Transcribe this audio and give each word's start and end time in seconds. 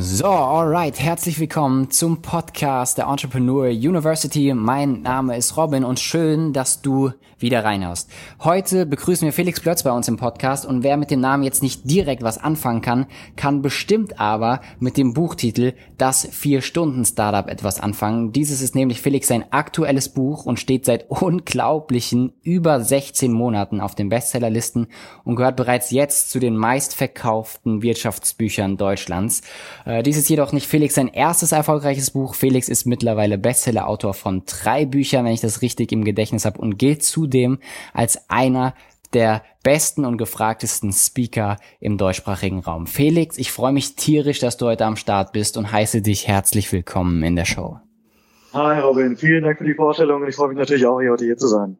So, 0.00 0.26
alright, 0.26 0.98
herzlich 1.00 1.38
willkommen 1.38 1.90
zum 1.90 2.22
Podcast 2.22 2.98
der 2.98 3.06
Entrepreneur 3.06 3.68
University. 3.68 4.52
Mein 4.54 5.02
Name 5.02 5.36
ist 5.36 5.56
Robin 5.56 5.84
und 5.84 5.98
schön, 5.98 6.52
dass 6.52 6.82
du 6.82 7.12
wieder 7.38 7.64
reinhörst. 7.64 8.10
Heute 8.40 8.86
begrüßen 8.86 9.26
wir 9.26 9.32
Felix 9.32 9.60
Plötz 9.60 9.82
bei 9.82 9.92
uns 9.92 10.08
im 10.08 10.16
Podcast 10.16 10.66
und 10.66 10.82
wer 10.82 10.96
mit 10.96 11.10
dem 11.10 11.20
Namen 11.20 11.42
jetzt 11.42 11.62
nicht 11.62 11.88
direkt 11.88 12.22
was 12.22 12.38
anfangen 12.38 12.82
kann, 12.82 13.06
kann 13.36 13.62
bestimmt 13.62 14.20
aber 14.20 14.60
mit 14.80 14.96
dem 14.96 15.14
Buchtitel 15.14 15.74
Das 15.96 16.28
Vier-Stunden-Startup 16.30 17.48
etwas 17.48 17.80
anfangen. 17.80 18.32
Dieses 18.32 18.60
ist 18.60 18.74
nämlich 18.74 19.00
Felix 19.00 19.28
sein 19.28 19.44
aktuelles 19.50 20.08
Buch 20.08 20.46
und 20.46 20.58
steht 20.58 20.84
seit 20.84 21.10
unglaublichen 21.10 22.32
über 22.42 22.80
16 22.80 23.32
Monaten 23.32 23.80
auf 23.80 23.94
den 23.94 24.08
Bestsellerlisten 24.08 24.88
und 25.24 25.36
gehört 25.36 25.56
bereits 25.56 25.90
jetzt 25.90 26.30
zu 26.30 26.38
den 26.38 26.56
meistverkauften 26.56 27.82
Wirtschaftsbüchern 27.82 28.76
Deutschlands. 28.76 29.42
Äh, 29.84 30.02
dies 30.02 30.16
ist 30.16 30.28
jedoch 30.28 30.52
nicht 30.52 30.66
Felix 30.66 30.94
sein 30.94 31.08
erstes 31.08 31.52
erfolgreiches 31.52 32.10
Buch. 32.10 32.34
Felix 32.34 32.68
ist 32.68 32.86
mittlerweile 32.86 33.38
Bestsellerautor 33.38 34.14
von 34.14 34.42
drei 34.46 34.86
Büchern, 34.86 35.24
wenn 35.24 35.32
ich 35.32 35.40
das 35.40 35.62
richtig 35.62 35.92
im 35.92 36.04
Gedächtnis 36.04 36.44
habe, 36.44 36.60
und 36.60 36.78
gilt 36.78 37.02
zudem 37.28 37.58
als 37.92 38.28
einer 38.30 38.74
der 39.12 39.42
besten 39.62 40.04
und 40.04 40.18
gefragtesten 40.18 40.92
Speaker 40.92 41.56
im 41.80 41.96
deutschsprachigen 41.96 42.60
Raum. 42.60 42.86
Felix, 42.86 43.38
ich 43.38 43.52
freue 43.52 43.72
mich 43.72 43.96
tierisch, 43.96 44.38
dass 44.38 44.56
du 44.56 44.66
heute 44.66 44.84
am 44.84 44.96
Start 44.96 45.32
bist 45.32 45.56
und 45.56 45.72
heiße 45.72 46.02
dich 46.02 46.28
herzlich 46.28 46.70
willkommen 46.72 47.22
in 47.22 47.36
der 47.36 47.44
Show. 47.44 47.78
Hi 48.54 48.80
Robin, 48.80 49.16
vielen 49.16 49.44
Dank 49.44 49.58
für 49.58 49.64
die 49.64 49.74
Vorstellung 49.74 50.22
und 50.22 50.28
ich 50.28 50.36
freue 50.36 50.48
mich 50.48 50.58
natürlich 50.58 50.86
auch, 50.86 51.00
hier 51.00 51.10
heute 51.10 51.24
hier 51.24 51.36
zu 51.36 51.48
sein. 51.48 51.76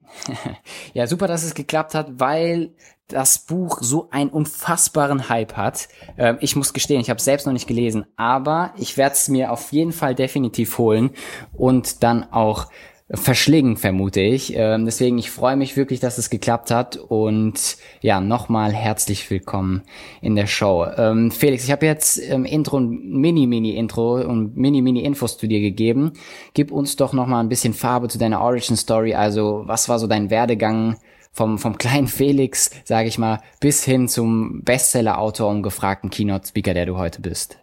ja, 0.93 1.07
super, 1.07 1.27
dass 1.27 1.43
es 1.43 1.55
geklappt 1.55 1.95
hat, 1.95 2.21
weil 2.21 2.75
das 3.09 3.47
Buch 3.47 3.79
so 3.81 4.09
einen 4.11 4.29
unfassbaren 4.29 5.31
Hype 5.31 5.57
hat. 5.57 5.89
Ähm, 6.19 6.37
ich 6.41 6.57
muss 6.57 6.75
gestehen, 6.75 7.01
ich 7.01 7.09
habe 7.09 7.19
es 7.19 7.25
selbst 7.25 7.47
noch 7.47 7.55
nicht 7.55 7.67
gelesen, 7.67 8.05
aber 8.17 8.75
ich 8.77 8.99
werde 8.99 9.15
es 9.15 9.29
mir 9.29 9.51
auf 9.51 9.73
jeden 9.73 9.93
Fall 9.93 10.15
definitiv 10.15 10.77
holen 10.77 11.11
und 11.55 12.03
dann 12.03 12.25
auch 12.31 12.67
verschlingen, 13.11 13.77
vermute 13.77 14.21
ich. 14.21 14.55
Ähm, 14.55 14.85
deswegen, 14.85 15.19
ich 15.19 15.31
freue 15.31 15.57
mich 15.57 15.77
wirklich, 15.77 16.01
dass 16.01 16.19
es 16.19 16.31
geklappt 16.31 16.71
hat. 16.71 16.97
Und 16.97 17.79
ja, 18.01 18.21
nochmal 18.21 18.73
herzlich 18.73 19.31
willkommen 19.31 19.83
in 20.21 20.37
der 20.37 20.47
Show. 20.47 20.87
Ähm, 20.97 21.31
Felix, 21.31 21.65
ich 21.65 21.73
habe 21.73 21.87
jetzt 21.87 22.19
im 22.19 22.45
Intro 22.45 22.79
ein 22.79 22.91
Mini-Mini-Intro 22.91 24.21
und 24.21 24.57
Mini-Mini-Infos 24.57 25.39
zu 25.39 25.47
dir 25.47 25.61
gegeben. 25.61 26.13
Gib 26.53 26.71
uns 26.71 26.97
doch 26.97 27.13
nochmal 27.13 27.43
ein 27.43 27.49
bisschen 27.49 27.73
Farbe 27.73 28.09
zu 28.09 28.19
deiner 28.19 28.41
Origin-Story. 28.43 29.15
Also, 29.15 29.63
was 29.65 29.89
war 29.89 29.99
so 29.99 30.07
dein 30.07 30.29
Werdegang 30.29 30.99
vom, 31.33 31.59
vom 31.59 31.79
kleinen 31.79 32.09
Felix, 32.09 32.71
sage 32.85 33.09
ich 33.09 33.19
mal, 33.19 33.41
bis 33.61 33.85
hin 33.85 34.09
zum 34.09 34.63
Bestseller-Autor 34.65 35.49
und 35.49 35.63
gefragten 35.63 36.11
Keynote-Speaker, 36.11 36.75
der 36.75 36.85
du 36.87 36.99
heute 36.99 37.23
bist? 37.23 37.59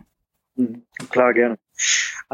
Hm, 0.56 0.84
klar, 1.10 1.34
gerne. 1.34 1.58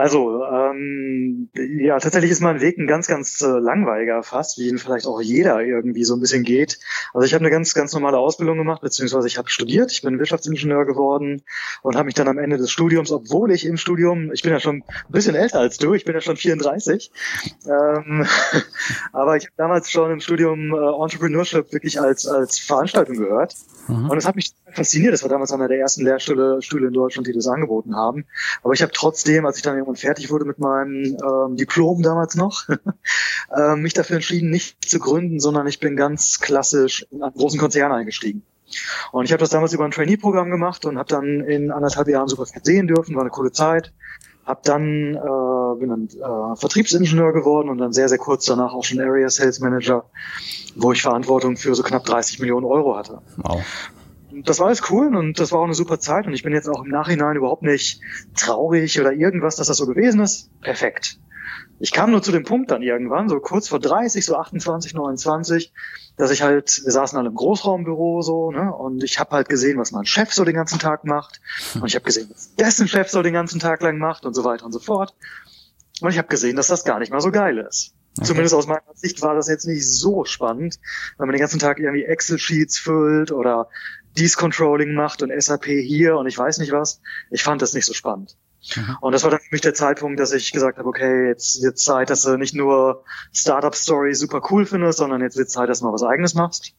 Also, 0.02 0.44
ähm, 0.46 1.50
ja, 1.54 2.00
tatsächlich 2.00 2.32
ist 2.32 2.42
mein 2.42 2.60
Weg 2.60 2.76
ein 2.80 2.88
ganz, 2.88 3.06
ganz 3.06 3.40
äh, 3.42 3.46
langweiliger 3.46 4.24
fast, 4.24 4.58
wie 4.58 4.68
ihn 4.68 4.80
vielleicht 4.80 5.06
auch 5.06 5.22
jeder 5.22 5.62
irgendwie 5.62 6.04
so 6.06 6.16
ein 6.16 6.20
bisschen 6.20 6.42
geht. 6.42 6.80
Also 7.14 7.28
ich 7.28 7.36
habe 7.36 7.44
eine 7.44 7.52
ganz, 7.52 7.76
ganz 7.76 7.94
normale 7.94 8.18
Ausbildung 8.18 8.58
gemacht, 8.58 8.82
beziehungsweise 8.82 9.28
ich 9.28 9.38
habe 9.38 9.52
studiert, 9.52 9.92
ich 9.92 10.02
bin 10.02 10.18
Wirtschaftsingenieur 10.18 10.86
geworden 10.88 11.44
und 11.84 11.98
habe 11.98 12.06
mich 12.06 12.16
dann 12.16 12.28
am 12.28 12.40
Ende 12.40 12.58
des 12.58 12.72
Studiums, 12.72 13.12
obwohl 13.12 13.52
ich 13.52 13.64
im 13.64 13.78
Studium, 13.78 14.32
ich 14.32 14.42
bin 14.42 14.52
ja 14.52 14.60
schon 14.60 14.78
ein 14.78 15.12
bisschen 15.12 15.36
älter 15.36 15.60
als 15.60 15.78
du, 15.78 15.94
ich 15.94 16.04
bin 16.04 16.16
ja 16.16 16.22
schon 16.22 16.36
34, 16.36 17.12
ähm, 17.68 18.26
aber 19.14 19.38
ich 19.38 19.44
habe 19.44 19.54
damals 19.58 19.92
schon 19.92 20.10
im 20.10 20.20
Studium 20.20 20.74
äh, 20.74 21.04
Entrepreneurship 21.04 21.72
wirklich 21.74 22.02
als, 22.02 22.26
als 22.26 22.58
Veranstaltung 22.58 23.18
gehört. 23.18 23.54
Mhm. 23.88 24.10
Und 24.10 24.18
es 24.18 24.26
hat 24.26 24.36
mich 24.36 24.54
fasziniert. 24.72 25.14
Das 25.14 25.24
war 25.24 25.30
damals 25.30 25.52
einer 25.52 25.68
der 25.68 25.80
ersten 25.80 26.04
Lehrstühle 26.04 26.62
Stühle 26.62 26.88
in 26.88 26.94
Deutschland, 26.94 27.28
die 27.28 27.34
das 27.34 27.48
angeboten 27.48 27.96
haben. 27.96 28.26
Aber 28.64 28.74
ich 28.74 28.82
habe 28.82 28.92
trotzdem, 28.94 29.46
als 29.46 29.58
ich 29.58 29.64
dann 29.64 29.78
irgendwann 29.92 29.96
fertig 29.96 30.30
wurde 30.32 30.46
mit 30.46 30.60
meinem 30.60 31.18
ähm, 31.24 31.56
Diplom 31.56 32.02
damals 32.02 32.36
noch, 32.36 32.68
äh, 33.56 33.76
mich 33.76 33.94
dafür 33.94 34.18
entschieden, 34.18 34.50
nicht 34.50 34.84
zu 34.88 35.00
gründen, 35.00 35.40
sondern 35.40 35.68
ich 35.68 35.80
bin 35.80 35.96
ganz 35.96 36.40
klassisch 36.40 37.06
in 37.12 37.22
einen 37.22 37.34
großen 37.34 37.60
Konzern 37.60 37.92
eingestiegen. 37.92 38.44
Und 39.12 39.26
ich 39.26 39.34
habe 39.34 39.42
das 39.42 39.50
damals 39.50 39.74
über 39.74 39.84
ein 39.84 39.92
Trainee-Programm 39.92 40.50
gemacht 40.50 40.86
und 40.86 40.98
habe 40.98 41.10
dann 41.10 41.42
in 41.42 41.72
anderthalb 41.72 42.08
Jahren 42.08 42.30
super 42.30 42.46
viel 42.46 42.64
sehen 42.64 42.88
dürfen, 42.88 43.16
war 43.16 43.22
eine 43.22 43.30
coole 43.30 43.52
Zeit. 43.52 43.92
Hab 44.46 44.64
dann 44.64 45.16
äh, 45.16 45.80
bin 45.80 45.90
dann 45.90 46.08
äh, 46.08 46.56
Vertriebsingenieur 46.56 47.32
geworden 47.32 47.70
und 47.70 47.78
dann 47.78 47.94
sehr 47.94 48.10
sehr 48.10 48.18
kurz 48.18 48.46
danach 48.46 48.74
auch 48.74 48.84
schon 48.84 49.00
Area 49.00 49.30
Sales 49.30 49.60
Manager, 49.60 50.06
wo 50.76 50.92
ich 50.94 51.02
Verantwortung 51.02 51.58
für 51.58 51.76
so 51.76 51.84
knapp 51.84 52.06
30 52.06 52.40
Millionen 52.40 52.66
Euro 52.66 52.98
hatte. 52.98 53.22
Wow 53.38 53.62
das 54.44 54.60
war 54.60 54.68
alles 54.68 54.90
cool 54.90 55.16
und 55.16 55.40
das 55.40 55.52
war 55.52 55.60
auch 55.60 55.66
eine 55.66 55.74
super 55.74 56.00
Zeit 56.00 56.28
und 56.28 56.34
ich 56.34 56.44
bin 56.44 56.54
jetzt 56.54 56.70
auch 56.70 56.84
im 56.84 56.90
Nachhinein 56.90 57.36
überhaupt 57.36 57.64
nicht 57.64 58.02
traurig 58.36 59.00
oder 59.00 59.12
irgendwas, 59.14 59.56
dass 59.56 59.68
das 59.68 59.78
so 59.78 59.86
gewesen 59.86 60.22
ist. 60.22 60.50
Perfekt. 60.62 61.20
Ich 61.80 61.92
kam 61.92 62.12
nur 62.12 62.22
zu 62.22 62.32
dem 62.32 62.44
Punkt 62.44 62.70
dann 62.70 62.84
irgendwann, 62.84 63.28
so 63.28 63.40
kurz 63.40 63.68
vor 63.68 63.80
30, 63.80 64.24
so 64.24 64.36
28, 64.36 64.94
29, 64.94 65.74
dass 66.16 66.30
ich 66.30 66.44
halt, 66.44 66.82
wir 66.84 66.92
saßen 66.92 67.18
alle 67.18 67.30
im 67.30 67.36
Großraumbüro 67.36 68.22
so, 68.22 68.52
ne, 68.52 68.72
und 68.74 69.04
ich 69.04 69.20
habe 69.20 69.32
halt 69.32 69.50
gesehen, 69.50 69.80
was 69.80 69.92
mein 69.92 70.06
Chef 70.06 70.32
so 70.32 70.46
den 70.46 70.54
ganzen 70.54 70.78
Tag 70.78 71.06
macht 71.06 71.42
und 71.76 71.88
ich 71.88 71.96
habe 71.96 72.06
gesehen, 72.06 72.30
was 72.32 72.54
dessen 72.56 72.88
Chef 72.88 73.10
so 73.10 73.24
den 73.24 73.34
ganzen 73.34 73.60
Tag 73.60 73.82
lang 73.82 73.98
macht 73.98 74.26
und 74.26 74.36
so 74.36 74.44
weiter 74.44 74.66
und 74.66 74.72
so 74.72 74.80
fort. 74.80 75.16
Und 76.02 76.10
ich 76.12 76.18
habe 76.18 76.28
gesehen, 76.28 76.56
dass 76.56 76.68
das 76.68 76.84
gar 76.84 77.00
nicht 77.00 77.12
mal 77.12 77.22
so 77.22 77.32
geil 77.32 77.58
ist. 77.58 77.94
Okay. 78.18 78.28
Zumindest 78.28 78.56
aus 78.56 78.68
meiner 78.68 78.82
Sicht 78.94 79.22
war 79.22 79.36
das 79.36 79.48
jetzt 79.48 79.66
nicht 79.66 79.88
so 79.90 80.26
spannend, 80.26 80.80
wenn 81.18 81.28
man 81.28 81.34
den 81.34 81.40
ganzen 81.40 81.60
Tag 81.60 81.80
irgendwie 81.80 82.04
Excel-Sheets 82.04 82.78
füllt 82.78 83.32
oder 83.32 83.70
dies 84.18 84.38
Controlling 84.38 84.94
macht 84.94 85.22
und 85.22 85.32
SAP 85.42 85.66
hier 85.66 86.18
und 86.18 86.28
ich 86.28 86.38
weiß 86.38 86.58
nicht 86.60 86.72
was. 86.72 87.02
Ich 87.30 87.44
fand 87.44 87.62
das 87.62 87.74
nicht 87.74 87.86
so 87.86 87.94
spannend. 87.94 88.36
Mhm. 88.76 88.98
Und 89.02 89.14
das 89.14 89.24
war 89.24 89.32
dann 89.32 89.40
für 89.40 89.52
mich 89.52 89.62
der 89.62 89.74
Zeitpunkt, 89.74 90.20
dass 90.20 90.32
ich 90.34 90.52
gesagt 90.52 90.78
habe, 90.78 90.88
okay, 90.88 91.28
jetzt 91.28 91.64
wird 91.64 91.80
Zeit, 91.80 92.10
dass 92.10 92.22
du 92.22 92.38
nicht 92.38 92.54
nur 92.54 93.04
Startup 93.34 93.74
Story 93.74 94.14
super 94.14 94.42
cool 94.52 94.66
findest, 94.66 95.00
sondern 95.00 95.22
jetzt 95.22 95.38
wird 95.38 95.50
Zeit, 95.50 95.70
dass 95.70 95.80
du 95.80 95.86
mal 95.86 95.94
was 95.94 96.04
eigenes 96.04 96.34
machst. 96.34 96.74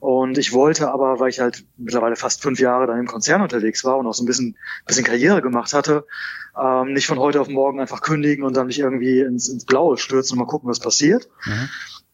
Und 0.00 0.38
ich 0.38 0.52
wollte 0.52 0.92
aber, 0.92 1.18
weil 1.18 1.30
ich 1.30 1.40
halt 1.40 1.64
mittlerweile 1.76 2.14
fast 2.14 2.40
fünf 2.42 2.60
Jahre 2.60 2.86
dann 2.86 3.00
im 3.00 3.06
Konzern 3.06 3.42
unterwegs 3.42 3.84
war 3.84 3.98
und 3.98 4.06
auch 4.06 4.14
so 4.14 4.22
ein 4.22 4.26
bisschen, 4.26 4.56
bisschen 4.86 5.04
Karriere 5.04 5.42
gemacht 5.42 5.72
hatte, 5.72 6.06
ähm, 6.56 6.92
nicht 6.92 7.06
von 7.06 7.18
heute 7.18 7.40
auf 7.40 7.48
morgen 7.48 7.80
einfach 7.80 8.00
kündigen 8.00 8.44
und 8.44 8.56
dann 8.56 8.68
nicht 8.68 8.78
irgendwie 8.78 9.20
ins, 9.20 9.48
ins 9.48 9.64
Blaue 9.64 9.98
stürzen 9.98 10.34
und 10.34 10.44
mal 10.44 10.50
gucken, 10.50 10.68
was 10.68 10.78
passiert. 10.78 11.28
Mhm 11.44 11.68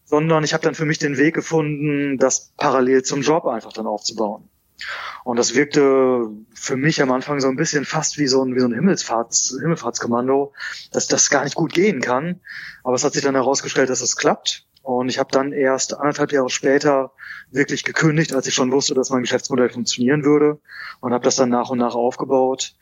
sondern 0.04 0.44
ich 0.44 0.53
habe 0.53 0.62
dann 0.62 0.75
für 0.75 0.84
mich 0.84 0.98
den 0.98 1.16
Weg 1.16 1.34
gefunden, 1.34 2.19
das 2.19 2.53
parallel 2.56 3.03
zum 3.03 3.22
Job 3.22 3.47
einfach 3.47 3.72
dann 3.72 3.87
aufzubauen. 3.87 4.48
Und 5.25 5.38
das 5.38 5.54
wirkte 5.54 6.28
für 6.54 6.76
mich 6.76 7.00
am 7.00 7.10
Anfang 7.12 7.41
so 7.41 7.48
ein 7.48 7.56
bisschen 7.56 7.84
fast 7.84 8.19
wie 8.19 8.26
so 8.26 8.44
ein, 8.44 8.54
wie 8.54 8.60
so 8.60 8.66
ein 8.66 8.75
Himmelsfahrts, 8.75 9.56
Himmelfahrtskommando, 9.60 10.53
dass 10.93 11.06
das 11.06 11.31
gar 11.31 11.44
nicht 11.44 11.54
gut 11.54 11.72
gehen 11.72 12.00
kann. 12.00 12.41
Aber 12.82 12.94
es 12.94 13.04
hat 13.04 13.14
sich 13.14 13.22
dann 13.22 13.34
herausgestellt, 13.34 13.88
dass 13.88 14.03
es 14.03 14.16
klappt. 14.16 14.66
Und 14.82 15.09
ich 15.09 15.19
habe 15.19 15.31
dann 15.32 15.53
erst 15.53 15.94
anderthalb 15.94 16.32
Jahre 16.32 16.50
später 16.50 17.12
wirklich 17.50 17.84
gekündigt, 17.84 18.34
als 18.34 18.47
ich 18.47 18.54
schon 18.54 18.70
wusste, 18.70 18.93
dass 18.93 19.09
mein 19.09 19.22
Geschäftsmodell 19.22 19.70
funktionieren 19.70 20.25
würde 20.25 20.60
und 21.00 21.14
habe 21.14 21.25
das 21.25 21.37
dann 21.37 21.48
nach 21.48 21.70
und 21.70 21.78
nach 21.78 21.94
aufgebaut. 21.94 22.75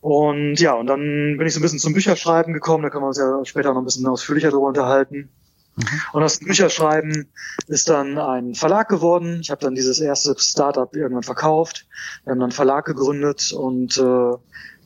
Und 0.00 0.60
ja, 0.60 0.74
und 0.74 0.86
dann 0.88 1.36
bin 1.38 1.46
ich 1.46 1.54
so 1.54 1.60
ein 1.60 1.62
bisschen 1.62 1.78
zum 1.78 1.94
Bücherschreiben 1.94 2.52
gekommen, 2.52 2.82
da 2.82 2.90
können 2.90 3.04
wir 3.04 3.08
uns 3.08 3.18
ja 3.18 3.44
später 3.44 3.72
noch 3.72 3.80
ein 3.80 3.84
bisschen 3.86 4.06
ausführlicher 4.06 4.50
darüber 4.50 4.68
unterhalten. 4.68 5.30
Mhm. 5.78 6.00
Und 6.12 6.22
aus 6.22 6.38
dem 6.38 6.48
Bücherschreiben 6.48 7.28
ist 7.68 7.88
dann 7.88 8.18
ein 8.18 8.54
Verlag 8.54 8.88
geworden. 8.88 9.38
Ich 9.40 9.50
habe 9.50 9.60
dann 9.60 9.74
dieses 9.74 10.00
erste 10.00 10.34
Startup 10.38 10.94
irgendwann 10.94 11.22
verkauft. 11.22 11.86
Wir 12.24 12.32
haben 12.32 12.40
dann 12.40 12.48
einen 12.48 12.52
Verlag 12.52 12.84
gegründet 12.84 13.52
und 13.52 13.96
äh, 13.96 14.32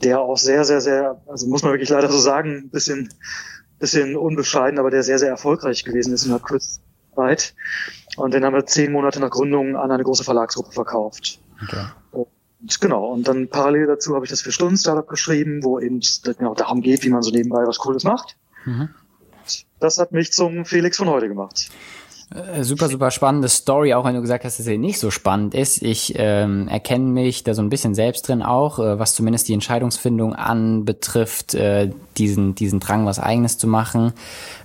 der 0.02 0.20
auch 0.20 0.36
sehr, 0.36 0.64
sehr, 0.64 0.80
sehr, 0.80 1.22
also 1.26 1.46
muss 1.46 1.62
man 1.62 1.72
wirklich 1.72 1.88
leider 1.88 2.10
so 2.10 2.18
sagen, 2.18 2.64
ein 2.64 2.70
bisschen, 2.70 3.08
bisschen 3.78 4.16
unbescheiden, 4.16 4.78
aber 4.78 4.90
der 4.90 5.02
sehr, 5.02 5.18
sehr 5.18 5.30
erfolgreich 5.30 5.84
gewesen 5.84 6.12
ist 6.12 6.24
in 6.24 6.30
der 6.30 6.40
kurzen 6.40 6.82
Zeit. 7.14 7.54
Und 8.16 8.34
den 8.34 8.44
haben 8.44 8.54
wir 8.54 8.66
zehn 8.66 8.92
Monate 8.92 9.20
nach 9.20 9.30
Gründung 9.30 9.76
an 9.76 9.90
eine 9.90 10.02
große 10.02 10.24
Verlagsgruppe 10.24 10.72
verkauft. 10.72 11.40
Okay. 11.62 11.86
Und 12.10 12.80
genau, 12.80 13.06
und 13.06 13.26
dann 13.26 13.48
parallel 13.48 13.86
dazu 13.86 14.14
habe 14.14 14.26
ich 14.26 14.30
das 14.30 14.42
für 14.42 14.52
Stunden 14.52 14.76
Startup 14.76 15.08
geschrieben, 15.08 15.64
wo 15.64 15.80
eben 15.80 15.98
es 15.98 16.22
genau 16.22 16.54
darum 16.54 16.82
geht, 16.82 17.02
wie 17.02 17.10
man 17.10 17.22
so 17.22 17.30
nebenbei 17.30 17.66
was 17.66 17.78
Cooles 17.78 18.04
macht. 18.04 18.36
Mhm 18.66 18.90
das 19.82 19.98
hat 19.98 20.12
mich 20.12 20.32
zum 20.32 20.64
Felix 20.64 20.96
von 20.96 21.08
heute 21.08 21.28
gemacht. 21.28 21.70
Äh, 22.34 22.64
super, 22.64 22.88
super 22.88 23.10
spannende 23.10 23.48
Story, 23.48 23.92
auch 23.92 24.04
wenn 24.04 24.14
du 24.14 24.20
gesagt 24.20 24.44
hast, 24.44 24.58
dass 24.58 24.64
sie 24.64 24.78
nicht 24.78 24.98
so 24.98 25.10
spannend 25.10 25.54
ist. 25.54 25.82
Ich 25.82 26.14
ähm, 26.16 26.66
erkenne 26.68 27.04
mich 27.04 27.44
da 27.44 27.52
so 27.52 27.62
ein 27.62 27.68
bisschen 27.68 27.94
selbst 27.94 28.28
drin 28.28 28.42
auch, 28.42 28.78
äh, 28.78 28.98
was 28.98 29.14
zumindest 29.14 29.48
die 29.48 29.54
Entscheidungsfindung 29.54 30.34
anbetrifft, 30.34 31.54
äh, 31.54 31.90
diesen, 32.16 32.54
diesen 32.54 32.80
Drang, 32.80 33.04
was 33.04 33.18
eigenes 33.18 33.58
zu 33.58 33.66
machen 33.66 34.12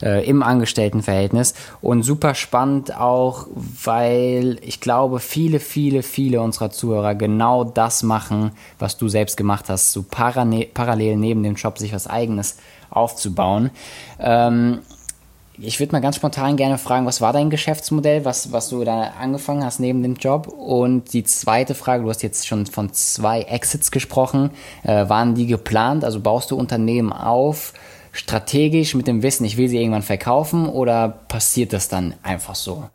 äh, 0.02 0.26
im 0.26 0.44
Angestelltenverhältnis. 0.44 1.56
Und 1.82 2.04
super 2.04 2.36
spannend 2.36 2.96
auch, 2.96 3.48
weil 3.84 4.60
ich 4.62 4.80
glaube, 4.80 5.20
viele, 5.20 5.60
viele, 5.60 6.04
viele 6.04 6.42
unserer 6.42 6.70
Zuhörer 6.70 7.16
genau 7.16 7.64
das 7.66 8.04
machen, 8.04 8.52
was 8.80 8.98
du 8.98 9.10
selbst 9.10 9.36
gemacht 9.36 9.66
hast, 9.68 9.92
so 9.92 10.04
parallel 10.04 11.18
neben 11.18 11.44
dem 11.44 11.56
Job 11.56 11.78
sich 11.80 11.94
was 11.94 12.08
eigenes 12.08 12.58
aufzubauen. 12.90 13.72
Ähm, 14.20 14.80
ich 15.60 15.80
würde 15.80 15.92
mal 15.92 16.02
ganz 16.02 16.18
spontan 16.18 16.56
gerne 16.56 16.78
fragen, 16.78 17.06
was 17.06 17.22
war 17.22 17.34
dein 17.34 17.50
Geschäftsmodell, 17.50 18.26
was, 18.26 18.52
was 18.52 18.70
du 18.70 18.84
da 18.84 19.14
angefangen 19.20 19.64
hast 19.64 19.80
neben 19.80 20.04
dem 20.04 20.16
Job? 20.16 20.48
Und 20.48 21.14
die 21.14 21.24
zweite 21.24 21.74
Frage, 21.74 22.04
du 22.04 22.10
hast 22.10 22.24
jetzt 22.24 22.48
schon 22.48 22.66
von 22.66 22.94
zwei 22.94 23.42
Exits 23.42 23.92
gesprochen. 23.92 24.52
Äh, 24.84 25.10
waren 25.10 25.36
die 25.36 25.48
geplant? 25.48 26.04
Also 26.04 26.20
baust 26.20 26.52
du 26.52 26.56
Unternehmen 26.56 27.12
auf, 27.12 27.74
strategisch 28.12 28.94
mit 28.94 29.08
dem 29.08 29.24
Wissen, 29.24 29.46
ich 29.46 29.58
will 29.58 29.68
sie 29.68 29.78
irgendwann 29.78 30.04
verkaufen 30.04 30.68
oder 30.68 31.10
passiert 31.10 31.74
das 31.74 31.90
dann 31.90 32.16
einfach 32.24 32.56
so? 32.56 32.90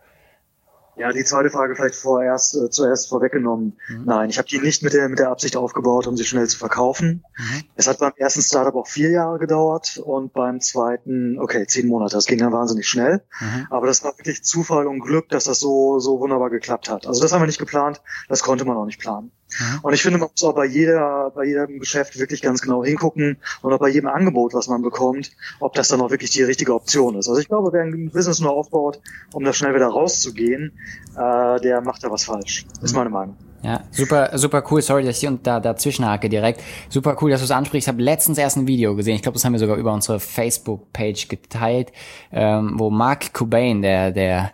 Ja, 0.97 1.11
die 1.11 1.25
zweite 1.25 1.49
Frage 1.49 1.75
vielleicht 1.75 1.95
vorerst 1.95 2.55
äh, 2.55 2.69
zuerst 2.69 3.09
vorweggenommen. 3.09 3.79
Mhm. 3.89 4.05
Nein, 4.05 4.31
ich 4.31 4.39
habe 4.39 4.49
die 4.49 4.59
nicht 4.59 4.83
mit 4.83 4.93
der 4.93 5.09
mit 5.09 5.19
der 5.19 5.31
Absicht 5.31 5.57
aufgebaut, 5.57 6.07
um 6.07 6.17
sie 6.17 6.25
schnell 6.25 6.47
zu 6.47 6.59
verkaufen. 6.59 7.25
Mhm. 7.37 7.65
Es 7.77 7.87
hat 7.87 7.99
beim 7.99 8.13
ersten 8.17 8.43
Startup 8.43 8.75
auch 8.75 8.87
vier 8.87 9.11
Jahre 9.11 9.39
gedauert 9.39 9.97
und 10.05 10.33
beim 10.35 10.61
zweiten, 10.61 11.39
okay, 11.39 11.67
zehn 11.67 11.89
Monate. 11.89 12.15
Das 12.15 12.27
ging 12.27 12.39
dann 12.39 12.53
wahnsinnig 12.53 12.87
schnell. 12.87 13.23
Mhm. 13.41 13.67
Aber 13.71 13.87
das 13.87 14.05
war 14.05 14.17
wirklich 14.19 14.45
Zufall 14.45 14.87
und 14.87 15.01
Glück, 15.01 15.31
dass 15.31 15.45
das 15.45 15.61
so 15.61 15.99
so 15.99 16.21
wunderbar 16.21 16.51
geklappt 16.51 16.91
hat. 16.91 17.07
Also 17.07 17.23
das 17.23 17.33
haben 17.33 17.41
wir 17.41 17.47
nicht 17.47 17.59
geplant, 17.59 18.03
das 18.29 18.43
konnte 18.43 18.67
man 18.67 18.77
auch 18.77 18.87
nicht 18.87 19.01
planen. 19.01 19.33
Mhm. 19.59 19.81
Und 19.83 19.93
ich 19.93 20.03
finde, 20.03 20.19
man 20.19 20.29
muss 20.31 20.43
auch 20.45 20.55
bei 20.55 20.67
jeder, 20.67 21.31
bei 21.35 21.45
jedem 21.45 21.79
Geschäft 21.79 22.19
wirklich 22.19 22.43
ganz 22.43 22.61
genau 22.63 22.85
hingucken 22.85 23.39
und 23.63 23.73
auch 23.73 23.79
bei 23.79 23.89
jedem 23.89 24.09
Angebot, 24.09 24.55
was 24.55 24.69
man 24.69 24.83
bekommt, 24.83 25.33
ob 25.61 25.75
das 25.75 25.89
dann 25.89 26.01
auch 26.01 26.11
wirklich 26.11 26.31
die 26.31 26.43
richtige 26.43 26.75
Option 26.75 27.17
ist. 27.17 27.29
Also 27.29 27.41
ich 27.41 27.49
glaube, 27.49 27.73
wer 27.73 27.83
ein 27.83 28.11
Business 28.11 28.41
nur 28.41 28.53
aufbaut, 28.53 29.01
um 29.33 29.45
da 29.45 29.53
schnell 29.53 29.75
wieder 29.75 29.89
rauszugehen, 29.89 30.73
äh, 31.17 31.61
der 31.61 31.81
macht 31.83 32.05
da 32.05 32.11
was 32.11 32.25
falsch. 32.25 32.67
Ist 32.83 32.93
mhm. 32.93 32.99
meine 32.99 33.11
Meinung. 33.11 33.37
Ja, 33.63 33.85
super, 33.93 34.37
super 34.37 34.65
cool. 34.71 34.83
Sorry, 34.83 35.05
dass 35.05 35.23
ich 35.23 35.29
und 35.29 35.47
da 35.47 35.61
dazwischen 35.61 36.05
hake 36.05 36.29
direkt. 36.29 36.61
Super 36.89 37.17
cool, 37.21 37.31
dass 37.31 37.41
du 37.41 37.45
es 37.45 37.53
ansprichst. 37.53 37.87
Ich 37.87 37.93
habe 37.93 38.03
letztens 38.03 38.37
erst 38.39 38.57
ein 38.57 38.67
Video 38.67 38.97
gesehen. 38.97 39.15
Ich 39.15 39.23
glaube, 39.23 39.35
das 39.35 39.45
haben 39.45 39.53
wir 39.53 39.61
sogar 39.61 39.77
über 39.77 39.93
unsere 39.93 40.19
Facebook-Page 40.19 41.29
geteilt, 41.29 41.93
ähm, 42.33 42.73
wo 42.75 42.91
Mark 42.91 43.33
Cobain, 43.33 43.81
der 43.83 44.11
der 44.11 44.53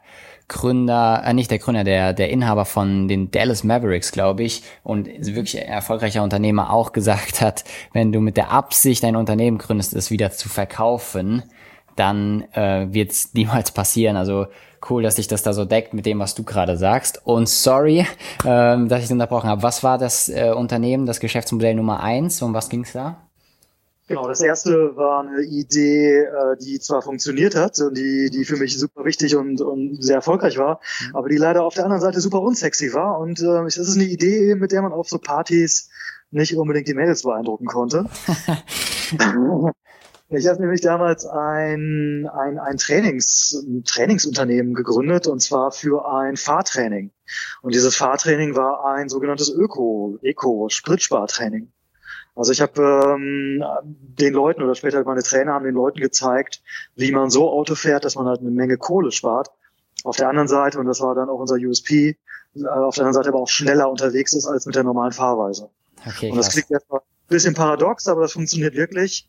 Gründer, 0.49 1.23
äh, 1.25 1.35
nicht 1.35 1.51
der 1.51 1.59
Gründer, 1.59 1.85
der, 1.85 2.15
der 2.15 2.31
Inhaber 2.31 2.65
von 2.65 3.07
den 3.07 3.31
Dallas 3.31 3.65
Mavericks, 3.65 4.13
glaube 4.13 4.43
ich, 4.43 4.63
und 4.83 5.07
wirklich 5.07 5.59
erfolgreicher 5.59 6.23
Unternehmer 6.23 6.73
auch 6.73 6.93
gesagt 6.93 7.41
hat, 7.41 7.65
wenn 7.93 8.13
du 8.13 8.21
mit 8.21 8.37
der 8.37 8.51
Absicht 8.51 9.05
ein 9.05 9.17
Unternehmen 9.17 9.59
gründest, 9.59 9.95
es 9.95 10.11
wieder 10.11 10.31
zu 10.31 10.49
verkaufen, 10.49 11.43
dann 11.97 12.45
äh, 12.53 12.87
wird 12.91 13.11
es 13.11 13.35
niemals 13.35 13.73
passieren. 13.73 14.17
Also 14.17 14.47
cool, 14.89 15.03
dass 15.03 15.17
sich 15.17 15.29
das 15.29 15.43
da 15.43 15.53
so 15.53 15.65
deckt 15.65 15.93
mit 15.93 16.07
dem, 16.07 16.19
was 16.19 16.35
du 16.35 16.45
gerade 16.45 16.77
sagst. 16.77 17.21
Und 17.27 17.49
sorry, 17.49 18.07
ähm, 18.45 18.89
dass 18.89 19.05
ich 19.05 19.11
unterbrochen 19.11 19.51
habe. 19.51 19.63
Was 19.63 19.83
war 19.83 19.99
das 19.99 20.29
äh, 20.29 20.53
Unternehmen, 20.55 21.07
das 21.07 21.21
Geschäftsmodell 21.21 21.75
Nummer 21.75 22.01
eins? 22.01 22.41
Um 22.41 22.55
was 22.55 22.69
ging's 22.69 22.93
da? 22.93 23.28
Genau, 24.09 24.27
das 24.27 24.41
erste 24.41 24.97
war 24.97 25.21
eine 25.21 25.43
Idee, 25.43 26.23
äh, 26.23 26.57
die 26.57 26.81
zwar 26.81 27.03
funktioniert 27.03 27.55
hat 27.55 27.79
und 27.81 27.95
die, 27.97 28.31
die 28.31 28.47
für 28.47 28.57
mich 28.57 28.79
super 28.79 29.05
wichtig 29.05 29.37
und, 29.37 29.61
und 29.61 30.03
sehr 30.03 30.17
erfolgreich 30.17 30.57
war, 30.57 30.81
mhm. 31.01 31.17
aber 31.17 31.29
die 31.29 31.37
leider 31.37 31.63
auf 31.63 31.75
der 31.75 31.85
anderen 31.85 32.01
Seite 32.01 32.21
super 32.21 32.41
unsexy 32.41 32.95
war. 32.95 33.19
Und 33.19 33.41
äh, 33.41 33.45
das 33.65 33.77
ist 33.77 33.97
eine 33.97 34.07
Idee, 34.07 34.55
mit 34.55 34.73
der 34.73 34.81
man 34.81 34.93
auf 34.93 35.11
so 35.11 35.19
Partys 35.19 35.91
nicht 36.31 36.57
unbedingt 36.57 36.89
die 36.89 36.95
Mädels 36.95 37.23
beeindrucken 37.23 37.67
konnte. 37.67 38.07
Ich 40.31 40.47
habe 40.47 40.61
nämlich 40.61 40.83
damals 40.83 41.25
ein, 41.25 42.29
ein, 42.31 42.59
ein, 42.59 42.77
Trainings, 42.77 43.65
ein 43.67 43.83
Trainingsunternehmen 43.85 44.75
gegründet 44.75 45.27
und 45.27 45.41
zwar 45.41 45.73
für 45.73 46.07
ein 46.07 46.37
Fahrtraining. 46.37 47.13
Und 47.63 47.75
dieses 47.75 47.97
Fahrtraining 47.97 48.55
war 48.55 48.85
ein 48.85 49.09
sogenanntes 49.09 49.49
Öko, 49.49 50.19
Eco-Spritspartraining. 50.21 51.73
Also 52.39 52.53
ich 52.53 52.61
habe 52.61 52.81
ähm, 53.17 53.65
den 53.91 54.33
Leuten 54.33 54.63
oder 54.63 54.77
später 54.77 55.03
meine 55.03 55.25
Trainer 55.25 55.55
haben 55.55 55.65
den 55.65 55.75
Leuten 55.75 55.99
gezeigt, 55.99 56.63
wie 56.95 57.11
man 57.11 57.31
so 57.31 57.51
Auto 57.51 57.75
fährt, 57.75 58.05
dass 58.05 58.15
man 58.15 58.27
halt 58.27 58.41
eine 58.41 58.53
Menge 58.53 58.77
Kohle 58.77 59.11
spart. 59.11 59.51
Auf 60.05 60.15
der 60.15 60.29
anderen 60.29 60.47
Seite, 60.47 60.79
und 60.79 60.87
das 60.87 61.01
war 61.01 61.17
dann 61.17 61.29
auch 61.29 61.41
unser 61.41 61.57
USP, 61.57 62.17
äh, 62.55 62.65
auf 62.65 62.95
der 62.95 63.07
anderen 63.07 63.15
Seite 63.15 63.31
aber 63.31 63.41
auch 63.41 63.49
schneller 63.49 63.91
unterwegs 63.91 64.35
ist 64.35 64.47
als 64.47 64.67
mit 64.67 64.77
der 64.77 64.85
normalen 64.85 65.11
Fahrweise. 65.11 65.69
Okay, 66.07 66.31
und 66.31 66.37
das 66.37 66.51
klingt 66.51 66.71
erstmal 66.71 67.01
ein 67.01 67.29
bisschen 67.29 67.55
paradox, 67.55 68.07
aber 68.07 68.21
das 68.21 68.35
funktioniert 68.35 68.77
wirklich. 68.77 69.29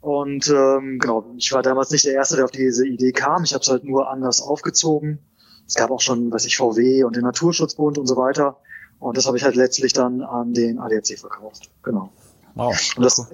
Und 0.00 0.48
ähm, 0.48 1.00
genau, 1.00 1.24
ich 1.36 1.50
war 1.52 1.62
damals 1.62 1.90
nicht 1.90 2.04
der 2.04 2.14
Erste, 2.14 2.36
der 2.36 2.44
auf 2.44 2.52
diese 2.52 2.86
Idee 2.86 3.10
kam. 3.10 3.42
Ich 3.42 3.54
habe 3.54 3.62
es 3.62 3.68
halt 3.68 3.82
nur 3.82 4.08
anders 4.08 4.40
aufgezogen. 4.40 5.18
Es 5.66 5.74
gab 5.74 5.90
auch 5.90 6.00
schon, 6.00 6.30
weiß 6.30 6.44
ich, 6.44 6.56
VW 6.56 7.02
und 7.02 7.16
den 7.16 7.24
Naturschutzbund 7.24 7.98
und 7.98 8.06
so 8.06 8.16
weiter. 8.16 8.58
Und 9.00 9.16
das 9.16 9.26
habe 9.26 9.36
ich 9.36 9.42
halt 9.42 9.56
letztlich 9.56 9.92
dann 9.94 10.22
an 10.22 10.52
den 10.52 10.78
ADAC 10.78 11.18
verkauft. 11.18 11.70
Genau. 11.82 12.12
Wow. 12.56 12.76
Und 12.96 13.04
das, 13.04 13.26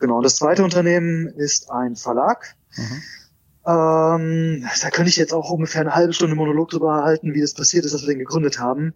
genau. 0.00 0.16
Und 0.16 0.24
das 0.24 0.36
zweite 0.36 0.64
Unternehmen 0.64 1.28
ist 1.28 1.70
ein 1.70 1.94
Verlag. 1.94 2.56
Mhm. 2.76 3.02
Ähm, 3.66 4.66
da 4.80 4.90
könnte 4.90 5.10
ich 5.10 5.16
jetzt 5.16 5.34
auch 5.34 5.50
ungefähr 5.50 5.82
eine 5.82 5.94
halbe 5.94 6.14
Stunde 6.14 6.34
Monolog 6.34 6.70
drüber 6.70 7.04
halten, 7.04 7.34
wie 7.34 7.42
das 7.42 7.52
passiert 7.52 7.84
ist, 7.84 7.92
dass 7.92 8.02
wir 8.02 8.08
den 8.08 8.18
gegründet 8.18 8.58
haben. 8.58 8.94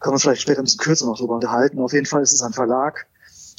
Können 0.00 0.12
wir 0.12 0.12
uns 0.12 0.22
vielleicht 0.22 0.40
später 0.40 0.62
ein 0.62 0.64
bisschen 0.64 0.80
kürzer 0.80 1.06
noch 1.06 1.18
drüber 1.18 1.34
unterhalten. 1.34 1.78
Auf 1.78 1.92
jeden 1.92 2.06
Fall 2.06 2.22
ist 2.22 2.32
es 2.32 2.42
ein 2.42 2.54
Verlag. 2.54 3.06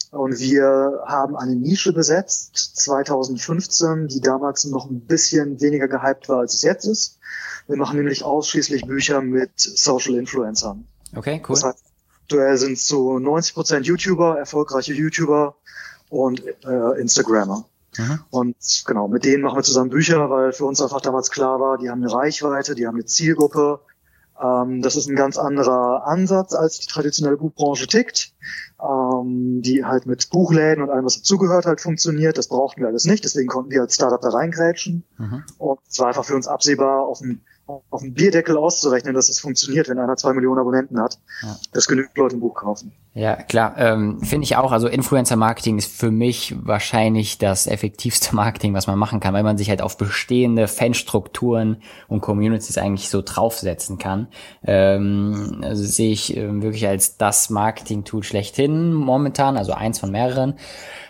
Und 0.10 0.40
wir 0.40 1.04
haben 1.06 1.36
eine 1.36 1.56
Nische 1.56 1.94
besetzt, 1.94 2.56
2015, 2.78 4.08
die 4.08 4.22
damals 4.22 4.64
noch 4.66 4.90
ein 4.90 5.02
bisschen 5.02 5.62
weniger 5.62 5.88
gehypt 5.88 6.30
war, 6.30 6.40
als 6.40 6.56
es 6.56 6.62
jetzt 6.64 6.86
ist. 6.86 7.20
Wir 7.68 7.76
machen 7.76 7.98
nämlich 7.98 8.24
ausschließlich 8.24 8.88
Bücher 8.88 9.22
mit 9.22 9.52
Social 9.60 10.16
Influencern. 10.16 10.88
Okay, 11.16 11.42
cool. 11.48 11.56
Das 11.56 11.64
heißt, 11.64 11.85
Aktuell 12.26 12.58
sind 12.58 12.74
es 12.74 12.88
so 12.88 13.20
90 13.20 13.54
Prozent 13.54 13.86
YouTuber, 13.86 14.40
erfolgreiche 14.40 14.94
YouTuber 14.94 15.56
und 16.10 16.44
äh, 16.66 17.00
Instagrammer. 17.00 17.66
Mhm. 18.00 18.20
Und 18.32 18.84
genau, 18.88 19.08
mit 19.08 19.26
denen 19.26 19.44
machen 19.44 19.60
wir 19.60 19.62
zusammen 19.62 19.92
Bücher, 19.92 20.28
weil 20.32 20.52
für 20.52 20.66
uns 20.66 20.82
einfach 20.82 21.02
damals 21.02 21.30
klar 21.30 21.60
war, 21.60 21.78
die 21.78 21.88
haben 21.88 22.02
eine 22.02 22.12
Reichweite, 22.12 22.74
die 22.74 22.88
haben 22.88 22.96
eine 22.96 23.06
Zielgruppe. 23.06 23.80
Ähm, 24.42 24.82
das 24.82 24.96
ist 24.96 25.08
ein 25.08 25.16
ganz 25.16 25.38
anderer 25.38 26.08
Ansatz, 26.08 26.56
als 26.56 26.80
die 26.80 26.88
traditionelle 26.88 27.38
Buchbranche 27.38 27.86
tickt, 27.86 28.34
ähm, 28.82 29.62
die 29.62 29.86
halt 29.86 30.08
mit 30.08 30.32
Buchläden 30.32 30.84
und 30.84 30.90
allem, 30.90 31.06
was 31.06 31.18
dazugehört, 31.18 31.68
halt 31.68 31.80
funktioniert. 31.80 32.40
Das 32.40 32.48
brauchten 32.48 32.82
wir 32.82 32.88
alles 32.88 33.06
nicht, 33.06 33.24
deswegen 33.24 33.50
konnten 33.50 33.70
wir 33.70 33.82
als 33.82 33.94
Startup 33.94 34.20
da 34.20 34.30
reingrätschen. 34.30 35.04
Mhm. 35.20 35.44
Und 35.60 35.80
es 35.88 36.00
war 36.00 36.08
einfach 36.08 36.26
für 36.26 36.36
uns 36.36 36.48
absehbar, 36.48 37.06
auf 37.06 37.20
dem 37.20 37.42
auf 37.68 38.02
dem 38.02 38.14
Bierdeckel 38.14 38.58
auszurechnen, 38.58 39.14
dass 39.14 39.30
es 39.30 39.40
funktioniert, 39.40 39.90
wenn 39.90 40.00
einer 40.00 40.18
zwei 40.18 40.34
Millionen 40.34 40.60
Abonnenten 40.60 41.00
hat. 41.00 41.20
Ja. 41.42 41.58
Das 41.74 41.88
genügt 41.88 42.18
Leute 42.18 42.36
ein 42.36 42.40
Buch 42.40 42.56
kaufen. 42.56 42.94
Ja, 43.18 43.38
klar. 43.38 43.76
Ähm, 43.78 44.20
Finde 44.20 44.44
ich 44.44 44.58
auch. 44.58 44.74
Also 44.74 44.90
Influencer-Marketing 44.90 45.78
ist 45.78 45.90
für 45.90 46.12
mich 46.12 46.54
wahrscheinlich 46.62 47.38
das 47.38 47.66
effektivste 47.66 48.36
Marketing, 48.36 48.74
was 48.74 48.88
man 48.88 49.00
machen 49.00 49.22
kann, 49.22 49.34
weil 49.34 49.44
man 49.44 49.58
sich 49.58 49.70
halt 49.70 49.82
auf 49.82 49.96
bestehende 49.96 50.68
Fanstrukturen 50.68 51.78
und 52.10 52.20
Communities 52.20 52.78
eigentlich 52.78 53.08
so 53.08 53.22
draufsetzen 53.22 54.00
kann. 54.00 54.28
Ähm, 54.68 55.62
also 55.64 55.82
sehe 55.86 56.12
ich 56.12 56.36
äh, 56.36 56.62
wirklich 56.62 56.86
als 56.90 57.16
das 57.16 57.50
Marketing-Tool 57.50 58.22
schlechthin 58.24 58.94
momentan, 58.94 59.56
also 59.56 59.72
eins 59.72 59.98
von 59.98 60.12
mehreren. 60.12 60.56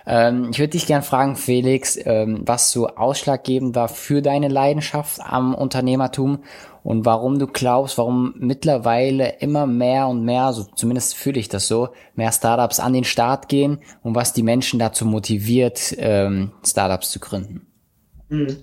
Ähm, 0.05 0.49
ich 0.51 0.59
würde 0.59 0.71
dich 0.73 0.85
gern 0.85 1.01
fragen, 1.01 1.35
Felix, 1.35 1.97
ähm, 2.05 2.43
was 2.45 2.69
so 2.69 2.87
ausschlaggebend 2.87 3.75
war 3.75 3.87
für 3.87 4.21
deine 4.21 4.47
Leidenschaft 4.47 5.21
am 5.21 5.55
Unternehmertum 5.55 6.43
und 6.85 7.03
warum 7.03 7.39
du 7.39 7.47
glaubst, 7.47 7.97
warum 7.97 8.35
mittlerweile 8.37 9.39
immer 9.39 9.65
mehr 9.65 10.07
und 10.07 10.23
mehr, 10.23 10.53
so 10.53 10.67
zumindest 10.75 11.15
fühle 11.15 11.39
ich 11.39 11.49
das 11.49 11.67
so, 11.67 11.89
mehr 12.13 12.31
Startups 12.31 12.79
an 12.79 12.93
den 12.93 13.03
Start 13.03 13.49
gehen 13.49 13.79
und 14.03 14.13
was 14.13 14.33
die 14.33 14.43
Menschen 14.43 14.77
dazu 14.77 15.03
motiviert, 15.03 15.95
ähm, 15.97 16.51
Startups 16.63 17.09
zu 17.09 17.19
gründen. 17.19 17.65
Mhm. 18.29 18.57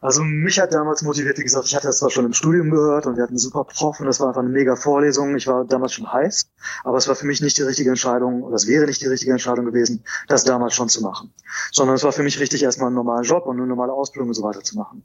Also 0.00 0.22
mich 0.22 0.60
hat 0.60 0.72
damals 0.72 1.02
motiviert, 1.02 1.38
wie 1.38 1.42
gesagt, 1.42 1.66
ich 1.66 1.74
hatte 1.74 1.88
das 1.88 1.98
zwar 1.98 2.10
schon 2.10 2.24
im 2.24 2.32
Studium 2.32 2.70
gehört 2.70 3.06
und 3.06 3.16
wir 3.16 3.24
hatten 3.24 3.32
einen 3.32 3.38
super 3.38 3.64
Prof 3.64 3.98
und 3.98 4.06
das 4.06 4.20
war 4.20 4.28
einfach 4.28 4.42
eine 4.42 4.50
mega 4.50 4.76
Vorlesung. 4.76 5.34
Ich 5.36 5.48
war 5.48 5.64
damals 5.64 5.92
schon 5.92 6.12
heiß, 6.12 6.50
aber 6.84 6.98
es 6.98 7.08
war 7.08 7.16
für 7.16 7.26
mich 7.26 7.40
nicht 7.40 7.58
die 7.58 7.62
richtige 7.62 7.90
Entscheidung, 7.90 8.42
oder 8.44 8.54
es 8.54 8.68
wäre 8.68 8.86
nicht 8.86 9.00
die 9.00 9.06
richtige 9.06 9.32
Entscheidung 9.32 9.64
gewesen, 9.64 10.04
das 10.28 10.44
damals 10.44 10.74
schon 10.74 10.88
zu 10.88 11.02
machen. 11.02 11.32
Sondern 11.72 11.96
es 11.96 12.04
war 12.04 12.12
für 12.12 12.22
mich 12.22 12.38
richtig, 12.38 12.62
erstmal 12.62 12.88
einen 12.88 12.96
normalen 12.96 13.24
Job 13.24 13.46
und 13.46 13.56
eine 13.56 13.66
normale 13.66 13.92
Ausbildung 13.92 14.28
und 14.28 14.34
so 14.34 14.44
weiter 14.44 14.62
zu 14.62 14.76
machen. 14.76 15.02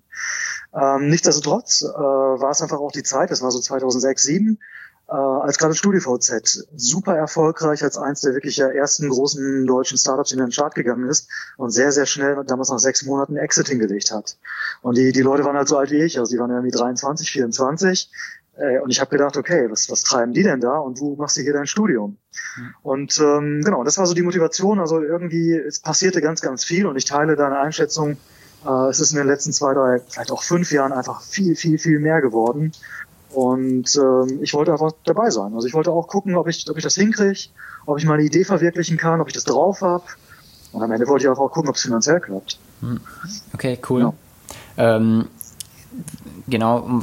Ähm, 0.76 1.10
nichtsdestotrotz 1.10 1.84
äh, 1.84 1.88
war 1.88 2.52
es 2.52 2.62
einfach 2.62 2.80
auch 2.80 2.92
die 2.92 3.04
Zeit, 3.04 3.32
das 3.32 3.42
war 3.42 3.52
so 3.52 3.60
2006, 3.60 4.24
2007, 4.24 4.60
äh, 5.08 5.14
als 5.14 5.58
gerade 5.58 5.76
StudiVZ 5.76 6.68
super 6.76 7.16
erfolgreich 7.16 7.84
als 7.84 7.98
eins 7.98 8.22
der 8.22 8.34
wirklich 8.34 8.60
ersten 8.60 9.10
großen 9.10 9.66
deutschen 9.68 9.98
Startups 9.98 10.32
in 10.32 10.40
den 10.40 10.52
Start 10.52 10.76
gegangen 10.76 11.08
ist 11.10 11.30
und 11.58 11.72
sehr, 11.72 11.92
sehr 11.92 12.06
schnell 12.06 12.44
damals 12.48 12.70
nach 12.70 12.80
sechs 12.80 13.04
Monaten 13.04 13.36
Exit 13.36 13.68
hingelegt 13.68 14.12
hat. 14.12 14.38
Und 14.82 14.98
die, 14.98 15.12
die 15.12 15.22
Leute 15.22 15.44
waren 15.46 15.58
halt 15.58 15.68
so 15.68 15.78
alt 15.78 15.92
wie 15.92 16.02
ich, 16.02 16.18
also 16.18 16.32
die 16.34 16.40
waren 16.40 16.50
irgendwie 16.50 16.72
23, 16.72 17.32
24. 17.32 18.10
Äh, 18.56 18.80
und 18.80 18.92
ich 18.92 19.00
habe 19.00 19.12
gedacht, 19.12 19.36
okay, 19.38 19.70
was, 19.70 19.90
was 19.90 20.04
treiben 20.04 20.34
die 20.34 20.44
denn 20.44 20.62
da? 20.62 20.78
Und 20.78 21.00
du 21.00 21.16
machst 21.16 21.38
hier 21.38 21.54
dein 21.54 21.68
Studium. 21.68 22.18
Mhm. 22.56 22.76
Und 22.82 23.20
ähm, 23.20 23.62
genau, 23.64 23.84
das 23.84 23.98
war 23.98 24.06
so 24.06 24.14
die 24.14 24.22
Motivation. 24.22 24.80
Also 24.80 25.02
irgendwie, 25.02 25.54
es 25.54 25.80
passierte 25.80 26.22
ganz, 26.22 26.42
ganz 26.42 26.64
viel 26.64 26.86
und 26.86 26.96
ich 26.96 27.06
teile 27.06 27.36
deine 27.36 27.60
Einschätzung. 27.60 28.18
Äh, 28.66 28.90
es 28.90 29.00
ist 29.00 29.12
in 29.12 29.18
den 29.18 29.28
letzten 29.28 29.54
zwei, 29.54 29.74
drei, 29.74 30.00
vielleicht 30.08 30.32
auch 30.32 30.44
fünf 30.44 30.72
Jahren 30.72 30.94
einfach 30.94 31.22
viel, 31.22 31.56
viel, 31.56 31.78
viel 31.78 32.00
mehr 32.00 32.22
geworden. 32.22 32.72
Und 33.32 33.96
ähm, 33.96 34.40
ich 34.42 34.54
wollte 34.54 34.72
einfach 34.72 34.92
dabei 35.06 35.30
sein. 35.32 35.54
Also 35.56 35.68
ich 35.68 35.74
wollte 35.74 35.92
auch 35.92 36.08
gucken, 36.08 36.36
ob 36.36 36.48
ich, 36.48 36.70
ob 36.70 36.78
ich 36.78 36.84
das 36.84 36.96
hinkriege, 36.96 37.50
ob 37.86 37.98
ich 37.98 38.06
meine 38.06 38.24
Idee 38.24 38.44
verwirklichen 38.44 38.98
kann, 38.98 39.22
ob 39.22 39.28
ich 39.28 39.34
das 39.34 39.44
drauf 39.44 39.82
habe. 39.82 40.04
Und 40.72 40.84
am 40.84 40.92
Ende 40.92 41.08
wollte 41.08 41.26
ich 41.26 41.30
auch 41.30 41.52
gucken, 41.52 41.70
ob 41.70 41.76
es 41.76 41.82
finanziell 41.82 42.20
klappt. 42.20 42.60
Hm. 42.82 43.00
Okay, 43.54 43.80
cool. 43.90 44.00
Genau. 44.00 44.14
Ähm, 44.78 45.28
genau, 46.48 47.02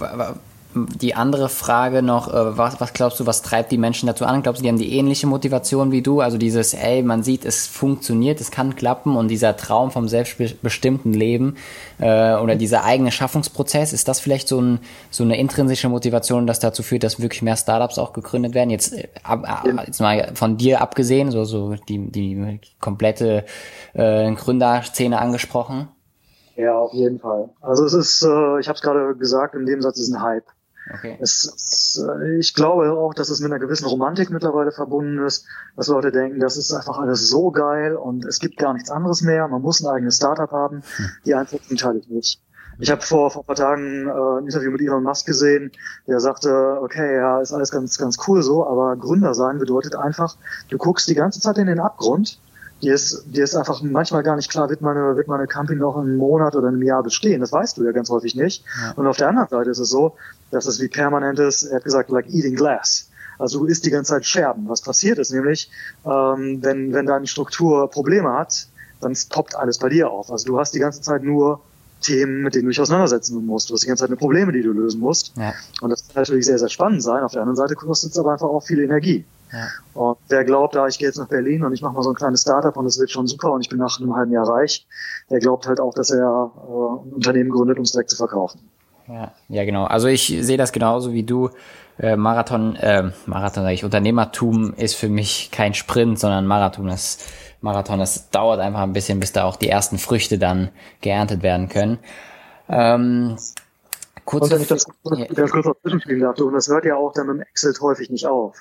die 0.74 1.14
andere 1.14 1.48
Frage 1.48 2.02
noch, 2.02 2.28
äh, 2.28 2.56
was, 2.56 2.80
was 2.80 2.92
glaubst 2.92 3.18
du, 3.18 3.26
was 3.26 3.42
treibt 3.42 3.72
die 3.72 3.78
Menschen 3.78 4.06
dazu 4.06 4.24
an? 4.24 4.42
Glaubst 4.42 4.60
du, 4.60 4.62
die 4.62 4.68
haben 4.68 4.78
die 4.78 4.96
ähnliche 4.96 5.26
Motivation 5.26 5.90
wie 5.90 6.02
du? 6.02 6.20
Also 6.20 6.38
dieses, 6.38 6.74
ey, 6.74 7.02
man 7.02 7.22
sieht, 7.22 7.44
es 7.44 7.66
funktioniert, 7.66 8.40
es 8.40 8.50
kann 8.50 8.76
klappen 8.76 9.16
und 9.16 9.28
dieser 9.28 9.56
Traum 9.56 9.90
vom 9.90 10.08
selbstbestimmten 10.08 11.12
Leben 11.12 11.56
äh, 11.98 12.34
oder 12.34 12.54
dieser 12.54 12.84
eigene 12.84 13.10
Schaffungsprozess, 13.10 13.92
ist 13.92 14.06
das 14.06 14.20
vielleicht 14.20 14.46
so, 14.48 14.60
ein, 14.60 14.78
so 15.10 15.24
eine 15.24 15.38
intrinsische 15.38 15.88
Motivation, 15.88 16.46
das 16.46 16.60
dazu 16.60 16.82
führt, 16.82 17.02
dass 17.02 17.20
wirklich 17.20 17.42
mehr 17.42 17.56
Startups 17.56 17.98
auch 17.98 18.12
gegründet 18.12 18.54
werden? 18.54 18.70
Jetzt, 18.70 18.92
äh, 18.92 19.08
ab, 19.24 19.64
jetzt 19.86 20.00
mal 20.00 20.30
von 20.34 20.56
dir 20.56 20.80
abgesehen, 20.80 21.32
so, 21.32 21.44
so 21.44 21.74
die, 21.88 22.10
die 22.10 22.60
komplette 22.78 23.44
äh, 23.94 24.32
Gründerszene 24.32 25.18
angesprochen. 25.18 25.88
Ja, 26.56 26.76
auf 26.76 26.92
jeden 26.92 27.18
Fall. 27.18 27.48
Also 27.60 27.84
es 27.86 27.94
ist, 27.94 28.22
äh, 28.22 28.60
ich 28.60 28.68
habe 28.68 28.76
es 28.76 28.82
gerade 28.82 29.16
gesagt, 29.16 29.54
in 29.54 29.66
dem 29.66 29.80
Satz 29.80 29.98
ist 29.98 30.12
ein 30.12 30.22
Hype. 30.22 30.44
Okay. 30.92 31.18
Es, 31.20 32.02
äh, 32.04 32.38
ich 32.38 32.54
glaube 32.54 32.92
auch, 32.92 33.14
dass 33.14 33.30
es 33.30 33.40
mit 33.40 33.50
einer 33.50 33.60
gewissen 33.60 33.86
Romantik 33.86 34.30
mittlerweile 34.30 34.72
verbunden 34.72 35.24
ist, 35.24 35.46
dass 35.76 35.88
Leute 35.88 36.10
denken, 36.10 36.40
das 36.40 36.56
ist 36.56 36.72
einfach 36.72 36.98
alles 36.98 37.28
so 37.28 37.50
geil 37.50 37.96
und 37.96 38.24
es 38.24 38.38
gibt 38.38 38.56
gar 38.56 38.72
nichts 38.72 38.90
anderes 38.90 39.22
mehr. 39.22 39.46
Man 39.48 39.62
muss 39.62 39.80
ein 39.80 39.88
eigenes 39.88 40.16
Startup 40.16 40.50
haben. 40.50 40.82
Hm. 40.96 41.10
Die 41.26 41.34
Einschätzung 41.34 41.76
teile 41.76 41.98
ich 41.98 42.08
nicht. 42.08 42.40
Ich 42.78 42.90
habe 42.90 43.02
vor, 43.02 43.30
vor 43.30 43.42
ein 43.42 43.46
paar 43.46 43.56
Tagen 43.56 44.06
äh, 44.06 44.10
ein 44.10 44.46
Interview 44.46 44.70
mit 44.70 44.80
Elon 44.80 45.02
Musk 45.02 45.26
gesehen, 45.26 45.70
der 46.06 46.18
sagte, 46.18 46.78
okay, 46.80 47.16
ja, 47.16 47.40
ist 47.40 47.52
alles 47.52 47.70
ganz, 47.70 47.98
ganz 47.98 48.16
cool 48.26 48.42
so, 48.42 48.66
aber 48.66 48.96
Gründer 48.96 49.34
sein 49.34 49.58
bedeutet 49.58 49.94
einfach, 49.94 50.36
du 50.70 50.78
guckst 50.78 51.06
die 51.08 51.14
ganze 51.14 51.40
Zeit 51.40 51.58
in 51.58 51.66
den 51.66 51.78
Abgrund 51.78 52.40
dir 52.82 52.94
ist, 52.94 53.24
dir 53.26 53.44
ist 53.44 53.54
einfach 53.54 53.82
manchmal 53.82 54.22
gar 54.22 54.36
nicht 54.36 54.50
klar, 54.50 54.68
wird 54.70 54.80
meine, 54.80 55.16
wird 55.16 55.28
meine 55.28 55.46
Company 55.46 55.78
noch 55.78 55.96
einen 55.96 56.16
Monat 56.16 56.54
oder 56.54 56.68
einem 56.68 56.82
Jahr 56.82 57.02
bestehen. 57.02 57.40
Das 57.40 57.52
weißt 57.52 57.76
du 57.76 57.84
ja 57.84 57.92
ganz 57.92 58.10
häufig 58.10 58.34
nicht. 58.34 58.64
Und 58.96 59.06
auf 59.06 59.16
der 59.16 59.28
anderen 59.28 59.48
Seite 59.48 59.70
ist 59.70 59.78
es 59.78 59.90
so, 59.90 60.16
dass 60.50 60.66
es 60.66 60.80
wie 60.80 60.88
permanentes, 60.88 61.62
er 61.62 61.76
hat 61.76 61.84
gesagt, 61.84 62.10
like 62.10 62.28
eating 62.28 62.54
glass. 62.54 63.08
Also 63.38 63.60
du 63.60 63.66
isst 63.66 63.86
die 63.86 63.90
ganze 63.90 64.12
Zeit 64.12 64.26
Scherben. 64.26 64.68
Was 64.68 64.82
passiert 64.82 65.18
ist 65.18 65.32
nämlich, 65.32 65.70
ähm, 66.04 66.58
wenn, 66.62 66.92
wenn 66.92 67.06
deine 67.06 67.26
Struktur 67.26 67.90
Probleme 67.90 68.32
hat, 68.32 68.66
dann 69.00 69.16
poppt 69.30 69.54
alles 69.54 69.78
bei 69.78 69.88
dir 69.88 70.10
auf. 70.10 70.30
Also 70.30 70.46
du 70.46 70.58
hast 70.58 70.74
die 70.74 70.78
ganze 70.78 71.00
Zeit 71.00 71.22
nur 71.22 71.60
Themen, 72.02 72.42
mit 72.42 72.54
denen 72.54 72.64
du 72.64 72.70
dich 72.70 72.80
auseinandersetzen 72.80 73.44
musst. 73.44 73.70
Du 73.70 73.74
hast 73.74 73.82
die 73.82 73.86
ganze 73.86 74.02
Zeit 74.02 74.10
nur 74.10 74.18
Probleme, 74.18 74.52
die 74.52 74.62
du 74.62 74.72
lösen 74.72 75.00
musst. 75.00 75.36
Ja. 75.36 75.54
Und 75.80 75.90
das 75.90 76.06
kann 76.06 76.22
natürlich 76.22 76.46
sehr, 76.46 76.58
sehr 76.58 76.68
spannend 76.68 77.02
sein. 77.02 77.22
Auf 77.22 77.32
der 77.32 77.42
anderen 77.42 77.56
Seite 77.56 77.74
kostet 77.74 78.12
es 78.12 78.18
aber 78.18 78.32
einfach 78.32 78.48
auch 78.48 78.62
viel 78.62 78.80
Energie. 78.80 79.24
Ja. 79.52 79.68
Und 79.94 80.18
wer 80.28 80.44
glaubt, 80.44 80.74
da 80.74 80.86
ich 80.86 80.98
gehe 80.98 81.08
jetzt 81.08 81.18
nach 81.18 81.28
Berlin 81.28 81.64
und 81.64 81.72
ich 81.72 81.82
mache 81.82 81.94
mal 81.94 82.02
so 82.02 82.10
ein 82.10 82.16
kleines 82.16 82.42
Startup 82.42 82.76
und 82.76 82.86
es 82.86 82.98
wird 82.98 83.10
schon 83.10 83.26
super 83.26 83.52
und 83.52 83.62
ich 83.62 83.68
bin 83.68 83.78
nach 83.78 83.98
einem 84.00 84.14
halben 84.14 84.32
Jahr 84.32 84.48
reich, 84.48 84.86
der 85.28 85.40
glaubt 85.40 85.66
halt 85.66 85.80
auch, 85.80 85.94
dass 85.94 86.10
er 86.10 86.52
äh, 86.56 87.06
ein 87.06 87.12
Unternehmen 87.12 87.50
gründet, 87.50 87.78
um 87.78 87.84
es 87.84 87.92
direkt 87.92 88.10
zu 88.10 88.16
verkaufen. 88.16 88.60
Ja, 89.08 89.32
ja, 89.48 89.64
genau. 89.64 89.84
Also 89.84 90.06
ich 90.06 90.26
sehe 90.40 90.56
das 90.56 90.72
genauso 90.72 91.12
wie 91.12 91.24
du. 91.24 91.50
Äh, 91.98 92.16
Marathon, 92.16 92.76
äh, 92.76 93.10
Marathon 93.26 93.64
sage 93.64 93.74
ich, 93.74 93.84
Unternehmertum 93.84 94.72
ist 94.74 94.94
für 94.94 95.08
mich 95.08 95.50
kein 95.50 95.74
Sprint, 95.74 96.18
sondern 96.18 96.46
Marathon. 96.46 96.86
Das 96.86 97.18
Marathon, 97.60 97.98
das 97.98 98.30
dauert 98.30 98.60
einfach 98.60 98.80
ein 98.80 98.92
bisschen, 98.92 99.20
bis 99.20 99.32
da 99.32 99.44
auch 99.44 99.56
die 99.56 99.68
ersten 99.68 99.98
Früchte 99.98 100.38
dann 100.38 100.70
geerntet 101.00 101.42
werden 101.42 101.68
können. 101.68 101.98
Ähm, 102.68 103.36
kurz, 104.24 104.44
und 104.44 104.52
wenn 104.52 104.62
ich 104.62 104.68
das 104.68 104.86
ganz 105.34 105.50
kurz 105.50 105.66
auf 105.66 105.76
zwischenspielen 105.82 106.22
darf, 106.22 106.38
und 106.38 106.54
das 106.54 106.68
hört 106.68 106.84
ja 106.84 106.96
auch 106.96 107.12
dann 107.12 107.28
im 107.28 107.40
Excel 107.40 107.74
häufig 107.80 108.10
nicht 108.10 108.26
auf. 108.26 108.56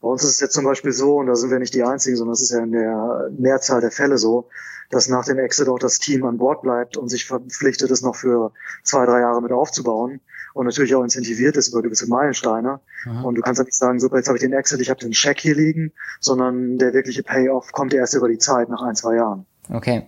Bei 0.00 0.08
uns 0.08 0.24
ist 0.24 0.30
es 0.30 0.40
jetzt 0.40 0.54
zum 0.54 0.64
Beispiel 0.64 0.92
so, 0.92 1.16
und 1.16 1.26
da 1.26 1.34
sind 1.34 1.50
wir 1.50 1.58
nicht 1.58 1.74
die 1.74 1.82
Einzigen, 1.82 2.16
sondern 2.16 2.34
es 2.34 2.42
ist 2.42 2.50
ja 2.50 2.62
in 2.62 2.72
der 2.72 3.30
Mehrzahl 3.38 3.80
der 3.80 3.90
Fälle 3.90 4.18
so, 4.18 4.48
dass 4.90 5.08
nach 5.08 5.24
dem 5.24 5.38
Exit 5.38 5.68
auch 5.68 5.78
das 5.78 5.98
Team 5.98 6.24
an 6.24 6.38
Bord 6.38 6.62
bleibt 6.62 6.96
und 6.96 7.08
sich 7.08 7.26
verpflichtet 7.26 7.90
ist, 7.90 8.02
noch 8.02 8.16
für 8.16 8.52
zwei, 8.84 9.04
drei 9.04 9.20
Jahre 9.20 9.42
mit 9.42 9.52
aufzubauen 9.52 10.20
und 10.54 10.66
natürlich 10.66 10.94
auch 10.94 11.02
incentiviert 11.02 11.56
ist 11.56 11.68
über 11.68 11.82
gewisse 11.82 12.08
Meilensteine. 12.08 12.80
Mhm. 13.04 13.24
Und 13.24 13.34
du 13.34 13.42
kannst 13.42 13.58
ja 13.58 13.64
nicht 13.64 13.76
sagen, 13.76 14.00
super, 14.00 14.16
jetzt 14.16 14.28
habe 14.28 14.38
ich 14.38 14.42
den 14.42 14.52
Exit, 14.52 14.80
ich 14.80 14.90
habe 14.90 15.00
den 15.00 15.12
Check 15.12 15.40
hier 15.40 15.54
liegen, 15.54 15.92
sondern 16.20 16.78
der 16.78 16.94
wirkliche 16.94 17.22
Payoff 17.22 17.72
kommt 17.72 17.92
erst 17.92 18.14
über 18.14 18.28
die 18.28 18.38
Zeit 18.38 18.68
nach 18.68 18.82
ein, 18.82 18.96
zwei 18.96 19.16
Jahren. 19.16 19.46
Okay. 19.70 20.06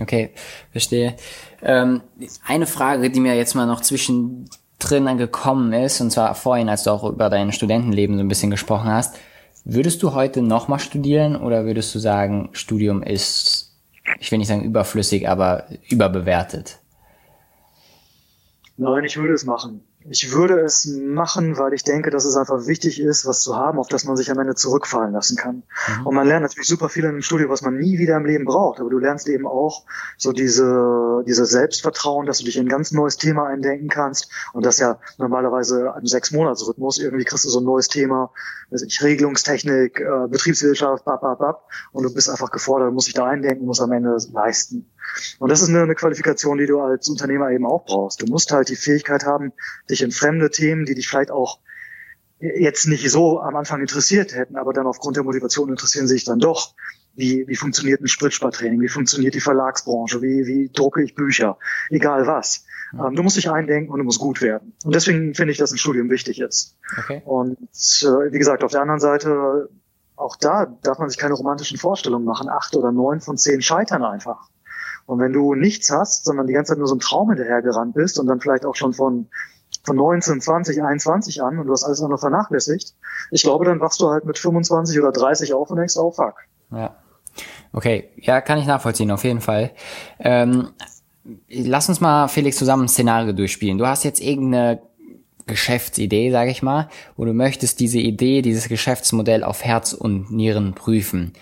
Okay, 0.00 0.32
verstehe. 0.72 1.14
Ähm, 1.62 2.00
eine 2.44 2.66
Frage, 2.66 3.10
die 3.10 3.20
mir 3.20 3.36
jetzt 3.36 3.54
mal 3.54 3.66
noch 3.66 3.80
zwischen 3.80 4.50
drin 4.84 5.18
gekommen 5.18 5.72
ist, 5.72 6.00
und 6.00 6.10
zwar 6.10 6.34
vorhin, 6.34 6.68
als 6.68 6.84
du 6.84 6.90
auch 6.90 7.04
über 7.04 7.30
dein 7.30 7.52
Studentenleben 7.52 8.16
so 8.16 8.24
ein 8.24 8.28
bisschen 8.28 8.50
gesprochen 8.50 8.90
hast, 8.90 9.16
würdest 9.64 10.02
du 10.02 10.14
heute 10.14 10.42
nochmal 10.42 10.78
studieren 10.78 11.36
oder 11.36 11.64
würdest 11.64 11.94
du 11.94 11.98
sagen, 11.98 12.50
Studium 12.52 13.02
ist, 13.02 13.72
ich 14.20 14.30
will 14.30 14.38
nicht 14.38 14.48
sagen 14.48 14.62
überflüssig, 14.62 15.28
aber 15.28 15.66
überbewertet? 15.88 16.78
Nein, 18.76 19.04
ich 19.04 19.16
würde 19.16 19.34
es 19.34 19.44
machen. 19.44 19.82
Ich 20.10 20.32
würde 20.32 20.60
es 20.60 20.84
machen, 20.84 21.56
weil 21.56 21.72
ich 21.72 21.82
denke, 21.82 22.10
dass 22.10 22.26
es 22.26 22.36
einfach 22.36 22.66
wichtig 22.66 23.00
ist, 23.00 23.26
was 23.26 23.40
zu 23.40 23.56
haben, 23.56 23.78
auf 23.78 23.88
das 23.88 24.04
man 24.04 24.16
sich 24.16 24.30
am 24.30 24.38
Ende 24.38 24.54
zurückfallen 24.54 25.12
lassen 25.12 25.36
kann. 25.36 25.62
Mhm. 26.00 26.06
Und 26.06 26.14
man 26.14 26.26
lernt 26.26 26.42
natürlich 26.42 26.68
super 26.68 26.90
viel 26.90 27.04
in 27.04 27.10
einem 27.10 27.22
Studio, 27.22 27.48
was 27.48 27.62
man 27.62 27.78
nie 27.78 27.98
wieder 27.98 28.16
im 28.16 28.26
Leben 28.26 28.44
braucht. 28.44 28.80
Aber 28.80 28.90
du 28.90 28.98
lernst 28.98 29.28
eben 29.28 29.46
auch 29.46 29.86
so 30.18 30.32
diese, 30.32 31.24
diese 31.26 31.46
Selbstvertrauen, 31.46 32.26
dass 32.26 32.38
du 32.38 32.44
dich 32.44 32.58
in 32.58 32.66
ein 32.66 32.68
ganz 32.68 32.92
neues 32.92 33.16
Thema 33.16 33.46
eindenken 33.46 33.88
kannst. 33.88 34.30
Und 34.52 34.66
das 34.66 34.78
ja 34.78 34.98
normalerweise 35.16 35.94
im 35.98 36.06
Sechs-Monats-Rhythmus. 36.06 36.98
Irgendwie 36.98 37.24
kriegst 37.24 37.46
du 37.46 37.48
so 37.48 37.60
ein 37.60 37.64
neues 37.64 37.88
Thema, 37.88 38.30
ich, 38.70 39.02
Regelungstechnik, 39.02 40.00
äh, 40.00 40.28
Betriebswirtschaft, 40.28 41.06
bap, 41.06 41.22
bap, 41.22 41.38
bap. 41.38 41.62
Und 41.92 42.02
du 42.02 42.12
bist 42.12 42.28
einfach 42.28 42.50
gefordert, 42.50 42.92
musst 42.92 43.06
dich 43.06 43.14
da 43.14 43.26
eindenken, 43.26 43.64
musst 43.64 43.80
am 43.80 43.92
Ende 43.92 44.18
leisten. 44.32 44.90
Und 45.38 45.50
das 45.50 45.62
ist 45.62 45.68
eine, 45.68 45.82
eine 45.82 45.94
Qualifikation, 45.94 46.58
die 46.58 46.66
du 46.66 46.80
als 46.80 47.08
Unternehmer 47.08 47.50
eben 47.50 47.66
auch 47.66 47.84
brauchst. 47.84 48.22
Du 48.22 48.26
musst 48.26 48.52
halt 48.52 48.68
die 48.68 48.76
Fähigkeit 48.76 49.24
haben, 49.24 49.52
dich 49.90 50.02
in 50.02 50.10
fremde 50.10 50.50
Themen, 50.50 50.84
die 50.84 50.94
dich 50.94 51.08
vielleicht 51.08 51.30
auch 51.30 51.60
jetzt 52.40 52.86
nicht 52.86 53.08
so 53.10 53.40
am 53.40 53.56
Anfang 53.56 53.80
interessiert 53.80 54.34
hätten, 54.34 54.56
aber 54.56 54.72
dann 54.72 54.86
aufgrund 54.86 55.16
der 55.16 55.24
Motivation 55.24 55.70
interessieren 55.70 56.06
sich 56.06 56.24
dann 56.24 56.38
doch. 56.38 56.74
Wie, 57.16 57.46
wie 57.46 57.54
funktioniert 57.54 58.00
ein 58.00 58.08
Spritspartraining? 58.08 58.80
Wie 58.80 58.88
funktioniert 58.88 59.34
die 59.34 59.40
Verlagsbranche? 59.40 60.20
Wie, 60.20 60.46
wie 60.46 60.70
drucke 60.72 61.02
ich 61.02 61.14
Bücher? 61.14 61.58
Egal 61.90 62.26
was. 62.26 62.66
Ähm, 62.92 63.14
du 63.14 63.22
musst 63.22 63.36
dich 63.36 63.50
eindenken 63.50 63.92
und 63.92 63.98
du 63.98 64.04
musst 64.04 64.18
gut 64.18 64.42
werden. 64.42 64.74
Und 64.84 64.94
deswegen 64.94 65.32
finde 65.34 65.52
ich, 65.52 65.58
dass 65.58 65.70
ein 65.70 65.78
Studium 65.78 66.10
wichtig 66.10 66.40
ist. 66.40 66.76
Okay. 66.98 67.22
Und 67.24 67.56
äh, 68.02 68.32
wie 68.32 68.38
gesagt, 68.38 68.64
auf 68.64 68.72
der 68.72 68.80
anderen 68.80 69.00
Seite, 69.00 69.68
auch 70.16 70.36
da 70.36 70.66
darf 70.82 70.98
man 70.98 71.08
sich 71.08 71.18
keine 71.18 71.34
romantischen 71.34 71.78
Vorstellungen 71.78 72.24
machen. 72.24 72.48
Acht 72.48 72.74
oder 72.74 72.90
neun 72.90 73.20
von 73.20 73.36
zehn 73.36 73.62
scheitern 73.62 74.04
einfach. 74.04 74.48
Und 75.06 75.18
wenn 75.18 75.32
du 75.32 75.54
nichts 75.54 75.90
hast, 75.90 76.24
sondern 76.24 76.46
die 76.46 76.52
ganze 76.52 76.70
Zeit 76.70 76.78
nur 76.78 76.88
so 76.88 76.94
ein 76.94 77.00
Traum 77.00 77.28
hinterhergerannt 77.30 77.94
bist 77.94 78.18
und 78.18 78.26
dann 78.26 78.40
vielleicht 78.40 78.64
auch 78.64 78.74
schon 78.74 78.94
von 78.94 79.28
von 79.84 79.96
19, 79.96 80.40
20, 80.40 80.82
21 80.82 81.42
an 81.42 81.58
und 81.58 81.66
du 81.66 81.72
hast 81.72 81.84
alles 81.84 82.00
noch 82.00 82.18
vernachlässigt. 82.18 82.94
Ich 83.30 83.42
glaube, 83.42 83.64
dann 83.64 83.80
wachst 83.80 84.00
du 84.00 84.08
halt 84.08 84.24
mit 84.24 84.38
25 84.38 84.98
oder 84.98 85.12
30 85.12 85.52
auf 85.52 85.70
und 85.70 85.76
denkst, 85.76 85.96
oh 85.96 86.10
fuck. 86.10 86.34
Ja. 86.70 86.96
Okay, 87.72 88.08
ja, 88.16 88.40
kann 88.40 88.58
ich 88.58 88.66
nachvollziehen, 88.66 89.10
auf 89.10 89.24
jeden 89.24 89.40
Fall. 89.40 89.72
Ähm, 90.20 90.70
lass 91.48 91.88
uns 91.88 92.00
mal, 92.00 92.28
Felix, 92.28 92.56
zusammen 92.56 92.84
ein 92.84 92.88
Szenario 92.88 93.32
durchspielen. 93.32 93.78
Du 93.78 93.86
hast 93.86 94.04
jetzt 94.04 94.20
irgendeine 94.20 94.80
Geschäftsidee, 95.46 96.30
sage 96.30 96.50
ich 96.50 96.62
mal, 96.62 96.88
wo 97.16 97.24
du 97.24 97.34
möchtest 97.34 97.80
diese 97.80 97.98
Idee, 97.98 98.40
dieses 98.40 98.68
Geschäftsmodell 98.68 99.44
auf 99.44 99.64
Herz 99.64 99.92
und 99.92 100.30
Nieren 100.30 100.74
prüfen. 100.74 101.32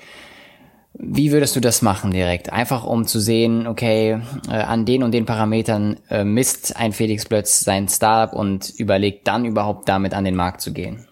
Wie 1.04 1.32
würdest 1.32 1.56
du 1.56 1.60
das 1.60 1.82
machen 1.82 2.12
direkt? 2.12 2.52
Einfach 2.52 2.84
um 2.84 3.06
zu 3.08 3.18
sehen, 3.18 3.66
okay, 3.66 4.22
äh, 4.48 4.52
an 4.52 4.86
den 4.86 5.02
und 5.02 5.10
den 5.10 5.26
Parametern 5.26 5.98
äh, 6.08 6.22
misst 6.22 6.76
ein 6.76 6.92
Felix 6.92 7.26
Plötz 7.26 7.60
sein 7.60 7.88
Startup 7.88 8.32
und 8.38 8.70
überlegt 8.78 9.26
dann 9.26 9.44
überhaupt 9.44 9.88
damit 9.88 10.14
an 10.14 10.24
den 10.24 10.36
Markt 10.36 10.60
zu 10.60 10.72
gehen. 10.72 11.08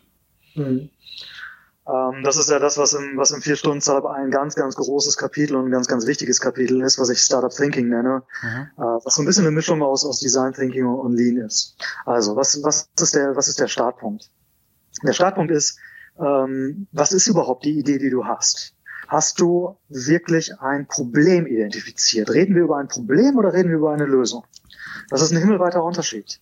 Mhm. 0.55 0.91
Ähm, 1.89 2.23
das 2.23 2.37
ist 2.37 2.51
ja 2.51 2.61
das, 2.61 2.79
was 2.79 2.93
im, 2.93 3.17
was 3.17 3.33
im 3.33 3.43
Vier-Stunden-Startup 3.43 4.07
ein 4.07 4.31
ganz, 4.31 4.55
ganz 4.55 4.77
großes 4.77 5.17
Kapitel 5.17 5.57
und 5.57 5.67
ein 5.67 5.71
ganz, 5.73 5.89
ganz 5.89 6.07
wichtiges 6.07 6.41
Kapitel 6.41 6.83
ist, 6.83 7.01
was 7.01 7.11
ich 7.11 7.19
Startup 7.19 7.51
Thinking 7.51 7.89
nenne, 7.89 8.23
mhm. 8.43 8.69
äh, 8.77 8.99
was 9.05 9.15
so 9.15 9.23
ein 9.23 9.27
bisschen 9.27 9.45
eine 9.45 9.55
Mischung 9.55 9.83
aus, 9.83 10.05
aus 10.05 10.21
Design 10.21 10.53
Thinking 10.53 10.87
und 10.87 11.17
Lean 11.17 11.39
ist. 11.39 11.77
Also, 12.07 12.37
was, 12.37 12.63
was 12.63 12.89
ist 13.01 13.15
der, 13.17 13.35
was 13.35 13.49
ist 13.49 13.59
der 13.59 13.67
Startpunkt? 13.67 14.31
Der 15.03 15.15
Startpunkt 15.15 15.51
ist, 15.51 15.81
ähm, 16.21 16.87
was 16.93 17.11
ist 17.13 17.27
überhaupt 17.27 17.65
die 17.65 17.77
Idee, 17.79 17.99
die 17.99 18.11
du 18.11 18.25
hast? 18.25 18.75
Hast 19.11 19.41
du 19.41 19.77
wirklich 19.89 20.61
ein 20.61 20.87
Problem 20.87 21.45
identifiziert? 21.45 22.31
Reden 22.31 22.55
wir 22.55 22.63
über 22.63 22.77
ein 22.77 22.87
Problem 22.87 23.37
oder 23.37 23.53
reden 23.53 23.71
wir 23.71 23.79
über 23.79 23.93
eine 23.93 24.05
Lösung? 24.05 24.45
Das 25.09 25.21
ist 25.21 25.33
ein 25.33 25.39
himmelweiter 25.39 25.83
Unterschied. 25.83 26.41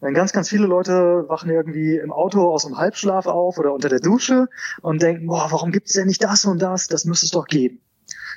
Wenn 0.00 0.14
ganz, 0.14 0.32
ganz 0.32 0.48
viele 0.48 0.66
Leute 0.66 1.26
wachen 1.28 1.48
irgendwie 1.48 1.96
im 1.96 2.10
Auto 2.10 2.52
aus 2.52 2.64
dem 2.64 2.76
Halbschlaf 2.76 3.26
auf 3.28 3.56
oder 3.58 3.72
unter 3.72 3.88
der 3.88 4.00
Dusche 4.00 4.48
und 4.82 5.00
denken, 5.00 5.28
boah, 5.28 5.46
warum 5.50 5.70
gibt 5.70 5.86
es 5.86 5.92
denn 5.92 6.08
nicht 6.08 6.24
das 6.24 6.44
und 6.44 6.60
das? 6.60 6.88
Das 6.88 7.04
müsste 7.04 7.26
es 7.26 7.30
doch 7.30 7.46
geben. 7.46 7.80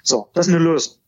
So, 0.04 0.30
das 0.34 0.48
ist 0.48 0.54
eine 0.54 0.64
Lösung. 0.64 1.01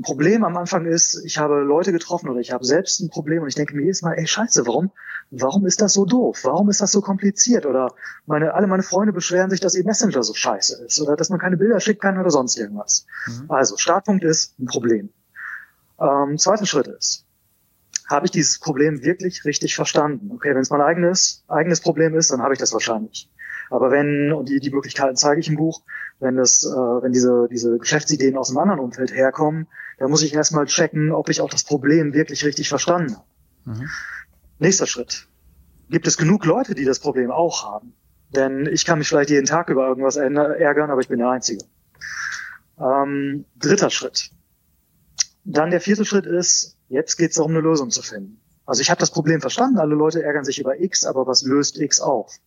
Ein 0.00 0.02
Problem 0.02 0.44
am 0.44 0.56
Anfang 0.56 0.86
ist, 0.86 1.22
ich 1.26 1.36
habe 1.36 1.60
Leute 1.60 1.92
getroffen 1.92 2.30
oder 2.30 2.40
ich 2.40 2.52
habe 2.52 2.64
selbst 2.64 3.00
ein 3.00 3.10
Problem 3.10 3.42
und 3.42 3.48
ich 3.48 3.54
denke 3.54 3.76
mir 3.76 3.82
jedes 3.82 4.00
Mal, 4.00 4.14
ey 4.14 4.26
Scheiße, 4.26 4.66
warum, 4.66 4.92
warum 5.30 5.66
ist 5.66 5.82
das 5.82 5.92
so 5.92 6.06
doof? 6.06 6.40
Warum 6.44 6.70
ist 6.70 6.80
das 6.80 6.90
so 6.90 7.02
kompliziert? 7.02 7.66
Oder 7.66 7.92
meine, 8.24 8.54
alle 8.54 8.66
meine 8.66 8.82
Freunde 8.82 9.12
beschweren 9.12 9.50
sich, 9.50 9.60
dass 9.60 9.74
ihr 9.74 9.84
Messenger 9.84 10.22
so 10.22 10.32
scheiße 10.32 10.82
ist 10.86 11.02
oder 11.02 11.16
dass 11.16 11.28
man 11.28 11.38
keine 11.38 11.58
Bilder 11.58 11.80
schicken 11.80 12.00
kann 12.00 12.18
oder 12.18 12.30
sonst 12.30 12.56
irgendwas. 12.56 13.04
Mhm. 13.26 13.50
Also 13.50 13.76
Startpunkt 13.76 14.24
ist 14.24 14.58
ein 14.58 14.64
Problem. 14.64 15.10
Ähm, 16.00 16.38
zweiter 16.38 16.64
Schritt 16.64 16.86
ist, 16.86 17.26
habe 18.08 18.24
ich 18.24 18.32
dieses 18.32 18.58
Problem 18.58 19.02
wirklich 19.02 19.44
richtig 19.44 19.76
verstanden? 19.76 20.30
Okay, 20.32 20.54
wenn 20.54 20.62
es 20.62 20.70
mein 20.70 20.80
eigenes, 20.80 21.44
eigenes 21.46 21.82
Problem 21.82 22.14
ist, 22.14 22.30
dann 22.30 22.40
habe 22.40 22.54
ich 22.54 22.58
das 22.58 22.72
wahrscheinlich. 22.72 23.29
Aber 23.70 23.90
wenn, 23.90 24.32
und 24.32 24.48
die, 24.48 24.58
die 24.58 24.70
Möglichkeiten 24.70 25.16
zeige 25.16 25.40
ich 25.40 25.48
im 25.48 25.56
Buch, 25.56 25.82
wenn 26.18 26.36
das, 26.36 26.64
äh, 26.64 26.68
wenn 26.68 27.12
diese, 27.12 27.48
diese 27.50 27.78
Geschäftsideen 27.78 28.36
aus 28.36 28.50
einem 28.50 28.58
anderen 28.58 28.80
Umfeld 28.80 29.14
herkommen, 29.14 29.68
dann 29.98 30.10
muss 30.10 30.22
ich 30.22 30.34
erstmal 30.34 30.66
checken, 30.66 31.12
ob 31.12 31.28
ich 31.28 31.40
auch 31.40 31.50
das 31.50 31.64
Problem 31.64 32.12
wirklich 32.12 32.44
richtig 32.44 32.68
verstanden 32.68 33.16
habe. 33.16 33.26
Mhm. 33.64 33.88
Nächster 34.58 34.86
Schritt. 34.86 35.28
Gibt 35.88 36.06
es 36.06 36.18
genug 36.18 36.44
Leute, 36.44 36.74
die 36.74 36.84
das 36.84 36.98
Problem 36.98 37.30
auch 37.30 37.64
haben? 37.64 37.94
Denn 38.34 38.66
ich 38.66 38.84
kann 38.84 38.98
mich 38.98 39.08
vielleicht 39.08 39.30
jeden 39.30 39.46
Tag 39.46 39.70
über 39.70 39.88
irgendwas 39.88 40.16
ärgern, 40.16 40.90
aber 40.90 41.00
ich 41.00 41.08
bin 41.08 41.18
der 41.18 41.30
Einzige. 41.30 41.64
Ähm, 42.78 43.44
dritter 43.56 43.90
Schritt. 43.90 44.30
Dann 45.44 45.70
der 45.70 45.80
vierte 45.80 46.04
Schritt 46.04 46.26
ist, 46.26 46.76
jetzt 46.88 47.16
geht 47.16 47.30
es 47.30 47.36
darum, 47.36 47.52
eine 47.52 47.60
Lösung 47.60 47.90
zu 47.90 48.02
finden. 48.02 48.40
Also 48.70 48.82
ich 48.82 48.90
habe 48.90 49.00
das 49.00 49.10
Problem 49.10 49.40
verstanden, 49.40 49.80
alle 49.80 49.96
Leute 49.96 50.22
ärgern 50.22 50.44
sich 50.44 50.60
über 50.60 50.80
X, 50.80 51.04
aber 51.04 51.26
was 51.26 51.42
löst 51.42 51.76
X 51.76 51.98
auf? 51.98 52.38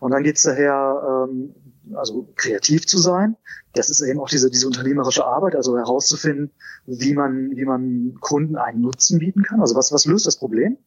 Und 0.00 0.10
dann 0.10 0.24
geht 0.24 0.34
es 0.34 0.42
daher, 0.42 1.28
ähm, 1.30 1.54
also 1.94 2.26
kreativ 2.34 2.84
zu 2.88 2.98
sein. 2.98 3.36
Das 3.74 3.88
ist 3.88 4.00
eben 4.00 4.18
auch 4.18 4.28
diese, 4.28 4.50
diese 4.50 4.66
unternehmerische 4.66 5.24
Arbeit, 5.24 5.54
also 5.54 5.78
herauszufinden, 5.78 6.50
wie 6.86 7.14
man, 7.14 7.52
wie 7.52 7.64
man 7.64 8.16
Kunden 8.20 8.56
einen 8.56 8.80
Nutzen 8.80 9.20
bieten 9.20 9.44
kann. 9.44 9.60
Also 9.60 9.76
was, 9.76 9.92
was 9.92 10.04
löst 10.04 10.26
das 10.26 10.34
Problem? 10.34 10.78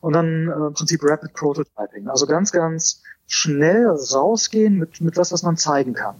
Und 0.00 0.12
dann 0.12 0.46
äh, 0.46 0.66
im 0.68 0.74
Prinzip 0.74 1.00
Rapid 1.02 1.32
Prototyping. 1.32 2.06
Also 2.06 2.28
ganz, 2.28 2.52
ganz 2.52 3.02
schnell 3.26 3.88
rausgehen 3.88 4.78
mit, 4.78 5.00
mit 5.00 5.16
was, 5.16 5.32
was 5.32 5.42
man 5.42 5.56
zeigen 5.56 5.92
kann. 5.92 6.14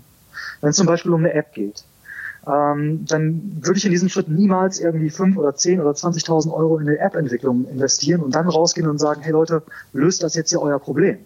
Wenn 0.60 0.70
es 0.70 0.76
zum 0.76 0.88
Beispiel 0.88 1.12
um 1.12 1.20
eine 1.20 1.32
App 1.32 1.52
geht, 1.52 1.84
ähm, 2.46 3.04
dann 3.06 3.60
würde 3.62 3.78
ich 3.78 3.84
in 3.84 3.90
diesem 3.90 4.08
Schritt 4.08 4.28
niemals 4.28 4.80
irgendwie 4.80 5.10
fünf 5.10 5.36
oder 5.36 5.54
zehn 5.54 5.80
oder 5.80 5.90
20.000 5.90 6.52
Euro 6.52 6.78
in 6.78 6.88
eine 6.88 6.98
App-Entwicklung 6.98 7.68
investieren 7.68 8.22
und 8.22 8.34
dann 8.34 8.48
rausgehen 8.48 8.88
und 8.88 8.98
sagen, 8.98 9.22
hey 9.22 9.32
Leute, 9.32 9.62
löst 9.92 10.22
das 10.22 10.34
jetzt 10.34 10.50
hier 10.50 10.62
euer 10.62 10.78
Problem 10.78 11.18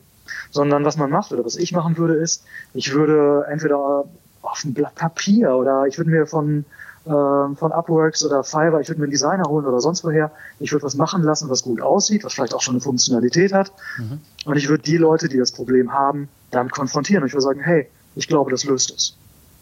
sondern 0.51 0.85
was 0.85 0.97
man 0.97 1.11
macht 1.11 1.33
oder 1.33 1.45
was 1.45 1.57
ich 1.57 1.73
machen 1.73 1.97
würde 1.97 2.15
ist, 2.15 2.45
ich 2.75 2.93
würde 2.93 3.47
entweder 3.49 4.05
auf 4.43 4.65
ein 4.65 4.75
Blatt 4.75 4.95
Papier 4.95 5.55
oder 5.55 5.87
ich 5.87 5.99
würde 5.99 6.11
mir 6.11 6.27
von 6.27 6.65
äh, 7.05 7.11
von 7.11 7.73
Upworks 7.73 8.25
oder 8.25 8.45
Fiverr, 8.45 8.81
ich 8.81 8.89
würde 8.89 9.01
mir 9.01 9.05
einen 9.05 9.13
Designer 9.13 9.45
holen 9.49 9.65
oder 9.65 9.81
sonst 9.81 10.05
woher. 10.05 10.31
Ich 10.59 10.73
würde 10.73 10.85
was 10.85 10.97
machen 10.97 11.23
lassen, 11.23 11.49
was 11.49 11.63
gut 11.63 11.81
aussieht, 11.81 12.25
was 12.25 12.35
vielleicht 12.35 12.55
auch 12.55 12.61
schon 12.61 12.75
eine 12.75 12.83
Funktionalität 12.83 13.55
hat. 13.55 13.73
Mhm. 13.99 14.21
Und 14.45 14.57
ich 14.57 14.69
würde 14.69 14.83
die 14.83 14.99
Leute, 14.99 15.29
die 15.29 15.39
das 15.39 15.53
Problem 15.53 15.93
haben, 15.93 16.29
damit 16.51 16.73
konfrontieren. 16.73 17.23
Und 17.23 17.29
ich 17.29 17.33
würde 17.33 17.45
sagen, 17.45 17.61
hey, 17.61 17.89
ich 18.17 18.29
glaube, 18.29 18.51
das 18.51 18.65
löst 18.65 18.91
es. 18.91 19.17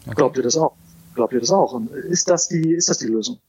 Okay. 0.05 0.15
Glaubt 0.15 0.37
ihr 0.37 0.43
das 0.43 0.57
auch? 0.57 0.73
Glaubt 1.19 1.33
ihr 1.33 1.41
das 1.41 1.51
auch? 1.51 1.73
Und 1.73 1.91
ist 1.91 2.29
das 2.29 2.47
die, 2.47 2.73
ist 2.73 2.87
das 2.87 2.97
die 2.99 3.07
Lösung? 3.07 3.41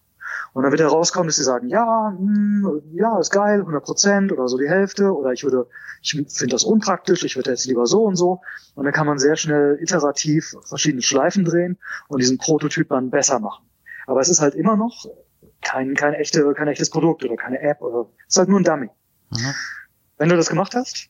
Und 0.54 0.64
dann 0.64 0.72
wird 0.72 0.80
herauskommen, 0.80 1.28
dass 1.28 1.36
sie 1.36 1.44
sagen, 1.44 1.68
ja, 1.68 2.10
mh, 2.18 2.68
hm, 2.68 2.82
ja, 2.94 3.16
ist 3.20 3.30
geil, 3.30 3.60
100 3.60 3.84
Prozent 3.84 4.32
oder 4.32 4.48
so 4.48 4.58
die 4.58 4.68
Hälfte 4.68 5.14
oder 5.14 5.32
ich 5.32 5.44
würde, 5.44 5.68
ich 6.02 6.10
finde 6.10 6.52
das 6.52 6.64
unpraktisch, 6.64 7.22
ich 7.22 7.36
würde 7.36 7.50
jetzt 7.50 7.66
lieber 7.66 7.86
so 7.86 8.02
und 8.02 8.16
so. 8.16 8.40
Und 8.74 8.86
dann 8.86 8.92
kann 8.92 9.06
man 9.06 9.20
sehr 9.20 9.36
schnell 9.36 9.78
iterativ 9.80 10.56
verschiedene 10.64 11.02
Schleifen 11.02 11.44
drehen 11.44 11.78
und 12.08 12.18
diesen 12.20 12.38
Prototyp 12.38 12.88
dann 12.88 13.10
besser 13.10 13.38
machen. 13.38 13.64
Aber 14.08 14.20
es 14.20 14.28
ist 14.28 14.40
halt 14.40 14.56
immer 14.56 14.76
noch 14.76 15.06
kein, 15.60 15.94
kein, 15.94 16.14
echte, 16.14 16.52
kein 16.54 16.66
echtes 16.66 16.90
Produkt 16.90 17.24
oder 17.24 17.36
keine 17.36 17.60
App 17.60 17.82
oder 17.82 18.08
es 18.26 18.34
ist 18.34 18.38
halt 18.38 18.48
nur 18.48 18.58
ein 18.58 18.64
Dummy. 18.64 18.90
Mhm. 19.30 19.54
Wenn 20.18 20.28
du 20.28 20.34
das 20.36 20.48
gemacht 20.48 20.74
hast, 20.74 21.08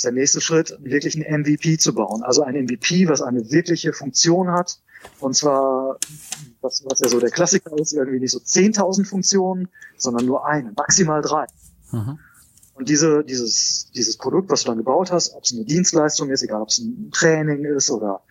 ist 0.00 0.04
der 0.06 0.12
nächste 0.12 0.40
Schritt, 0.40 0.78
wirklich 0.80 1.14
ein 1.14 1.40
MVP 1.40 1.76
zu 1.76 1.94
bauen. 1.94 2.22
Also 2.22 2.42
ein 2.42 2.54
MVP, 2.54 3.06
was 3.08 3.20
eine 3.20 3.50
wirkliche 3.50 3.92
Funktion 3.92 4.50
hat. 4.50 4.80
Und 5.18 5.36
zwar 5.36 5.98
was, 6.62 6.82
was 6.86 7.00
ja 7.00 7.08
so 7.08 7.20
der 7.20 7.30
Klassiker 7.30 7.76
ist, 7.78 7.92
irgendwie 7.92 8.18
nicht 8.18 8.32
so 8.32 8.38
10.000 8.38 9.04
Funktionen, 9.04 9.68
sondern 9.98 10.24
nur 10.24 10.46
eine, 10.46 10.72
maximal 10.74 11.20
drei. 11.20 11.44
Mhm. 11.92 12.18
Und 12.72 12.88
diese, 12.88 13.24
dieses, 13.24 13.90
dieses 13.94 14.16
Produkt, 14.16 14.48
was 14.48 14.62
du 14.62 14.68
dann 14.68 14.78
gebaut 14.78 15.12
hast, 15.12 15.34
ob 15.34 15.44
es 15.44 15.52
eine 15.52 15.66
Dienstleistung 15.66 16.30
ist, 16.30 16.42
egal 16.42 16.62
ob 16.62 16.68
es 16.68 16.78
ein 16.78 17.10
Training 17.12 17.64
ist 17.66 17.90
oder, 17.90 18.22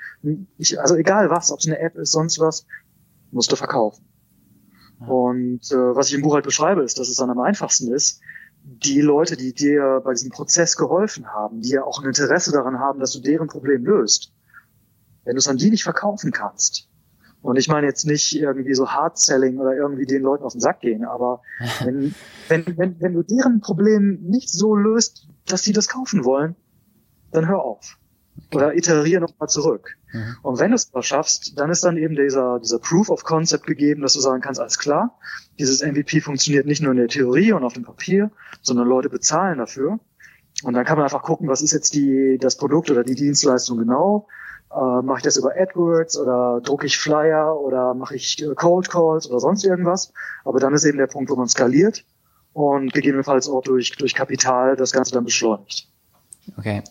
ich, 0.58 0.80
also 0.80 0.96
egal 0.96 1.30
was, 1.30 1.52
ob 1.52 1.60
es 1.60 1.68
eine 1.68 1.78
App 1.78 1.96
ist, 1.98 2.12
sonst 2.12 2.40
was, 2.40 2.66
musst 3.30 3.52
du 3.52 3.56
verkaufen. 3.56 4.04
Und 5.00 5.72
äh, 5.72 5.96
was 5.96 6.08
ich 6.08 6.16
im 6.16 6.24
Buch 6.24 6.34
halt 6.34 6.46
beschreibe, 6.46 6.82
ist, 6.82 6.98
dass 6.98 7.10
es 7.10 7.16
dann 7.18 7.30
am 7.30 7.40
einfachsten 7.40 7.94
ist, 7.94 8.22
die 8.64 9.02
Leute, 9.02 9.36
die 9.36 9.54
dir 9.54 10.02
bei 10.04 10.14
diesem 10.14 10.32
Prozess 10.32 10.78
geholfen 10.78 11.28
haben, 11.28 11.62
die 11.62 11.70
ja 11.70 11.84
auch 11.84 12.02
ein 12.02 12.08
Interesse 12.08 12.52
daran 12.52 12.80
haben, 12.80 13.00
dass 13.00 13.12
du 13.12 13.20
deren 13.20 13.48
Problem 13.48 13.86
löst, 13.86 14.34
wenn 15.24 15.36
du 15.36 15.40
es 15.40 15.48
an 15.48 15.58
die 15.58 15.70
nicht 15.70 15.84
verkaufen 15.84 16.32
kannst, 16.32 16.90
und 17.42 17.58
ich 17.58 17.70
meine 17.70 17.88
jetzt 17.88 18.06
nicht 18.06 18.36
irgendwie 18.36 18.74
so 18.74 18.90
Hard-Selling 18.90 19.60
oder 19.60 19.74
irgendwie 19.74 20.06
den 20.06 20.22
Leuten 20.22 20.44
auf 20.44 20.52
den 20.52 20.62
Sack 20.62 20.82
gehen, 20.82 21.06
aber 21.06 21.42
wenn, 21.84 22.14
wenn, 22.50 22.78
wenn, 22.78 23.00
wenn 23.00 23.14
du 23.14 23.24
deren 23.24 23.62
Problem 23.62 24.20
nicht 24.24 24.50
so 24.50 24.76
löst, 24.76 25.28
dass 25.46 25.64
sie 25.64 25.74
das 25.74 25.88
kaufen 25.88 26.26
wollen, 26.26 26.56
dann 27.32 27.48
hör 27.48 27.64
auf. 27.64 27.98
Oder 28.54 28.76
iteriere 28.76 29.22
nochmal 29.22 29.50
zurück. 29.50 29.98
Mhm. 30.12 30.38
Und 30.42 30.60
wenn 30.60 30.72
du 30.72 30.76
es 30.76 30.92
aber 30.94 31.04
schaffst, 31.04 31.58
dann 31.58 31.70
ist 31.70 31.84
dann 31.84 31.98
eben 31.98 32.16
dieser, 32.16 32.60
dieser 32.60 32.80
Proof 32.80 33.10
of 33.10 33.24
Concept 33.24 33.66
gegeben, 33.66 34.02
dass 34.02 34.14
du 34.14 34.20
sagen 34.20 34.42
kannst, 34.42 34.60
alles 34.60 34.80
klar, 34.80 35.18
dieses 35.60 35.82
MVP 35.82 36.22
funktioniert 36.22 36.66
nicht 36.66 36.82
nur 36.82 36.92
in 36.92 36.98
der 36.98 37.08
Theorie 37.08 37.52
und 37.52 37.64
auf 37.64 37.74
dem 37.74 37.84
Papier, 37.84 38.32
sondern 38.62 38.88
Leute 38.88 39.10
bezahlen 39.10 39.60
dafür. 39.60 40.00
Und 40.64 40.74
dann 40.74 40.86
kann 40.86 40.98
man 40.98 41.04
einfach 41.04 41.22
gucken, 41.22 41.48
was 41.48 41.62
ist 41.62 41.74
jetzt 41.74 41.94
die, 41.94 42.38
das 42.40 42.58
Produkt 42.58 42.90
oder 42.90 43.04
die 43.04 43.16
Dienstleistung 43.16 43.78
genau 43.78 44.28
äh, 44.72 45.02
mache 45.02 45.18
ich 45.18 45.24
das 45.24 45.38
über 45.38 45.54
AdWords 45.56 46.18
oder 46.18 46.62
drucke 46.62 46.86
ich 46.86 46.98
Flyer 46.98 47.60
oder 47.60 47.94
mache 47.94 48.16
ich 48.16 48.42
äh, 48.42 48.54
Cold 48.56 48.90
Calls 48.90 49.30
oder 49.30 49.40
sonst 49.40 49.64
irgendwas. 49.64 50.14
Aber 50.46 50.60
dann 50.60 50.74
ist 50.74 50.86
eben 50.86 50.98
der 50.98 51.08
Punkt, 51.08 51.30
wo 51.32 51.36
man 51.36 51.48
skaliert 51.48 52.06
und 52.54 52.94
gegebenenfalls 52.94 53.50
auch 53.50 53.62
durch, 53.62 53.92
durch 53.98 54.14
Kapital 54.14 54.76
das 54.76 54.92
Ganze 54.92 55.14
dann 55.14 55.26
beschleunigt. 55.26 55.88
Okay. 56.58 56.84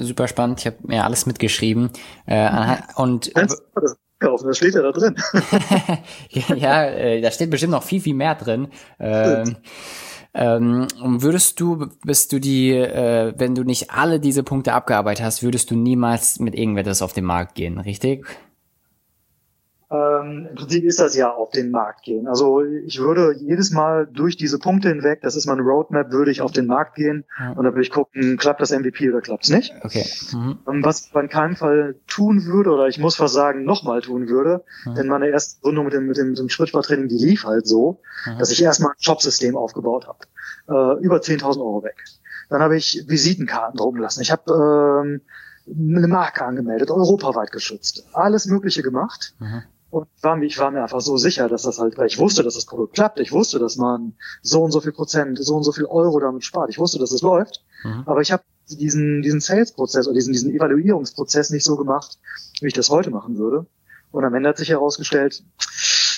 Super 0.00 0.28
spannend. 0.28 0.60
Ich 0.60 0.66
habe 0.66 0.76
mir 0.82 1.04
alles 1.04 1.26
mitgeschrieben. 1.26 1.90
Äh, 2.26 2.76
und 2.94 3.32
kaufen, 4.18 4.46
das 4.46 4.56
steht 4.56 4.74
ja 4.74 4.82
da 4.82 4.92
drin. 4.92 5.16
ja, 6.56 6.84
äh, 6.84 7.20
da 7.20 7.30
steht 7.30 7.50
bestimmt 7.50 7.72
noch 7.72 7.82
viel, 7.82 8.00
viel 8.00 8.14
mehr 8.14 8.34
drin. 8.34 8.68
Ähm, 8.98 9.56
ähm, 10.34 10.88
würdest 11.00 11.60
du, 11.60 11.86
bist 12.04 12.32
du 12.32 12.40
die, 12.40 12.72
äh, 12.72 13.32
wenn 13.36 13.54
du 13.54 13.62
nicht 13.62 13.90
alle 13.90 14.18
diese 14.18 14.42
Punkte 14.42 14.72
abgearbeitet 14.72 15.24
hast, 15.24 15.42
würdest 15.44 15.70
du 15.70 15.76
niemals 15.76 16.40
mit 16.40 16.56
irgendetwas 16.56 17.02
auf 17.02 17.12
den 17.12 17.24
Markt 17.24 17.54
gehen, 17.54 17.78
richtig? 17.78 18.26
Ähm, 19.94 20.48
Im 20.50 20.54
Prinzip 20.56 20.84
ist 20.84 20.98
das 20.98 21.14
ja 21.14 21.32
auf 21.32 21.50
den 21.50 21.70
Markt 21.70 22.02
gehen. 22.02 22.26
Also 22.26 22.62
ich 22.62 22.98
würde 22.98 23.34
jedes 23.38 23.70
Mal 23.70 24.06
durch 24.06 24.36
diese 24.36 24.58
Punkte 24.58 24.88
hinweg, 24.88 25.20
das 25.22 25.36
ist 25.36 25.46
meine 25.46 25.62
Roadmap, 25.62 26.10
würde 26.10 26.30
ich 26.30 26.40
auf 26.40 26.50
den 26.50 26.66
Markt 26.66 26.96
gehen 26.96 27.24
ja. 27.38 27.50
und 27.50 27.64
dann 27.64 27.74
würde 27.74 27.82
ich 27.82 27.90
gucken, 27.90 28.36
klappt 28.36 28.60
das 28.60 28.72
MVP 28.72 29.08
oder 29.08 29.20
klappt 29.20 29.44
es 29.44 29.50
nicht. 29.50 29.72
Okay. 29.82 30.04
Mhm. 30.32 30.58
Was 30.82 31.06
ich 31.06 31.14
in 31.14 31.28
keinem 31.28 31.54
Fall 31.54 31.96
tun 32.08 32.44
würde, 32.44 32.70
oder 32.70 32.88
ich 32.88 32.98
muss 32.98 33.16
fast 33.16 33.34
sagen, 33.34 33.64
nochmal 33.64 34.00
tun 34.00 34.28
würde, 34.28 34.64
mhm. 34.84 34.94
denn 34.96 35.06
meine 35.06 35.28
erste 35.28 35.60
Gründung 35.60 35.84
mit 35.84 35.94
dem, 35.94 36.06
mit 36.06 36.16
dem, 36.16 36.30
mit 36.30 36.38
dem 36.38 36.48
Schrittfahrtraining, 36.48 37.08
die 37.08 37.18
lief 37.18 37.44
halt 37.44 37.66
so, 37.66 38.00
mhm. 38.26 38.38
dass 38.38 38.50
ich 38.50 38.62
erstmal 38.62 38.92
ein 38.92 39.02
Shopsystem 39.02 39.56
aufgebaut 39.56 40.08
habe. 40.08 40.18
Äh, 40.68 41.04
über 41.04 41.18
10.000 41.18 41.58
Euro 41.58 41.84
weg. 41.84 42.02
Dann 42.50 42.62
habe 42.62 42.76
ich 42.76 43.04
Visitenkarten 43.06 43.76
drucken 43.76 44.00
lassen. 44.00 44.22
Ich 44.22 44.30
habe 44.30 44.50
ähm, 44.52 45.20
eine 45.66 46.08
Marke 46.08 46.44
angemeldet, 46.44 46.90
europaweit 46.90 47.52
geschützt, 47.52 48.06
alles 48.12 48.46
Mögliche 48.46 48.82
gemacht. 48.82 49.34
Mhm. 49.38 49.62
Und 49.94 50.08
war, 50.22 50.42
ich 50.42 50.58
war 50.58 50.72
mir 50.72 50.82
einfach 50.82 51.00
so 51.00 51.16
sicher, 51.16 51.48
dass 51.48 51.62
das 51.62 51.78
halt, 51.78 51.96
weil 51.96 52.08
ich 52.08 52.18
wusste, 52.18 52.42
dass 52.42 52.54
das 52.54 52.66
Produkt 52.66 52.94
klappt. 52.94 53.20
Ich 53.20 53.30
wusste, 53.30 53.60
dass 53.60 53.76
man 53.76 54.14
so 54.42 54.60
und 54.64 54.72
so 54.72 54.80
viel 54.80 54.90
Prozent, 54.90 55.38
so 55.40 55.54
und 55.54 55.62
so 55.62 55.70
viel 55.70 55.84
Euro 55.84 56.18
damit 56.18 56.44
spart. 56.44 56.68
Ich 56.68 56.80
wusste, 56.80 56.98
dass 56.98 57.12
es 57.12 57.22
läuft. 57.22 57.62
Mhm. 57.84 58.02
Aber 58.04 58.20
ich 58.20 58.32
habe 58.32 58.42
diesen, 58.68 59.22
diesen 59.22 59.38
Sales-Prozess 59.38 60.08
oder 60.08 60.16
diesen, 60.16 60.32
diesen 60.32 60.52
Evaluierungsprozess 60.52 61.50
nicht 61.50 61.62
so 61.62 61.76
gemacht, 61.76 62.18
wie 62.60 62.66
ich 62.66 62.72
das 62.72 62.90
heute 62.90 63.10
machen 63.10 63.38
würde. 63.38 63.66
Und 64.10 64.24
am 64.24 64.34
Ende 64.34 64.48
hat 64.48 64.58
sich 64.58 64.70
herausgestellt, 64.70 65.44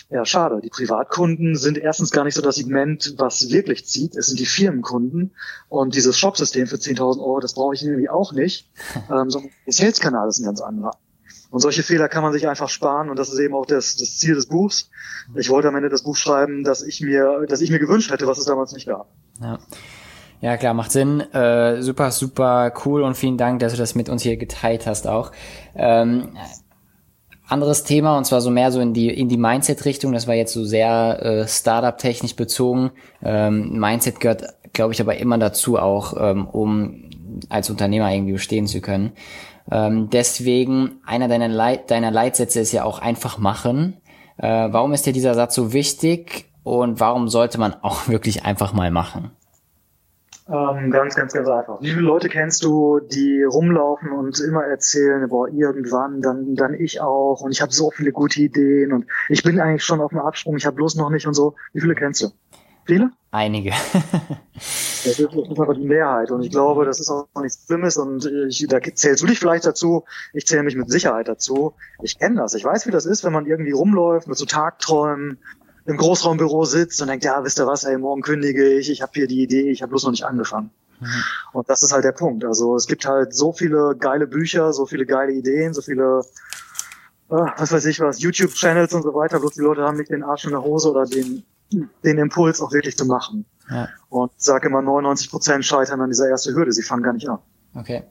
Ja, 0.09 0.25
schade. 0.25 0.63
Die 0.63 0.71
Privatkunden 0.71 1.55
sind 1.57 1.77
erstens 1.77 2.13
gar 2.13 2.25
nicht 2.25 2.35
so 2.35 2.41
das 2.41 2.57
Segment, 2.57 3.15
was 3.19 3.51
wirklich 3.51 3.87
zieht. 3.87 4.17
Es 4.17 4.29
sind 4.29 4.41
die 4.41 4.47
Firmenkunden. 4.47 5.35
Und 5.69 5.95
dieses 5.95 6.17
Shopsystem 6.17 6.67
für 6.67 6.77
10.000 6.77 7.19
Euro, 7.19 7.41
das 7.41 7.53
brauche 7.53 7.75
ich 7.75 7.85
irgendwie 7.85 8.09
auch 8.09 8.33
nicht. 8.33 8.71
ähm, 9.11 9.29
sondern 9.29 9.51
der 9.67 9.73
Sales-Kanal 9.75 10.29
ist 10.29 10.39
ein 10.39 10.47
ganz 10.47 10.63
anderer. 10.63 10.93
Und 11.57 11.61
solche 11.61 11.83
Fehler 11.83 12.11
kann 12.11 12.23
man 12.23 12.35
sich 12.35 12.47
einfach 12.47 12.69
sparen 12.69 13.09
und 13.09 13.19
das 13.19 13.33
ist 13.33 13.39
eben 13.39 13.55
auch 13.55 13.65
das, 13.65 13.97
das 13.97 14.19
Ziel 14.19 14.35
des 14.35 14.45
Buchs. 14.45 14.91
Ich 15.37 15.49
wollte 15.49 15.69
am 15.69 15.75
Ende 15.75 15.89
das 15.89 16.03
Buch 16.03 16.15
schreiben, 16.15 16.65
dass 16.65 16.83
ich 16.83 17.01
mir, 17.01 17.47
dass 17.49 17.63
ich 17.63 17.71
mir 17.71 17.79
gewünscht 17.79 18.11
hätte, 18.11 18.27
was 18.27 18.37
es 18.37 18.45
damals 18.45 18.73
nicht 18.73 18.87
gab. 18.87 19.09
Ja. 19.41 19.59
Ja, 20.43 20.59
klar, 20.59 20.75
macht 20.75 20.93
Sinn. 20.93 21.21
Äh, 21.33 21.81
super, 21.81 22.11
super 22.11 22.75
cool 22.85 23.01
und 23.05 23.17
vielen 23.17 23.39
Dank, 23.39 23.61
dass 23.61 23.73
du 23.73 23.79
das 23.79 23.95
mit 23.95 24.11
uns 24.11 24.23
hier 24.23 24.37
geteilt 24.37 24.87
hast 24.87 25.07
auch. 25.07 25.33
Ähm, 25.75 26.37
anderes 27.49 27.85
Thema 27.85 28.19
und 28.19 28.27
zwar 28.27 28.43
so 28.43 28.51
mehr 28.51 28.71
so 28.71 28.79
in 28.81 28.93
die 28.93 29.09
in 29.09 29.31
die 29.31 29.39
Mindset-Richtung. 29.39 30.13
Das 30.13 30.27
war 30.27 30.35
jetzt 30.35 30.53
so 30.53 30.63
sehr 30.63 31.23
äh, 31.23 31.49
Startup-technisch 31.49 32.37
bezogen. 32.37 32.91
Ähm, 33.23 33.79
Mindset 33.79 34.21
gehört, 34.21 34.45
glaube 34.75 34.93
ich, 34.93 35.01
aber 35.01 35.17
immer 35.17 35.39
dazu 35.39 35.79
auch, 35.79 36.13
ähm, 36.21 36.47
um 36.49 37.09
als 37.49 37.71
Unternehmer 37.71 38.13
irgendwie 38.13 38.35
bestehen 38.35 38.67
zu 38.67 38.83
können. 38.83 39.13
Ähm, 39.71 40.11
deswegen 40.11 41.01
einer 41.05 41.29
deiner, 41.29 41.49
Leit 41.49 41.91
deiner 41.91 42.11
Leitsätze 42.11 42.61
ist 42.61 42.73
ja 42.73 42.85
auch 42.85 43.01
einfach 43.01 43.39
machen. 43.39 43.97
Äh, 44.39 44.69
warum 44.71 44.93
ist 44.93 45.07
dir 45.07 45.13
dieser 45.13 45.35
Satz 45.35 45.55
so 45.55 45.73
wichtig 45.73 46.47
und 46.63 47.01
warum 47.01 47.29
sollte 47.29 47.59
man 47.59 47.75
auch 47.83 48.09
wirklich 48.09 48.45
einfach 48.45 48.73
mal 48.73 48.91
machen? 48.91 49.31
Ähm, 50.49 50.93
ganz, 50.93 51.17
ganz, 51.17 51.33
ganz 51.33 51.49
einfach. 51.49 51.81
Wie 51.81 51.91
viele 51.91 52.03
Leute 52.03 52.29
kennst 52.29 52.63
du, 52.63 53.01
die 53.01 53.43
rumlaufen 53.43 54.13
und 54.13 54.39
immer 54.39 54.63
erzählen, 54.63 55.29
boah, 55.29 55.49
irgendwann, 55.49 56.23
dann, 56.23 56.55
dann 56.55 56.75
ich 56.75 57.01
auch 57.01 57.41
und 57.41 57.51
ich 57.51 57.61
habe 57.61 57.73
so 57.73 57.91
viele 57.91 58.13
gute 58.13 58.41
Ideen 58.41 58.93
und 58.93 59.07
ich 59.29 59.43
bin 59.43 59.59
eigentlich 59.59 59.83
schon 59.83 60.01
auf 60.01 60.11
dem 60.11 60.21
Absprung, 60.21 60.57
ich 60.57 60.65
habe 60.65 60.77
bloß 60.77 60.95
noch 60.95 61.11
nicht 61.11 61.27
und 61.27 61.35
so. 61.35 61.57
Wie 61.73 61.81
viele 61.81 61.97
kennst 61.97 62.23
du? 62.23 62.29
Viele? 62.87 63.11
Einige. 63.31 63.71
das 64.55 65.19
ist 65.19 65.35
einfach 65.35 65.75
die 65.75 65.85
Mehrheit 65.85 66.31
und 66.31 66.43
ich 66.43 66.51
glaube, 66.51 66.85
das 66.85 67.01
ist 67.01 67.11
auch 67.11 67.27
nichts 67.41 67.65
Schlimmes 67.67 67.97
und 67.97 68.25
ich, 68.49 68.67
da 68.69 68.81
zählst 68.81 69.23
du 69.23 69.27
dich 69.27 69.39
vielleicht 69.39 69.67
dazu, 69.67 70.05
ich 70.33 70.47
zähle 70.47 70.63
mich 70.63 70.77
mit 70.77 70.89
Sicherheit 70.89 71.29
dazu. 71.29 71.75
Ich 72.03 72.19
kenne 72.19 72.37
das, 72.37 72.55
ich 72.55 72.65
weiß, 72.65 72.87
wie 72.87 72.93
das 72.93 73.05
ist, 73.05 73.25
wenn 73.25 73.33
man 73.33 73.47
irgendwie 73.47 73.73
rumläuft 73.73 74.29
mit 74.29 74.39
so 74.39 74.47
Tagträumen, 74.47 75.39
im 75.87 75.97
Großraumbüro 75.97 76.65
sitzt 76.65 77.01
und 77.01 77.09
denkt, 77.09 77.25
ja, 77.25 77.43
wisst 77.45 77.59
ihr 77.59 77.67
was, 77.67 77.85
ey, 77.85 77.97
morgen 77.97 78.23
kündige 78.23 78.69
ich, 78.69 78.91
ich 78.91 79.03
habe 79.03 79.13
hier 79.15 79.27
die 79.27 79.43
Idee, 79.43 79.71
ich 79.71 79.83
habe 79.83 79.91
bloß 79.91 80.05
noch 80.05 80.11
nicht 80.11 80.25
angefangen. 80.25 80.71
Mhm. 81.01 81.25
Und 81.53 81.71
das 81.71 81.83
ist 81.83 81.93
halt 81.93 82.05
der 82.05 82.13
Punkt. 82.13 82.45
Also 82.45 82.75
es 82.75 82.87
gibt 82.87 83.07
halt 83.07 83.35
so 83.35 83.53
viele 83.53 83.97
geile 83.97 84.27
Bücher, 84.27 84.73
so 84.73 84.87
viele 84.87 85.07
geile 85.07 85.33
Ideen, 85.33 85.75
so 85.75 85.83
viele, 85.83 86.23
äh, 87.31 87.47
was 87.57 87.73
weiß 87.73 87.85
ich 87.87 88.01
was, 88.01 88.21
YouTube-Channels 88.21 88.95
und 88.95 89.03
so 89.03 89.15
weiter, 89.15 89.39
bloß 89.39 89.55
die 89.55 89.61
Leute 89.61 89.83
haben 89.83 89.97
nicht 89.97 90.11
den 90.11 90.25
Arsch 90.25 90.45
in 90.45 90.51
der 90.51 90.63
Hose 90.63 90.91
oder 90.91 91.05
den, 91.05 91.45
den 91.71 92.19
Impuls 92.19 92.61
auch 92.61 92.73
wirklich 92.73 92.97
zu 92.97 93.07
machen. 93.07 93.45
Ja. 93.71 93.89
Und 94.09 94.31
sage 94.37 94.69
immer, 94.69 94.83
99 94.83 95.31
Prozent 95.31 95.65
scheitern 95.65 96.01
an 96.01 96.11
dieser 96.11 96.29
ersten 96.29 96.55
Hürde, 96.55 96.73
sie 96.73 96.83
fangen 96.83 97.03
gar 97.03 97.13
nicht 97.13 97.29
an. 97.29 97.39
Okay. 97.75 98.05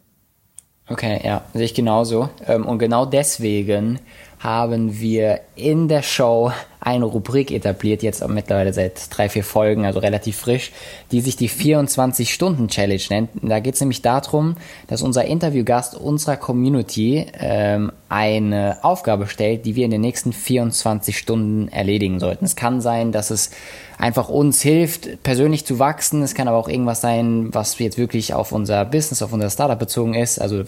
Okay, 0.87 1.21
ja, 1.23 1.43
sehe 1.53 1.63
ich 1.65 1.73
genauso. 1.73 2.29
Ähm, 2.45 2.65
und 2.65 2.77
genau 2.77 3.05
deswegen 3.05 3.99
haben 4.39 4.99
wir 4.99 5.41
in 5.55 5.87
der 5.87 6.03
Show 6.03 6.51
eine 6.85 7.05
Rubrik 7.05 7.49
etabliert, 7.49 8.03
jetzt 8.03 8.25
mittlerweile 8.27 8.71
seit 8.71 9.07
drei, 9.09 9.27
vier 9.27 9.43
Folgen, 9.43 9.85
also 9.85 9.99
relativ 9.99 10.37
frisch, 10.37 10.71
die 11.11 11.19
sich 11.19 11.35
die 11.35 11.49
24-Stunden-Challenge 11.49 13.01
nennt. 13.09 13.29
Da 13.41 13.59
geht 13.59 13.73
es 13.73 13.81
nämlich 13.81 14.03
darum, 14.03 14.55
dass 14.87 15.01
unser 15.01 15.25
Interviewgast 15.25 15.95
unserer 15.95 16.37
Community 16.37 17.25
ähm, 17.39 17.91
eine 18.07 18.77
Aufgabe 18.83 19.25
stellt, 19.27 19.65
die 19.65 19.75
wir 19.75 19.85
in 19.85 19.91
den 19.91 20.01
nächsten 20.01 20.31
24 20.31 21.17
Stunden 21.17 21.69
erledigen 21.69 22.19
sollten. 22.19 22.45
Es 22.45 22.55
kann 22.55 22.79
sein, 22.81 23.11
dass 23.11 23.31
es 23.31 23.49
einfach 23.97 24.29
uns 24.29 24.61
hilft, 24.61 25.23
persönlich 25.23 25.65
zu 25.65 25.79
wachsen. 25.79 26.21
Es 26.21 26.35
kann 26.35 26.47
aber 26.47 26.57
auch 26.57 26.67
irgendwas 26.67 27.01
sein, 27.01 27.49
was 27.51 27.79
jetzt 27.79 27.97
wirklich 27.97 28.33
auf 28.33 28.51
unser 28.51 28.85
Business, 28.85 29.21
auf 29.21 29.33
unser 29.33 29.49
Startup 29.49 29.79
bezogen 29.79 30.13
ist. 30.13 30.39
Also 30.39 30.63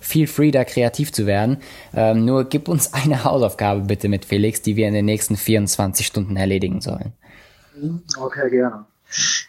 feel 0.00 0.26
free, 0.26 0.50
da 0.50 0.64
kreativ 0.64 1.12
zu 1.12 1.26
werden. 1.26 1.58
Ähm, 1.94 2.24
nur 2.24 2.44
gib 2.44 2.68
uns 2.68 2.92
eine 2.92 3.24
Hausaufgabe 3.24 3.82
bitte 3.82 4.08
mit 4.08 4.24
Felix, 4.24 4.62
die 4.62 4.76
wir 4.76 4.88
in 4.88 4.94
den 4.94 5.06
nächsten 5.06 5.36
24 5.36 5.61
Stunden 6.04 6.36
erledigen 6.36 6.80
sollen. 6.80 7.12
Okay, 8.18 8.50
gerne. 8.50 8.86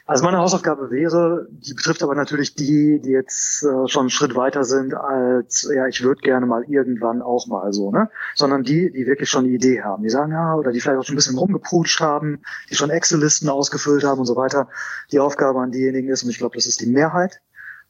Also 0.05 0.25
meine 0.25 0.39
Hausaufgabe 0.39 0.91
wäre, 0.91 1.47
die 1.49 1.73
betrifft 1.73 2.03
aber 2.03 2.15
natürlich 2.15 2.53
die, 2.55 2.99
die 2.99 3.11
jetzt 3.11 3.63
äh, 3.63 3.87
schon 3.87 4.01
einen 4.01 4.09
Schritt 4.09 4.35
weiter 4.35 4.65
sind 4.65 4.93
als, 4.93 5.69
ja, 5.73 5.87
ich 5.87 6.03
würde 6.03 6.21
gerne 6.21 6.45
mal 6.45 6.63
irgendwann 6.67 7.21
auch 7.21 7.47
mal 7.47 7.71
so, 7.71 7.89
ne? 7.89 8.09
Sondern 8.35 8.63
die, 8.63 8.91
die 8.91 9.05
wirklich 9.05 9.29
schon 9.29 9.45
eine 9.45 9.53
Idee 9.53 9.81
haben. 9.81 10.03
Die 10.03 10.09
sagen, 10.09 10.33
ja, 10.33 10.55
oder 10.55 10.73
die 10.73 10.81
vielleicht 10.81 10.99
auch 10.99 11.05
schon 11.05 11.13
ein 11.13 11.17
bisschen 11.17 11.37
rumgeputscht 11.37 12.01
haben, 12.01 12.41
die 12.69 12.75
schon 12.75 12.89
Excel-Listen 12.89 13.47
ausgefüllt 13.47 14.03
haben 14.03 14.19
und 14.19 14.25
so 14.25 14.35
weiter. 14.35 14.67
Die 15.13 15.19
Aufgabe 15.19 15.61
an 15.61 15.71
diejenigen 15.71 16.09
ist, 16.09 16.23
und 16.23 16.29
ich 16.29 16.39
glaube, 16.39 16.55
das 16.55 16.67
ist 16.67 16.81
die 16.81 16.87
Mehrheit, 16.87 17.39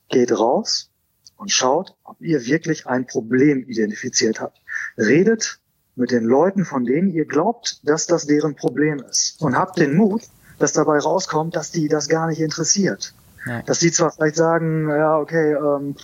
geht 0.09 0.31
raus 0.38 0.91
und 1.38 1.51
schaut, 1.51 1.95
ob 2.03 2.21
ihr 2.21 2.45
wirklich 2.45 2.86
ein 2.86 3.07
Problem 3.07 3.63
identifiziert 3.67 4.39
habt. 4.39 4.62
Redet 4.95 5.59
mit 5.95 6.12
den 6.12 6.23
Leuten, 6.23 6.65
von 6.65 6.86
denen 6.86 7.10
ihr 7.10 7.25
glaubt, 7.25 7.79
dass 7.88 8.08
das 8.08 8.25
deren 8.25 8.56
Problem 8.56 9.03
ist. 9.10 9.41
Und 9.41 9.58
habt 9.58 9.77
den 9.77 9.95
Mut, 9.95 10.23
dass 10.60 10.73
dabei 10.73 10.99
rauskommt, 10.99 11.56
dass 11.56 11.71
die 11.71 11.88
das 11.88 12.08
gar 12.08 12.27
nicht 12.27 12.39
interessiert. 12.39 13.13
Ja. 13.45 13.62
Dass 13.63 13.79
die 13.79 13.91
zwar 13.91 14.12
vielleicht 14.12 14.36
sagen, 14.36 14.89
ja, 14.89 15.17
okay, 15.17 15.53
ähm, 15.53 15.95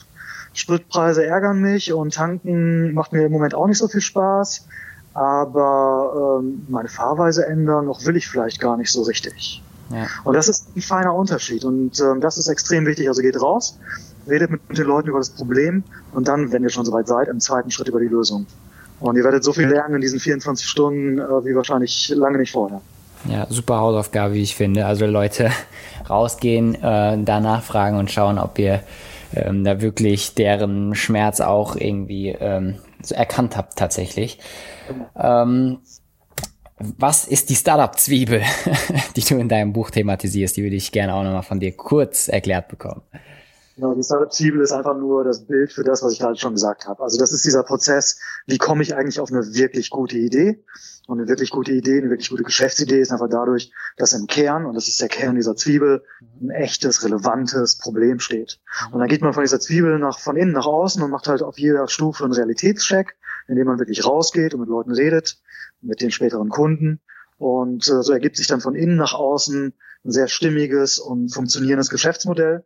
Spritpreise 0.53 1.25
ärgern 1.25 1.61
mich 1.61 1.93
und 1.93 2.13
tanken 2.13 2.93
macht 2.93 3.13
mir 3.13 3.25
im 3.25 3.31
Moment 3.31 3.53
auch 3.53 3.67
nicht 3.67 3.77
so 3.77 3.87
viel 3.87 4.01
Spaß, 4.01 4.67
aber 5.13 6.41
ähm, 6.41 6.65
meine 6.67 6.89
Fahrweise 6.89 7.45
ändern, 7.45 7.85
noch 7.85 8.05
will 8.05 8.15
ich 8.17 8.27
vielleicht 8.27 8.59
gar 8.59 8.77
nicht 8.77 8.91
so 8.91 9.03
richtig. 9.03 9.63
Ja. 9.91 10.07
Und 10.23 10.35
das 10.35 10.49
ist 10.49 10.75
ein 10.75 10.81
feiner 10.81 11.15
Unterschied 11.15 11.63
und 11.65 11.99
ähm, 11.99 12.21
das 12.21 12.37
ist 12.37 12.47
extrem 12.47 12.85
wichtig. 12.85 13.07
Also 13.07 13.21
geht 13.21 13.41
raus, 13.41 13.79
redet 14.27 14.51
mit, 14.51 14.67
mit 14.69 14.77
den 14.77 14.85
Leuten 14.85 15.09
über 15.09 15.19
das 15.19 15.29
Problem 15.29 15.83
und 16.13 16.27
dann, 16.27 16.51
wenn 16.51 16.63
ihr 16.63 16.69
schon 16.69 16.85
soweit 16.85 17.07
seid, 17.07 17.27
im 17.27 17.39
zweiten 17.39 17.71
Schritt 17.71 17.87
über 17.87 17.99
die 17.99 18.07
Lösung. 18.07 18.45
Und 18.99 19.15
ihr 19.15 19.23
werdet 19.23 19.43
so 19.43 19.53
viel 19.53 19.67
lernen 19.67 19.95
in 19.95 20.01
diesen 20.01 20.19
24 20.19 20.67
Stunden 20.67 21.19
äh, 21.19 21.45
wie 21.45 21.55
wahrscheinlich 21.55 22.09
lange 22.09 22.37
nicht 22.37 22.51
vorher. 22.51 22.81
Ja, 23.27 23.47
super 23.49 23.79
Hausaufgabe, 23.79 24.33
wie 24.33 24.43
ich 24.43 24.55
finde. 24.55 24.85
Also 24.85 25.05
Leute 25.05 25.51
rausgehen, 26.09 26.75
äh, 26.75 27.17
danach 27.23 27.63
fragen 27.63 27.97
und 27.97 28.11
schauen, 28.11 28.37
ob 28.37 28.59
ihr 28.59 28.81
ähm, 29.35 29.63
da 29.63 29.81
wirklich 29.81 30.35
deren 30.35 30.95
Schmerz 30.95 31.39
auch 31.41 31.75
irgendwie 31.75 32.29
ähm, 32.29 32.75
so 33.01 33.15
erkannt 33.15 33.55
habt 33.57 33.77
tatsächlich. 33.77 34.39
Ähm, 35.15 35.79
was 36.79 37.25
ist 37.25 37.49
die 37.49 37.55
Startup-Zwiebel, 37.55 38.41
die 39.15 39.21
du 39.21 39.37
in 39.37 39.49
deinem 39.49 39.73
Buch 39.73 39.91
thematisierst? 39.91 40.55
Die 40.55 40.63
würde 40.63 40.77
ich 40.77 40.91
gerne 40.91 41.13
auch 41.13 41.23
nochmal 41.23 41.43
von 41.43 41.59
dir 41.59 41.73
kurz 41.73 42.29
erklärt 42.29 42.69
bekommen. 42.69 43.01
Genau, 43.79 43.95
die 43.95 44.03
Startup-Zwiebel 44.03 44.59
ist 44.59 44.73
einfach 44.73 44.97
nur 44.97 45.23
das 45.23 45.45
Bild 45.45 45.71
für 45.71 45.85
das, 45.85 46.03
was 46.03 46.11
ich 46.11 46.19
gerade 46.19 46.37
schon 46.37 46.51
gesagt 46.51 46.85
habe. 46.85 47.01
Also 47.01 47.17
das 47.17 47.31
ist 47.31 47.45
dieser 47.45 47.63
Prozess, 47.63 48.19
wie 48.45 48.57
komme 48.57 48.83
ich 48.83 48.93
eigentlich 48.93 49.21
auf 49.21 49.31
eine 49.31 49.53
wirklich 49.53 49.89
gute 49.89 50.17
Idee? 50.17 50.65
Und 51.07 51.19
eine 51.19 51.29
wirklich 51.29 51.49
gute 51.49 51.71
Idee, 51.71 51.99
eine 51.99 52.09
wirklich 52.09 52.29
gute 52.29 52.43
Geschäftsidee 52.43 52.99
ist 52.99 53.13
einfach 53.13 53.29
dadurch, 53.29 53.71
dass 53.95 54.11
im 54.11 54.27
Kern, 54.27 54.65
und 54.65 54.73
das 54.73 54.89
ist 54.89 54.99
der 54.99 55.07
Kern 55.07 55.37
dieser 55.37 55.55
Zwiebel, 55.55 56.03
ein 56.41 56.49
echtes, 56.49 57.05
relevantes 57.05 57.77
Problem 57.77 58.19
steht. 58.19 58.59
Und 58.91 58.99
dann 58.99 59.07
geht 59.07 59.21
man 59.21 59.31
von 59.31 59.43
dieser 59.43 59.61
Zwiebel 59.61 59.97
nach, 59.97 60.19
von 60.19 60.35
innen 60.35 60.51
nach 60.51 60.65
außen 60.65 61.01
und 61.01 61.09
macht 61.09 61.29
halt 61.29 61.41
auf 61.41 61.57
jeder 61.57 61.87
Stufe 61.87 62.25
einen 62.25 62.33
Realitätscheck, 62.33 63.15
indem 63.47 63.67
man 63.67 63.79
wirklich 63.79 64.05
rausgeht 64.05 64.53
und 64.53 64.59
mit 64.59 64.69
Leuten 64.69 64.91
redet, 64.91 65.39
mit 65.79 66.01
den 66.01 66.11
späteren 66.11 66.49
Kunden. 66.49 66.99
Und 67.37 67.87
äh, 67.87 68.03
so 68.03 68.11
ergibt 68.11 68.35
sich 68.35 68.47
dann 68.47 68.59
von 68.59 68.75
innen 68.75 68.97
nach 68.97 69.13
außen 69.13 69.73
ein 70.03 70.11
sehr 70.11 70.27
stimmiges 70.27 70.99
und 70.99 71.29
funktionierendes 71.33 71.89
Geschäftsmodell 71.89 72.65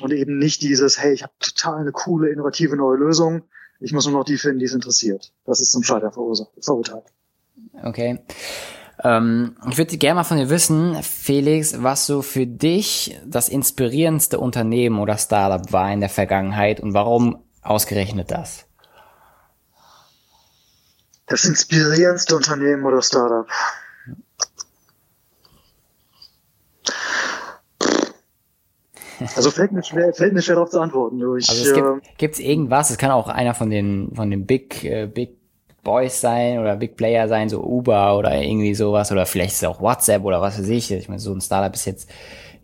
und 0.00 0.12
eben 0.12 0.38
nicht 0.38 0.62
dieses, 0.62 0.98
hey, 0.98 1.12
ich 1.12 1.22
habe 1.22 1.32
total 1.40 1.80
eine 1.80 1.92
coole, 1.92 2.30
innovative 2.30 2.76
neue 2.76 2.96
Lösung, 2.96 3.42
ich 3.80 3.92
muss 3.92 4.06
nur 4.06 4.18
noch 4.18 4.24
die 4.24 4.38
finden, 4.38 4.58
die 4.58 4.64
es 4.64 4.74
interessiert. 4.74 5.32
Das 5.44 5.60
ist 5.60 5.72
zum 5.72 5.82
Scheitern 5.82 6.12
verurteilt. 6.12 7.04
Okay. 7.82 8.20
Ähm, 9.04 9.56
ich 9.70 9.76
würde 9.76 9.96
gerne 9.98 10.16
mal 10.16 10.24
von 10.24 10.38
dir 10.38 10.48
wissen, 10.48 11.02
Felix, 11.02 11.82
was 11.82 12.06
so 12.06 12.22
für 12.22 12.46
dich 12.46 13.20
das 13.26 13.48
inspirierendste 13.48 14.38
Unternehmen 14.40 14.98
oder 14.98 15.18
Startup 15.18 15.72
war 15.72 15.92
in 15.92 16.00
der 16.00 16.08
Vergangenheit 16.08 16.80
und 16.80 16.94
warum 16.94 17.44
ausgerechnet 17.62 18.30
das? 18.30 18.64
Das 21.26 21.44
inspirierendste 21.44 22.36
Unternehmen 22.36 22.84
oder 22.84 23.02
Startup. 23.02 23.46
Also 29.34 29.50
fällt 29.50 29.72
mir 29.72 29.82
schwer, 29.82 30.12
fällt 30.12 30.32
mir 30.32 30.42
schwer 30.42 30.56
darauf 30.56 30.70
zu 30.70 30.80
antworten. 30.80 31.18
Ich, 31.38 31.48
also 31.48 31.62
es 31.62 31.74
gibt, 31.74 32.18
gibt's 32.18 32.38
irgendwas, 32.38 32.90
es 32.90 32.98
kann 32.98 33.10
auch 33.10 33.28
einer 33.28 33.54
von 33.54 33.70
den, 33.70 34.12
von 34.14 34.30
den 34.30 34.46
Big, 34.46 34.84
äh, 34.84 35.06
Big 35.06 35.36
Boys 35.86 36.20
sein 36.20 36.58
oder 36.58 36.76
Big 36.76 36.96
Player 36.96 37.28
sein, 37.28 37.48
so 37.48 37.62
Uber 37.62 38.18
oder 38.18 38.34
irgendwie 38.34 38.74
sowas 38.74 39.12
oder 39.12 39.24
vielleicht 39.24 39.52
ist 39.52 39.62
es 39.62 39.68
auch 39.68 39.80
WhatsApp 39.80 40.24
oder 40.24 40.42
was 40.42 40.58
weiß 40.58 40.68
ich. 40.68 40.90
Ich 40.90 41.08
meine, 41.08 41.20
so 41.20 41.32
ein 41.32 41.40
Startup 41.40 41.72
ist 41.72 41.84
jetzt, 41.84 42.10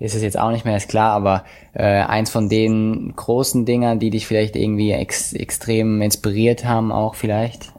ist 0.00 0.16
es 0.16 0.22
jetzt 0.22 0.38
auch 0.38 0.50
nicht 0.50 0.64
mehr, 0.64 0.76
ist 0.76 0.88
klar, 0.88 1.12
aber 1.12 1.44
äh, 1.72 1.84
eins 1.84 2.30
von 2.30 2.48
den 2.48 3.14
großen 3.14 3.64
Dingern, 3.64 4.00
die 4.00 4.10
dich 4.10 4.26
vielleicht 4.26 4.56
irgendwie 4.56 4.90
ex 4.90 5.32
extrem 5.32 6.02
inspiriert 6.02 6.64
haben, 6.64 6.90
auch 6.90 7.14
vielleicht? 7.14 7.72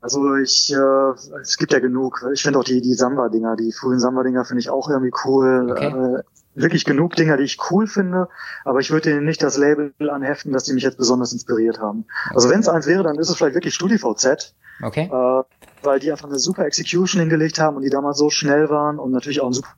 Also 0.00 0.36
ich, 0.36 0.72
äh, 0.72 1.40
es 1.42 1.56
gibt 1.58 1.72
ja 1.72 1.80
genug. 1.80 2.24
Ich 2.32 2.42
finde 2.42 2.60
auch 2.60 2.64
die, 2.64 2.80
die 2.80 2.94
Samba-Dinger, 2.94 3.56
die 3.56 3.72
frühen 3.72 3.98
Samba-Dinger 3.98 4.44
finde 4.44 4.60
ich 4.60 4.70
auch 4.70 4.88
irgendwie 4.88 5.12
cool. 5.24 5.68
Okay. 5.72 5.88
Äh, 5.88 6.22
wirklich 6.60 6.84
genug 6.84 7.16
Dinger, 7.16 7.36
die 7.36 7.44
ich 7.44 7.58
cool 7.70 7.86
finde, 7.86 8.28
aber 8.64 8.80
ich 8.80 8.90
würde 8.90 9.10
ihnen 9.10 9.24
nicht 9.24 9.42
das 9.42 9.56
Label 9.56 9.92
anheften, 10.10 10.52
dass 10.52 10.64
die 10.64 10.72
mich 10.72 10.82
jetzt 10.82 10.98
besonders 10.98 11.32
inspiriert 11.32 11.80
haben. 11.80 12.04
Also 12.34 12.50
wenn 12.50 12.60
es 12.60 12.68
eins 12.68 12.86
wäre, 12.86 13.02
dann 13.02 13.18
ist 13.18 13.28
es 13.28 13.36
vielleicht 13.36 13.54
wirklich 13.54 13.74
StudiVZ. 13.74 14.54
Okay. 14.82 15.10
Äh, 15.12 15.42
weil 15.82 16.00
die 16.00 16.10
einfach 16.10 16.28
eine 16.28 16.38
super 16.38 16.64
Execution 16.64 17.20
hingelegt 17.20 17.58
haben 17.58 17.76
und 17.76 17.82
die 17.82 17.90
damals 17.90 18.18
so 18.18 18.30
schnell 18.30 18.68
waren 18.68 18.98
und 18.98 19.10
natürlich 19.10 19.40
auch 19.40 19.46
ein 19.46 19.52
super. 19.52 19.70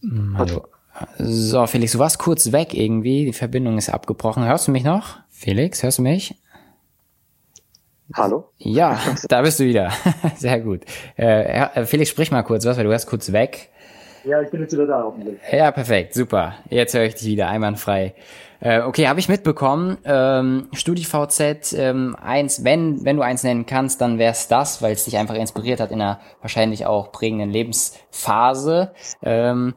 Hm, 0.00 0.36
hallo. 0.36 0.66
So, 1.18 1.66
Felix, 1.66 1.92
du 1.92 1.98
warst 1.98 2.18
kurz 2.18 2.52
weg 2.52 2.74
irgendwie. 2.74 3.24
Die 3.24 3.32
Verbindung 3.32 3.78
ist 3.78 3.88
abgebrochen. 3.88 4.44
Hörst 4.44 4.68
du 4.68 4.72
mich 4.72 4.84
noch? 4.84 5.20
Felix, 5.30 5.82
hörst 5.82 5.98
du 5.98 6.02
mich? 6.02 6.34
Hallo? 8.14 8.50
Ja, 8.58 9.00
da 9.28 9.42
bist 9.42 9.60
du 9.60 9.64
wieder. 9.64 9.90
Sehr 10.36 10.60
gut. 10.60 10.82
Äh, 11.16 11.62
äh, 11.64 11.86
Felix, 11.86 12.10
sprich 12.10 12.30
mal 12.30 12.42
kurz 12.42 12.64
was, 12.64 12.76
weil 12.76 12.84
du 12.84 12.90
warst 12.90 13.08
kurz 13.08 13.32
weg. 13.32 13.70
Ja, 14.24 14.40
ich 14.40 14.50
bin 14.50 14.60
jetzt 14.60 14.72
wieder 14.72 14.86
da 14.86 15.02
hoffentlich. 15.02 15.38
Ja, 15.50 15.70
perfekt, 15.70 16.14
super. 16.14 16.54
Jetzt 16.70 16.94
höre 16.94 17.04
ich 17.04 17.14
dich 17.14 17.26
wieder 17.26 17.48
einwandfrei. 17.48 18.14
Äh, 18.60 18.82
okay, 18.82 19.08
habe 19.08 19.18
ich 19.18 19.28
mitbekommen. 19.28 19.98
Ähm, 20.04 20.68
StudiVZ 20.72 21.72
ähm, 21.72 22.16
eins, 22.20 22.64
wenn 22.64 23.04
wenn 23.04 23.16
du 23.16 23.22
eins 23.22 23.42
nennen 23.42 23.66
kannst, 23.66 24.00
dann 24.00 24.18
wär's 24.18 24.46
das, 24.46 24.82
weil 24.82 24.92
es 24.92 25.04
dich 25.04 25.18
einfach 25.18 25.34
inspiriert 25.34 25.80
hat 25.80 25.90
in 25.90 26.00
einer 26.00 26.20
wahrscheinlich 26.40 26.86
auch 26.86 27.10
prägenden 27.10 27.50
Lebensphase. 27.50 28.92
Ähm, 29.22 29.74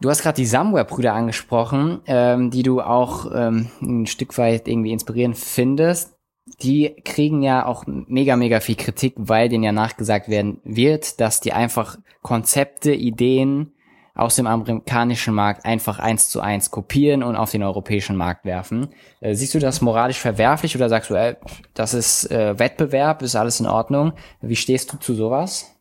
Du 0.00 0.10
hast 0.10 0.22
gerade 0.22 0.36
die 0.36 0.46
Samware-Brüder 0.46 1.12
angesprochen, 1.12 2.00
ähm, 2.06 2.50
die 2.50 2.62
du 2.62 2.80
auch 2.80 3.30
ähm, 3.32 3.70
ein 3.80 4.06
Stück 4.06 4.36
weit 4.38 4.66
irgendwie 4.66 4.92
inspirierend 4.92 5.36
findest. 5.36 6.13
Die 6.60 6.94
kriegen 7.04 7.42
ja 7.42 7.64
auch 7.64 7.84
mega, 7.86 8.36
mega 8.36 8.60
viel 8.60 8.76
Kritik, 8.76 9.14
weil 9.16 9.48
denen 9.48 9.64
ja 9.64 9.72
nachgesagt 9.72 10.28
werden 10.28 10.60
wird, 10.64 11.20
dass 11.20 11.40
die 11.40 11.52
einfach 11.52 11.98
Konzepte, 12.22 12.92
Ideen 12.92 13.72
aus 14.14 14.36
dem 14.36 14.46
amerikanischen 14.46 15.34
Markt 15.34 15.64
einfach 15.64 15.98
eins 15.98 16.28
zu 16.28 16.40
eins 16.40 16.70
kopieren 16.70 17.22
und 17.22 17.34
auf 17.34 17.50
den 17.50 17.62
europäischen 17.62 18.16
Markt 18.16 18.44
werfen. 18.44 18.88
Äh, 19.20 19.34
siehst 19.34 19.54
du 19.54 19.58
das 19.58 19.80
moralisch 19.80 20.18
verwerflich 20.18 20.76
oder 20.76 20.88
sagst 20.88 21.10
du, 21.10 21.14
ey, 21.14 21.34
das 21.74 21.94
ist 21.94 22.30
äh, 22.30 22.58
Wettbewerb, 22.58 23.22
ist 23.22 23.34
alles 23.34 23.58
in 23.58 23.66
Ordnung? 23.66 24.12
Wie 24.40 24.56
stehst 24.56 24.92
du 24.92 24.98
zu 24.98 25.14
sowas? 25.14 25.73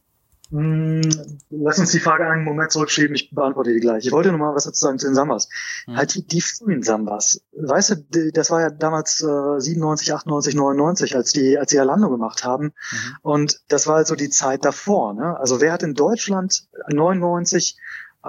Hm, 0.53 1.01
lass 1.49 1.79
uns 1.79 1.91
die 1.93 1.99
Frage 1.99 2.27
einen 2.27 2.43
Moment 2.43 2.71
zurückschieben, 2.71 3.15
ich 3.15 3.31
beantworte 3.31 3.73
die 3.73 3.79
gleich. 3.79 4.05
Ich 4.05 4.11
wollte 4.11 4.31
noch 4.31 4.37
mal 4.37 4.53
was 4.53 4.65
dazu 4.65 4.85
sagen 4.85 4.99
zu 4.99 5.07
den 5.07 5.15
Sambas. 5.15 5.49
Hm. 5.85 5.97
Halt 5.97 6.13
die, 6.13 6.27
die 6.27 6.41
frühen 6.41 6.83
Sambas. 6.83 7.41
Weißt 7.53 7.89
du, 7.89 8.31
das 8.31 8.51
war 8.51 8.61
ja 8.61 8.69
damals 8.69 9.21
äh, 9.21 9.59
97, 9.59 10.13
98, 10.13 10.53
99, 10.53 11.15
als 11.15 11.31
die, 11.31 11.57
als 11.57 11.71
die 11.71 11.79
Alando 11.79 12.07
gemacht 12.11 12.43
haben. 12.43 12.65
Mhm. 12.65 13.17
Und 13.23 13.61
das 13.67 13.87
war 13.87 13.95
also 13.95 14.15
die 14.15 14.29
Zeit 14.29 14.63
davor. 14.63 15.15
Ne? 15.15 15.35
Also 15.39 15.59
wer 15.59 15.73
hat 15.73 15.81
in 15.81 15.95
Deutschland 15.95 16.67
99 16.87 17.75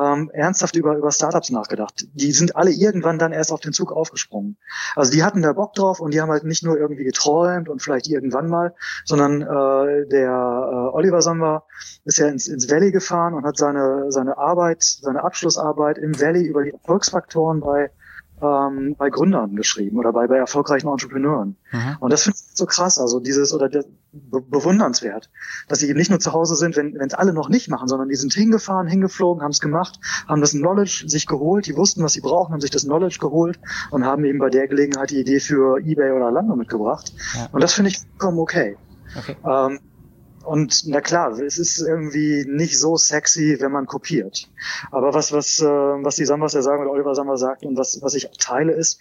ähm, 0.01 0.31
ernsthaft 0.33 0.77
über, 0.77 0.97
über 0.97 1.11
Startups 1.13 1.51
nachgedacht. 1.51 2.07
Die 2.15 2.33
sind 2.33 2.57
alle 2.57 2.71
irgendwann 2.71 3.19
dann 3.19 3.33
erst 3.33 3.53
auf 3.53 3.61
den 3.61 3.73
Zug 3.73 3.93
aufgesprungen. 3.93 4.57
Also 4.97 5.13
die 5.13 5.23
hatten 5.23 5.43
da 5.43 5.53
Bock 5.53 5.75
drauf 5.75 6.01
und 6.01 6.13
die 6.13 6.21
haben 6.21 6.31
halt 6.31 6.45
nicht 6.45 6.65
nur 6.65 6.77
irgendwie 6.77 7.05
geträumt 7.05 7.69
und 7.69 7.83
vielleicht 7.83 8.09
irgendwann 8.09 8.49
mal, 8.49 8.75
sondern 9.05 9.43
äh, 9.43 10.07
der 10.09 10.31
äh, 10.31 10.97
Oliver 10.97 11.23
Samba 11.23 11.65
ist 12.05 12.19
ja 12.19 12.29
ins, 12.29 12.49
ins 12.49 12.71
Valley 12.71 12.91
gefahren 12.91 13.35
und 13.35 13.45
hat 13.45 13.57
seine, 13.57 14.11
seine 14.11 14.39
Arbeit, 14.39 14.83
seine 14.83 15.23
Abschlussarbeit 15.23 15.99
im 15.99 16.21
Valley 16.21 16.43
über 16.45 16.65
die 16.65 16.73
Erfolgsfaktoren 16.73 17.61
bei 17.61 17.91
ähm, 18.43 18.97
bei 18.99 19.11
Gründern 19.11 19.57
geschrieben 19.57 19.99
oder 19.99 20.13
bei, 20.13 20.27
bei 20.27 20.37
erfolgreichen 20.37 20.89
Entrepreneuren. 20.89 21.57
Mhm. 21.73 21.97
Und 22.01 22.13
das 22.13 22.25
finde 22.25 22.39
ich 22.39 22.57
so 22.57 22.67
krass, 22.67 22.99
also 22.99 23.21
dieses 23.21 23.53
oder 23.53 23.69
be 23.69 24.41
bewundernswert, 24.41 25.29
dass 25.67 25.81
sie 25.81 25.89
eben 25.89 25.99
nicht 25.99 26.11
nur 26.11 26.21
zu 26.21 26.33
Hause 26.33 26.55
sind, 26.55 26.77
wenn 26.77 26.95
es 27.01 27.15
alle 27.15 27.33
noch 27.33 27.49
nicht 27.49 27.69
machen, 27.69 27.89
sondern 27.89 28.09
die 28.09 28.15
sind 28.15 28.33
hingefahren, 28.33 28.87
hingeflogen, 28.87 29.43
haben 29.43 29.51
es 29.51 29.61
gemacht, 29.61 29.99
haben 30.29 30.41
das 30.41 30.53
Knowledge 30.53 31.05
sich 31.09 31.27
geholt, 31.27 31.67
die 31.67 31.77
wussten, 31.77 32.03
was 32.03 32.13
sie 32.13 32.21
brauchen, 32.21 32.53
haben 32.53 32.61
sich 32.61 32.71
das 32.71 32.85
Knowledge 32.85 33.19
geholt 33.21 33.59
und 33.91 34.05
haben 34.05 34.25
eben 34.25 34.39
bei 34.39 34.51
der 34.51 34.69
Gelegenheit 34.69 35.11
die 35.11 35.19
Idee 35.21 35.41
für 35.41 35.79
eBay 35.79 36.13
oder 36.13 36.31
Lando 36.31 36.55
mitgebracht. 36.55 37.13
Ja. 37.37 37.49
Und 37.51 37.63
das 37.63 37.75
finde 37.75 37.91
ich 37.91 37.99
vollkommen 37.99 38.39
okay. 38.39 38.77
okay. 39.17 39.37
Ähm, 39.45 39.81
und 40.45 40.83
na 40.87 41.01
klar, 41.01 41.33
es 41.39 41.59
ist 41.59 41.81
irgendwie 41.81 42.45
nicht 42.47 42.79
so 42.79 42.97
sexy, 42.97 43.57
wenn 43.61 43.73
man 43.73 43.87
kopiert. 43.87 44.49
Aber 44.91 45.15
was, 45.15 45.33
was, 45.33 45.61
äh, 45.61 45.65
was 45.65 46.17
die 46.17 46.25
Sambas 46.25 46.53
ja 46.53 46.63
sagen 46.63 46.83
oder 46.83 46.93
Oliver 46.93 47.15
Samba 47.15 47.37
sagt 47.37 47.65
und 47.65 47.77
was, 47.77 48.01
was 48.03 48.15
ich 48.15 48.29
teile 48.39 48.73
ist, 48.73 49.01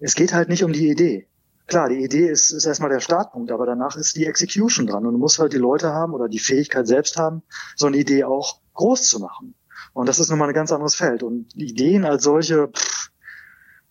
es 0.00 0.14
geht 0.14 0.32
halt 0.32 0.48
nicht 0.48 0.64
um 0.64 0.72
die 0.72 0.88
Idee. 0.88 1.26
Klar, 1.66 1.88
die 1.88 2.02
Idee 2.02 2.28
ist, 2.28 2.50
ist 2.50 2.64
erstmal 2.64 2.90
der 2.90 3.00
Startpunkt, 3.00 3.50
aber 3.50 3.66
danach 3.66 3.96
ist 3.96 4.16
die 4.16 4.24
Execution 4.24 4.86
dran. 4.86 5.04
Und 5.04 5.12
du 5.12 5.18
musst 5.18 5.38
halt 5.38 5.52
die 5.52 5.58
Leute 5.58 5.92
haben 5.92 6.14
oder 6.14 6.28
die 6.28 6.38
Fähigkeit 6.38 6.86
selbst 6.86 7.16
haben, 7.16 7.42
so 7.76 7.86
eine 7.86 7.98
Idee 7.98 8.24
auch 8.24 8.60
groß 8.74 9.08
zu 9.08 9.20
machen. 9.20 9.54
Und 9.92 10.08
das 10.08 10.18
ist 10.18 10.30
nochmal 10.30 10.48
ein 10.48 10.54
ganz 10.54 10.72
anderes 10.72 10.94
Feld. 10.94 11.22
Und 11.22 11.54
Ideen 11.56 12.04
als 12.04 12.24
solche, 12.24 12.68
pff, 12.68 13.10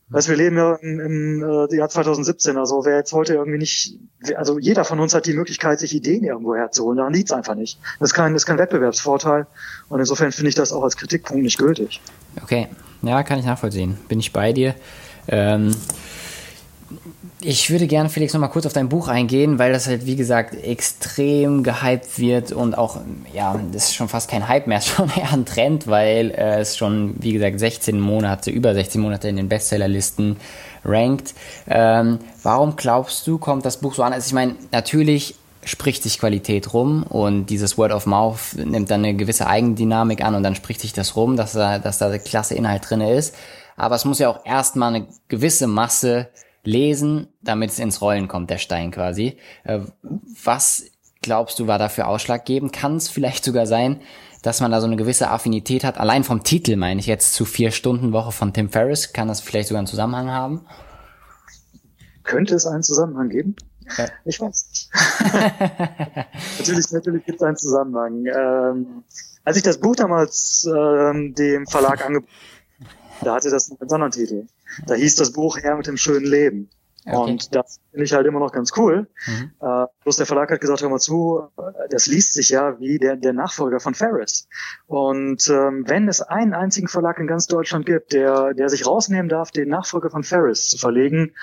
Weißt, 0.10 0.30
wir 0.30 0.38
leben 0.38 0.56
ja 0.56 0.76
im, 0.76 1.00
im 1.02 1.44
äh, 1.44 1.76
Jahr 1.76 1.90
2017, 1.90 2.58
also 2.58 2.86
wer 2.86 2.96
jetzt 2.96 3.12
heute 3.12 3.34
irgendwie 3.34 3.58
nicht, 3.58 3.98
also 4.38 4.58
jeder 4.58 4.86
von 4.86 5.02
uns 5.02 5.14
hat 5.14 5.26
die 5.26 5.34
Möglichkeit, 5.34 5.80
sich 5.80 5.94
Ideen 5.94 6.24
irgendwo 6.24 6.56
herzuholen, 6.56 6.98
daran 6.98 7.14
liegt's 7.14 7.34
einfach 7.34 7.56
nicht. 7.56 7.78
Das 8.00 8.12
ist 8.12 8.14
kein, 8.14 8.32
das 8.32 8.44
ist 8.44 8.46
kein 8.46 8.58
Wettbewerbsvorteil 8.58 9.48
und 9.90 10.00
insofern 10.00 10.32
finde 10.32 10.48
ich 10.50 10.56
das 10.56 10.72
auch 10.72 10.84
als 10.84 10.96
Kritikpunkt 10.96 11.44
nicht 11.44 11.58
gültig. 11.58 12.02
Okay, 12.42 12.68
ja, 13.02 13.22
kann 13.24 13.38
ich 13.40 13.46
nachvollziehen. 13.46 13.98
Bin 14.08 14.20
ich 14.20 14.32
bei 14.32 14.54
dir. 14.54 14.76
Ähm, 15.28 15.76
ich 17.40 17.70
würde 17.70 17.86
gerne, 17.86 18.10
Felix, 18.10 18.34
noch 18.34 18.42
mal 18.42 18.48
kurz 18.48 18.66
auf 18.66 18.74
dein 18.74 18.90
Buch 18.90 19.08
eingehen, 19.08 19.60
weil 19.60 19.72
das 19.72 19.86
halt, 19.86 20.08
wie 20.08 20.16
gesagt, 20.16 20.56
extrem 20.56 21.62
gehypt 21.62 22.18
wird 22.18 22.52
und 22.52 22.76
auch, 22.76 23.00
ja, 23.32 23.60
das 23.72 23.86
ist 23.86 23.96
schon 23.96 24.10
fast 24.10 24.30
kein 24.30 24.48
Hype 24.48 24.66
mehr, 24.66 24.82
schon 24.82 25.12
eher 25.16 25.34
ein 25.34 25.46
Trend, 25.46 25.86
weil 25.86 26.32
äh, 26.32 26.60
es 26.60 26.78
schon, 26.78 27.16
wie 27.20 27.34
gesagt, 27.34 27.60
16 27.60 28.00
Monate, 28.00 28.50
über 28.50 28.74
16 28.74 29.00
Monate 29.00 29.28
in 29.28 29.36
den 29.36 29.50
Bestsellerlisten 29.50 30.38
rankt. 30.84 31.36
Ähm, 31.68 32.20
warum 32.42 32.76
glaubst 32.76 33.28
du, 33.28 33.38
kommt 33.38 33.66
das 33.66 33.78
Buch 33.78 33.94
so 33.94 34.02
an? 34.02 34.14
Also 34.14 34.28
ich 34.28 34.34
meine, 34.34 34.56
natürlich 34.72 35.36
spricht 35.64 36.02
sich 36.02 36.18
Qualität 36.18 36.74
rum 36.74 37.04
und 37.04 37.48
dieses 37.48 37.78
Word 37.78 37.92
of 37.92 38.06
Mouth 38.06 38.56
nimmt 38.56 38.90
dann 38.90 39.04
eine 39.04 39.16
gewisse 39.16 39.48
Eigendynamik 39.48 40.24
an 40.24 40.34
und 40.34 40.44
dann 40.44 40.56
spricht 40.56 40.82
sich 40.82 40.94
das 40.94 41.16
rum, 41.16 41.36
dass 41.36 41.52
da, 41.52 41.78
dass 41.78 42.00
da 42.00 42.18
klasse 42.18 42.56
Inhalt 42.56 42.90
drin 42.90 43.02
ist. 43.02 43.36
Aber 43.76 43.96
es 43.96 44.06
muss 44.06 44.18
ja 44.18 44.30
auch 44.30 44.44
erstmal 44.44 44.96
eine 44.96 45.08
gewisse 45.28 45.68
Masse 45.68 46.30
lesen, 46.68 47.28
damit 47.42 47.72
es 47.72 47.80
ins 47.80 48.02
Rollen 48.02 48.28
kommt, 48.28 48.50
der 48.50 48.58
Stein 48.58 48.92
quasi. 48.92 49.38
Äh, 49.64 49.80
was 50.44 50.84
glaubst 51.22 51.60
du, 51.60 51.68
war 51.68 51.80
dafür 51.80 52.08
ausschlaggebend? 52.08 52.74
Kann 52.74 52.98
es 52.98 53.10
vielleicht 53.10 53.46
sogar 53.46 53.66
sein, 53.66 54.02
dass 54.44 54.60
man 54.60 54.72
da 54.72 54.82
so 54.82 54.88
eine 54.88 54.98
gewisse 54.98 55.30
Affinität 55.30 55.84
hat? 55.84 55.98
Allein 55.98 56.24
vom 56.24 56.44
Titel 56.44 56.76
meine 56.76 57.00
ich 57.00 57.08
jetzt 57.08 57.34
zu 57.34 57.46
vier 57.46 57.72
Stunden 57.72 58.12
Woche 58.12 58.32
von 58.32 58.54
Tim 58.54 58.70
Ferriss. 58.70 59.14
Kann 59.14 59.30
das 59.30 59.40
vielleicht 59.40 59.70
sogar 59.70 59.80
einen 59.80 59.88
Zusammenhang 59.88 60.30
haben? 60.30 60.66
Könnte 62.24 62.56
es 62.56 62.66
einen 62.66 62.84
Zusammenhang 62.84 63.30
geben? 63.30 63.56
Ja. 63.98 64.06
Ich 64.26 64.42
weiß 64.42 64.68
nicht. 64.70 64.90
natürlich, 66.60 66.92
natürlich 66.92 67.26
gibt 67.26 67.40
es 67.40 67.48
einen 67.48 67.56
Zusammenhang. 67.56 68.26
Ähm, 68.26 69.04
als 69.46 69.56
ich 69.56 69.64
das 69.64 69.78
Buch 69.78 69.96
damals 69.96 70.68
ähm, 70.70 71.34
dem 71.34 71.66
Verlag 71.66 72.06
angeboten 72.06 72.28
da 73.22 73.36
hatte 73.36 73.50
das 73.50 73.72
einen 73.72 73.92
anderen 73.92 74.12
Titel. 74.12 74.46
Da 74.86 74.96
hieß 74.96 75.16
das 75.16 75.34
Buch 75.34 75.58
Herr 75.58 75.78
mit 75.78 75.88
dem 75.88 75.98
schönen 75.98 76.26
Leben. 76.26 76.70
Okay. 77.06 77.32
Und 77.32 77.56
das 77.56 77.80
finde 77.92 78.04
ich 78.04 78.14
halt 78.14 78.28
immer 78.28 78.40
noch 78.40 78.52
ganz 78.52 78.74
cool. 78.76 79.08
Mhm. 79.28 79.52
Äh, 79.62 79.86
bloß 80.04 80.18
der 80.18 80.26
Verlag 80.26 80.52
hat 80.52 80.60
gesagt, 80.60 80.82
hör 80.82 80.90
mal 80.90 81.00
zu, 81.00 81.48
das 81.90 82.08
liest 82.08 82.34
sich 82.34 82.50
ja 82.50 82.80
wie 82.80 82.98
der, 82.98 83.16
der 83.16 83.32
Nachfolger 83.32 83.80
von 83.80 83.94
Ferris. 83.94 84.50
Und 84.88 85.48
ähm, 85.48 85.86
wenn 85.88 86.10
es 86.10 86.22
einen 86.22 86.54
einzigen 86.54 86.90
Verlag 86.90 87.20
in 87.20 87.28
ganz 87.28 87.48
Deutschland 87.48 87.86
gibt, 87.86 88.12
der, 88.12 88.54
der 88.54 88.68
sich 88.68 88.86
rausnehmen 88.86 89.30
darf, 89.30 89.52
den 89.52 89.70
Nachfolger 89.70 90.10
von 90.10 90.24
Ferris 90.24 90.68
zu 90.68 90.78
verlegen, 90.78 91.34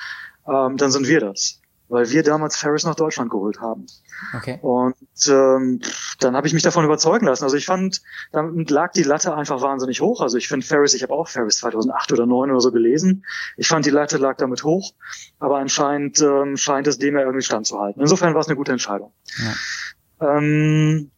ähm, 0.47 0.77
dann 0.77 0.91
sind 0.91 1.09
wir 1.09 1.21
das 1.21 1.63
weil 1.88 2.11
wir 2.11 2.23
damals 2.23 2.57
Ferris 2.57 2.85
nach 2.85 2.94
Deutschland 2.94 3.31
geholt 3.31 3.61
haben. 3.61 3.87
Okay. 4.35 4.59
Und 4.62 4.97
ähm, 5.29 5.81
dann 6.18 6.37
habe 6.37 6.47
ich 6.47 6.55
mich 6.55 6.62
davon 6.62 6.85
überzeugen 6.85 7.27
lassen. 7.27 7.44
Also 7.44 7.57
ich 7.57 7.66
fand, 7.66 8.03
damit 8.33 8.70
lag 8.70 8.92
die 8.92 9.03
Latte 9.03 9.35
einfach 9.35 9.61
wahnsinnig 9.61 10.01
hoch. 10.01 10.20
Also 10.20 10.38
ich 10.38 10.49
finde 10.49 10.66
Ferris, 10.66 10.94
ich 10.94 11.03
habe 11.03 11.12
auch 11.12 11.29
Ferris 11.29 11.59
2008 11.59 12.12
oder 12.12 12.25
2009 12.25 12.51
oder 12.51 12.61
so 12.61 12.73
gelesen. 12.73 13.25
Ich 13.57 13.68
fand, 13.68 13.85
die 13.87 13.90
Latte 13.90 14.16
lag 14.16 14.37
damit 14.37 14.64
hoch, 14.64 14.94
aber 15.38 15.59
anscheinend 15.59 16.20
ähm, 16.20 16.57
scheint 16.57 16.87
es 16.87 16.99
dem 16.99 17.14
ja 17.14 17.23
irgendwie 17.23 17.44
standzuhalten. 17.44 18.01
Insofern 18.01 18.35
war 18.35 18.40
es 18.40 18.49
eine 18.49 18.57
gute 18.57 18.73
Entscheidung. 18.73 19.12
Ja. 19.38 20.37
Ähm, 20.38 21.11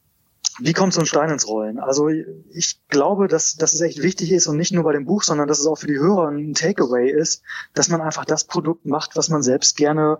wie 0.58 0.72
kommt 0.72 0.94
so 0.94 1.00
ein 1.00 1.06
Stein 1.06 1.30
ins 1.30 1.46
Rollen? 1.46 1.78
Also 1.78 2.08
ich 2.08 2.80
glaube, 2.88 3.28
dass, 3.28 3.56
dass 3.56 3.74
es 3.74 3.80
echt 3.82 4.02
wichtig 4.02 4.32
ist 4.32 4.46
und 4.46 4.56
nicht 4.56 4.72
nur 4.72 4.84
bei 4.84 4.92
dem 4.92 5.04
Buch, 5.04 5.22
sondern 5.22 5.48
dass 5.48 5.58
es 5.58 5.66
auch 5.66 5.76
für 5.76 5.86
die 5.86 5.98
Hörer 5.98 6.28
ein 6.28 6.54
Takeaway 6.54 7.10
ist, 7.10 7.42
dass 7.74 7.88
man 7.88 8.00
einfach 8.00 8.24
das 8.24 8.44
Produkt 8.44 8.86
macht, 8.86 9.16
was 9.16 9.28
man 9.28 9.42
selbst 9.42 9.76
gerne 9.76 10.18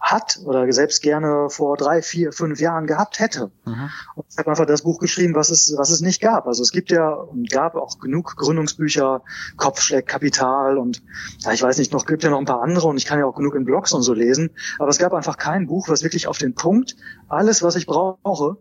hat 0.00 0.40
oder 0.44 0.70
selbst 0.72 1.02
gerne 1.02 1.50
vor 1.50 1.76
drei, 1.76 2.02
vier, 2.02 2.32
fünf 2.32 2.58
Jahren 2.58 2.86
gehabt 2.86 3.20
hätte. 3.20 3.50
Mhm. 3.66 3.90
Und 4.14 4.26
ich 4.30 4.38
habe 4.38 4.50
einfach 4.50 4.66
das 4.66 4.82
Buch 4.82 4.98
geschrieben, 4.98 5.34
was 5.34 5.50
es, 5.50 5.74
was 5.76 5.90
es 5.90 6.00
nicht 6.00 6.20
gab. 6.20 6.46
Also 6.46 6.62
es 6.62 6.72
gibt 6.72 6.90
ja 6.90 7.10
und 7.10 7.50
gab 7.50 7.74
auch 7.76 7.98
genug 7.98 8.36
Gründungsbücher, 8.36 9.22
Kopfschläg, 9.56 10.06
Kapital 10.06 10.78
und 10.78 11.02
ja, 11.40 11.52
ich 11.52 11.62
weiß 11.62 11.78
nicht, 11.78 11.92
noch 11.92 12.06
gibt 12.06 12.24
ja 12.24 12.30
noch 12.30 12.38
ein 12.38 12.46
paar 12.46 12.62
andere 12.62 12.88
und 12.88 12.96
ich 12.96 13.04
kann 13.04 13.18
ja 13.18 13.26
auch 13.26 13.36
genug 13.36 13.54
in 13.54 13.64
Blogs 13.64 13.92
und 13.92 14.02
so 14.02 14.14
lesen. 14.14 14.50
Aber 14.78 14.88
es 14.88 14.98
gab 14.98 15.12
einfach 15.12 15.36
kein 15.36 15.66
Buch, 15.66 15.88
was 15.88 16.02
wirklich 16.02 16.26
auf 16.26 16.38
den 16.38 16.54
Punkt 16.54 16.96
alles, 17.28 17.62
was 17.62 17.76
ich 17.76 17.86
brauche, 17.86 18.56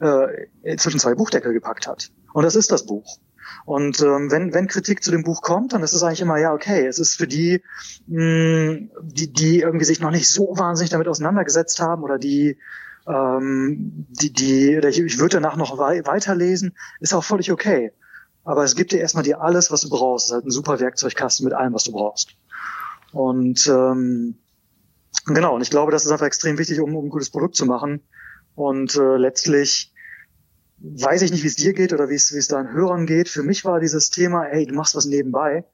äh, 0.00 0.76
zwischen 0.76 0.98
zwei 0.98 1.14
Buchdeckel 1.14 1.52
gepackt 1.52 1.86
hat. 1.86 2.10
Und 2.32 2.44
das 2.44 2.56
ist 2.56 2.72
das 2.72 2.86
Buch. 2.86 3.18
Und 3.64 4.00
ähm, 4.00 4.30
wenn, 4.30 4.52
wenn 4.54 4.66
Kritik 4.66 5.02
zu 5.02 5.10
dem 5.10 5.22
Buch 5.22 5.42
kommt, 5.42 5.72
dann 5.72 5.82
ist 5.82 5.92
es 5.92 6.02
eigentlich 6.02 6.20
immer, 6.20 6.38
ja, 6.38 6.52
okay, 6.52 6.86
es 6.86 6.98
ist 6.98 7.16
für 7.16 7.26
die, 7.26 7.62
mh, 8.06 8.20
hm, 8.20 8.90
die, 9.02 9.32
die 9.32 9.60
irgendwie 9.60 9.84
sich 9.84 10.00
noch 10.00 10.10
nicht 10.10 10.28
so 10.28 10.54
wahnsinnig 10.56 10.90
damit 10.90 11.08
auseinandergesetzt 11.08 11.80
haben 11.80 12.02
oder 12.02 12.18
die, 12.18 12.58
ähm, 13.06 14.06
die, 14.08 14.32
die, 14.32 14.76
ich 14.76 15.18
würde 15.18 15.40
danach 15.40 15.56
noch 15.56 15.78
wei 15.78 16.04
weiterlesen, 16.04 16.76
ist 17.00 17.14
auch 17.14 17.24
völlig 17.24 17.50
okay. 17.50 17.92
Aber 18.44 18.64
es 18.64 18.74
gibt 18.74 18.92
dir 18.92 19.00
erstmal 19.00 19.24
dir 19.24 19.40
alles, 19.40 19.70
was 19.70 19.82
du 19.82 19.88
brauchst. 19.88 20.26
Es 20.26 20.30
ist 20.30 20.34
halt 20.34 20.46
ein 20.46 20.50
super 20.50 20.80
Werkzeugkasten 20.80 21.44
mit 21.44 21.54
allem, 21.54 21.74
was 21.74 21.84
du 21.84 21.92
brauchst. 21.92 22.36
Und 23.12 23.66
ähm, 23.68 24.38
genau, 25.26 25.54
und 25.54 25.62
ich 25.62 25.70
glaube, 25.70 25.92
das 25.92 26.04
ist 26.04 26.10
einfach 26.10 26.26
extrem 26.26 26.58
wichtig, 26.58 26.80
um, 26.80 26.96
um 26.96 27.06
ein 27.06 27.10
gutes 27.10 27.30
Produkt 27.30 27.54
zu 27.54 27.66
machen. 27.66 28.02
Und 28.54 28.96
äh, 28.96 29.16
letztlich 29.16 29.91
weiß 30.82 31.22
ich 31.22 31.30
nicht, 31.30 31.44
wie 31.44 31.48
es 31.48 31.56
dir 31.56 31.72
geht 31.72 31.92
oder 31.92 32.08
wie 32.08 32.14
es, 32.14 32.32
wie 32.32 32.38
es 32.38 32.48
deinen 32.48 32.72
Hörern 32.72 33.06
geht. 33.06 33.28
Für 33.28 33.42
mich 33.42 33.64
war 33.64 33.80
dieses 33.80 34.10
Thema, 34.10 34.44
hey, 34.44 34.66
du 34.66 34.74
machst 34.74 34.96
was 34.96 35.06
nebenbei, 35.06 35.64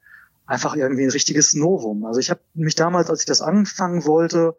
einfach 0.45 0.75
irgendwie 0.75 1.03
ein 1.03 1.09
richtiges 1.09 1.53
Novum. 1.53 2.05
Also 2.05 2.19
ich 2.19 2.29
habe 2.29 2.41
mich 2.53 2.75
damals, 2.75 3.09
als 3.09 3.21
ich 3.21 3.25
das 3.25 3.41
anfangen 3.41 4.05
wollte, 4.05 4.55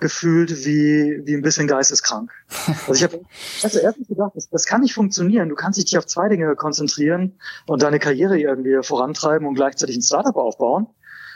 gefühlt 0.00 0.66
wie, 0.66 1.22
wie 1.24 1.34
ein 1.34 1.42
bisschen 1.42 1.68
geisteskrank. 1.68 2.32
Also 2.66 2.94
ich 2.94 3.04
habe 3.04 3.20
also 3.62 3.78
erstens 3.82 4.08
gedacht, 4.08 4.32
das, 4.34 4.48
das 4.50 4.66
kann 4.66 4.80
nicht 4.80 4.94
funktionieren. 4.94 5.48
Du 5.48 5.54
kannst 5.54 5.78
dich 5.78 5.96
auf 5.96 6.06
zwei 6.06 6.28
Dinge 6.28 6.54
konzentrieren 6.56 7.38
und 7.66 7.82
deine 7.82 8.00
Karriere 8.00 8.38
irgendwie 8.38 8.82
vorantreiben 8.82 9.46
und 9.46 9.54
gleichzeitig 9.54 9.96
ein 9.96 10.02
Startup 10.02 10.36
aufbauen. 10.36 10.88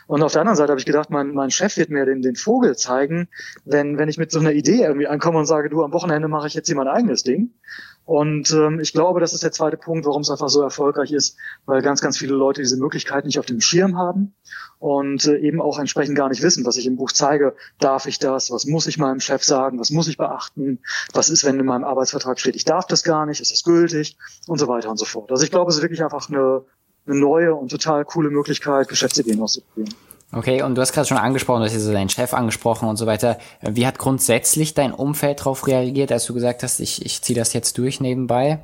Und 0.09 0.23
auf 0.23 0.33
der 0.33 0.43
anderen 0.43 0.57
Seite 0.57 0.71
habe 0.71 0.79
ich 0.79 0.87
gedacht, 0.87 1.11
mein, 1.11 1.33
mein 1.33 1.51
Chef 1.51 1.77
wird 1.77 1.91
mir 1.91 2.07
den, 2.07 2.23
den 2.23 2.37
Vogel 2.37 2.77
zeigen, 2.77 3.29
wenn, 3.65 3.99
wenn 3.99 4.09
ich 4.09 4.19
mit 4.19 4.31
so 4.31 4.39
einer 4.39 4.53
Idee 4.53 4.83
irgendwie 4.83 5.09
ankomme 5.09 5.39
und 5.39 5.47
sage, 5.47 5.69
du, 5.69 5.83
am 5.83 5.93
Wochenende 5.93 6.29
mache 6.29 6.47
ich 6.47 6.55
jetzt 6.55 6.67
hier 6.67 6.77
mein 6.77 6.87
eigenes 6.87 7.25
Ding. 7.25 7.51
Und 8.07 8.53
ähm, 8.53 8.79
ich 8.79 8.93
glaube, 8.93 9.19
das 9.19 9.33
ist 9.33 9.43
der 9.43 9.51
zweite 9.51 9.77
Punkt, 9.77 10.07
warum 10.07 10.23
es 10.23 10.31
einfach 10.31 10.49
so 10.49 10.63
erfolgreich 10.63 11.11
ist, 11.11 11.37
weil 11.67 11.83
ganz, 11.83 12.01
ganz 12.01 12.17
viele 12.17 12.35
Leute 12.35 12.63
diese 12.63 12.77
Möglichkeit 12.77 13.25
nicht 13.25 13.41
auf 13.41 13.47
dem 13.47 13.61
Schirm 13.61 13.99
haben 13.99 14.33
und 14.79 15.27
äh, 15.27 15.39
eben 15.39 15.61
auch 15.61 15.81
entsprechend 15.81 16.17
gar 16.17 16.29
nicht 16.29 16.41
wissen, 16.41 16.65
was 16.65 16.77
ich 16.77 16.87
im 16.87 16.95
Buch 16.95 17.11
zeige. 17.11 17.57
Darf 17.81 18.07
ich 18.07 18.21
das? 18.21 18.53
Was 18.53 18.65
muss 18.65 18.87
ich 18.87 18.97
meinem 18.97 19.19
Chef 19.19 19.43
sagen? 19.43 19.81
Was 19.81 19.91
muss 19.91 20.07
ich 20.07 20.19
beachten? 20.19 20.79
Was 21.15 21.31
ist, 21.31 21.45
wenn 21.45 21.59
in 21.59 21.67
meinem 21.67 21.83
Arbeitsvertrag 21.83 22.39
steht, 22.39 22.55
ich 22.55 22.65
darf 22.65 22.87
das 22.87 23.03
gar 23.03 23.27
nicht? 23.27 23.41
Ist 23.41 23.51
das 23.51 23.65
gültig? 23.65 24.17
Und 24.47 24.59
so 24.59 24.69
weiter 24.69 24.89
und 24.89 24.99
so 24.99 25.05
fort. 25.05 25.33
Also 25.33 25.43
ich 25.43 25.51
glaube, 25.51 25.73
es 25.73 25.79
ist 25.79 25.83
wirklich 25.83 26.05
einfach 26.05 26.29
eine, 26.29 26.63
eine 27.07 27.19
neue 27.19 27.57
und 27.57 27.73
total 27.73 28.05
coole 28.05 28.31
Möglichkeit, 28.31 28.87
Geschäftsideen 28.87 29.43
auszuprobieren. 29.43 29.93
Okay, 30.33 30.63
und 30.63 30.75
du 30.75 30.83
hast 30.83 30.93
gerade 30.93 31.07
schon 31.07 31.19
angesprochen, 31.19 31.61
du 31.61 31.67
hast 31.67 31.75
jetzt 31.75 31.89
deinen 31.89 32.09
Chef 32.09 32.35
angesprochen 32.35 32.89
und 32.89 32.97
so 32.97 33.07
weiter. 33.07 33.39
Wie 33.63 33.87
hat 33.87 33.99
grundsätzlich 33.99 34.75
dein 34.75 34.93
Umfeld 34.93 35.41
darauf 35.41 35.67
reagiert, 35.67 36.11
als 36.11 36.27
du 36.27 36.35
gesagt 36.35 36.63
hast, 36.63 36.81
ich, 36.81 37.05
ich 37.07 37.23
ziehe 37.23 37.39
das 37.39 37.53
jetzt 37.53 37.79
durch 37.79 38.01
nebenbei? 38.01 38.59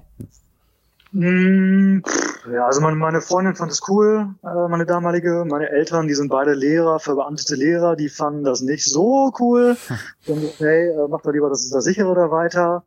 Hm, 1.12 2.03
ja, 2.51 2.66
also 2.66 2.81
meine, 2.81 2.96
meine 2.96 3.20
Freundin 3.20 3.55
fand 3.55 3.70
es 3.70 3.87
cool, 3.87 4.35
äh, 4.42 4.68
meine 4.68 4.87
damalige. 4.87 5.44
Meine 5.46 5.68
Eltern, 5.68 6.09
die 6.09 6.14
sind 6.14 6.31
beide 6.31 6.55
Lehrer, 6.55 6.98
verbeamtete 7.01 7.55
Lehrer, 7.55 7.96
die 7.96 8.09
fanden 8.09 8.44
das 8.44 8.62
nicht 8.62 8.85
so 8.85 9.31
cool. 9.38 9.77
Und 10.27 10.42
hey, 10.59 10.88
äh, 10.88 11.09
mach 11.09 11.20
doch 11.20 11.33
lieber 11.33 11.51
das 11.51 11.64
ist 11.64 11.75
das 11.75 11.85
sichere 11.85 12.14
da 12.14 12.31
weiter. 12.31 12.85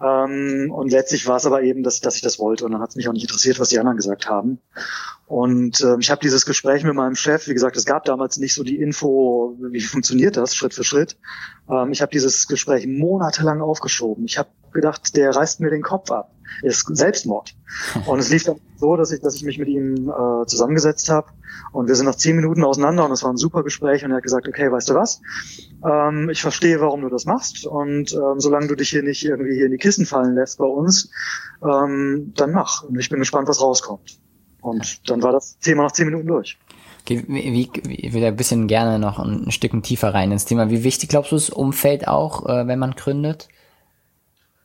Ähm, 0.00 0.70
und 0.70 0.90
letztlich 0.90 1.26
war 1.26 1.36
es 1.36 1.46
aber 1.46 1.62
eben, 1.62 1.82
dass, 1.82 2.00
dass 2.00 2.16
ich 2.16 2.22
das 2.22 2.38
wollte. 2.38 2.64
Und 2.64 2.72
dann 2.72 2.80
hat 2.80 2.90
es 2.90 2.96
mich 2.96 3.08
auch 3.08 3.12
nicht 3.12 3.24
interessiert, 3.24 3.58
was 3.58 3.70
die 3.70 3.78
anderen 3.78 3.96
gesagt 3.96 4.28
haben. 4.28 4.60
Und 5.26 5.80
ähm, 5.80 6.00
ich 6.00 6.10
habe 6.10 6.20
dieses 6.20 6.46
Gespräch 6.46 6.84
mit 6.84 6.94
meinem 6.94 7.16
Chef, 7.16 7.48
wie 7.48 7.54
gesagt, 7.54 7.76
es 7.76 7.84
gab 7.84 8.04
damals 8.04 8.38
nicht 8.38 8.54
so 8.54 8.62
die 8.62 8.80
Info, 8.80 9.56
wie 9.60 9.80
funktioniert 9.80 10.36
das 10.36 10.54
Schritt 10.54 10.72
für 10.72 10.84
Schritt. 10.84 11.16
Ähm, 11.68 11.92
ich 11.92 12.00
habe 12.00 12.12
dieses 12.12 12.46
Gespräch 12.46 12.86
monatelang 12.86 13.60
aufgeschoben. 13.60 14.24
Ich 14.24 14.38
habe 14.38 14.48
gedacht, 14.72 15.16
der 15.16 15.34
reißt 15.34 15.60
mir 15.60 15.70
den 15.70 15.82
Kopf 15.82 16.10
ab. 16.10 16.30
Ist 16.62 16.86
Selbstmord. 16.96 17.54
Und 18.06 18.18
es 18.18 18.30
lief 18.30 18.44
dann 18.44 18.56
so, 18.76 18.96
dass 18.96 19.12
ich, 19.12 19.20
dass 19.20 19.34
ich 19.34 19.44
mich 19.44 19.58
mit 19.58 19.68
ihm 19.68 20.08
äh, 20.08 20.46
zusammengesetzt 20.46 21.08
habe 21.10 21.28
und 21.72 21.88
wir 21.88 21.94
sind 21.94 22.06
nach 22.06 22.14
zehn 22.14 22.36
Minuten 22.36 22.64
auseinander 22.64 23.04
und 23.04 23.12
es 23.12 23.22
war 23.22 23.30
ein 23.30 23.36
super 23.36 23.62
Gespräch 23.62 24.04
und 24.04 24.10
er 24.10 24.18
hat 24.18 24.22
gesagt, 24.22 24.48
okay, 24.48 24.70
weißt 24.70 24.88
du 24.88 24.94
was? 24.94 25.20
Ähm, 25.84 26.30
ich 26.30 26.40
verstehe, 26.40 26.80
warum 26.80 27.02
du 27.02 27.08
das 27.08 27.24
machst 27.24 27.66
und 27.66 28.12
ähm, 28.12 28.38
solange 28.40 28.68
du 28.68 28.74
dich 28.74 28.90
hier 28.90 29.02
nicht 29.02 29.24
irgendwie 29.24 29.54
hier 29.54 29.66
in 29.66 29.72
die 29.72 29.78
Kissen 29.78 30.06
fallen 30.06 30.34
lässt 30.34 30.58
bei 30.58 30.64
uns, 30.64 31.10
ähm, 31.62 32.32
dann 32.36 32.52
mach. 32.52 32.84
Und 32.84 32.98
ich 32.98 33.08
bin 33.08 33.18
gespannt, 33.18 33.48
was 33.48 33.60
rauskommt. 33.60 34.18
Und 34.60 35.08
dann 35.08 35.22
war 35.22 35.32
das 35.32 35.58
Thema 35.58 35.84
nach 35.84 35.92
zehn 35.92 36.06
Minuten 36.06 36.26
durch. 36.26 36.58
Okay, 37.02 37.24
wie, 37.26 37.70
ich 37.88 38.12
will 38.12 38.24
ein 38.24 38.36
bisschen 38.36 38.66
gerne 38.66 38.98
noch 38.98 39.18
ein, 39.18 39.46
ein 39.46 39.50
Stück 39.50 39.82
tiefer 39.82 40.12
rein 40.12 40.32
ins 40.32 40.44
Thema. 40.44 40.70
Wie 40.70 40.84
wichtig 40.84 41.08
glaubst 41.08 41.32
du 41.32 41.36
das 41.36 41.50
Umfeld 41.50 42.06
auch, 42.06 42.46
äh, 42.46 42.66
wenn 42.66 42.78
man 42.78 42.92
gründet? 42.92 43.48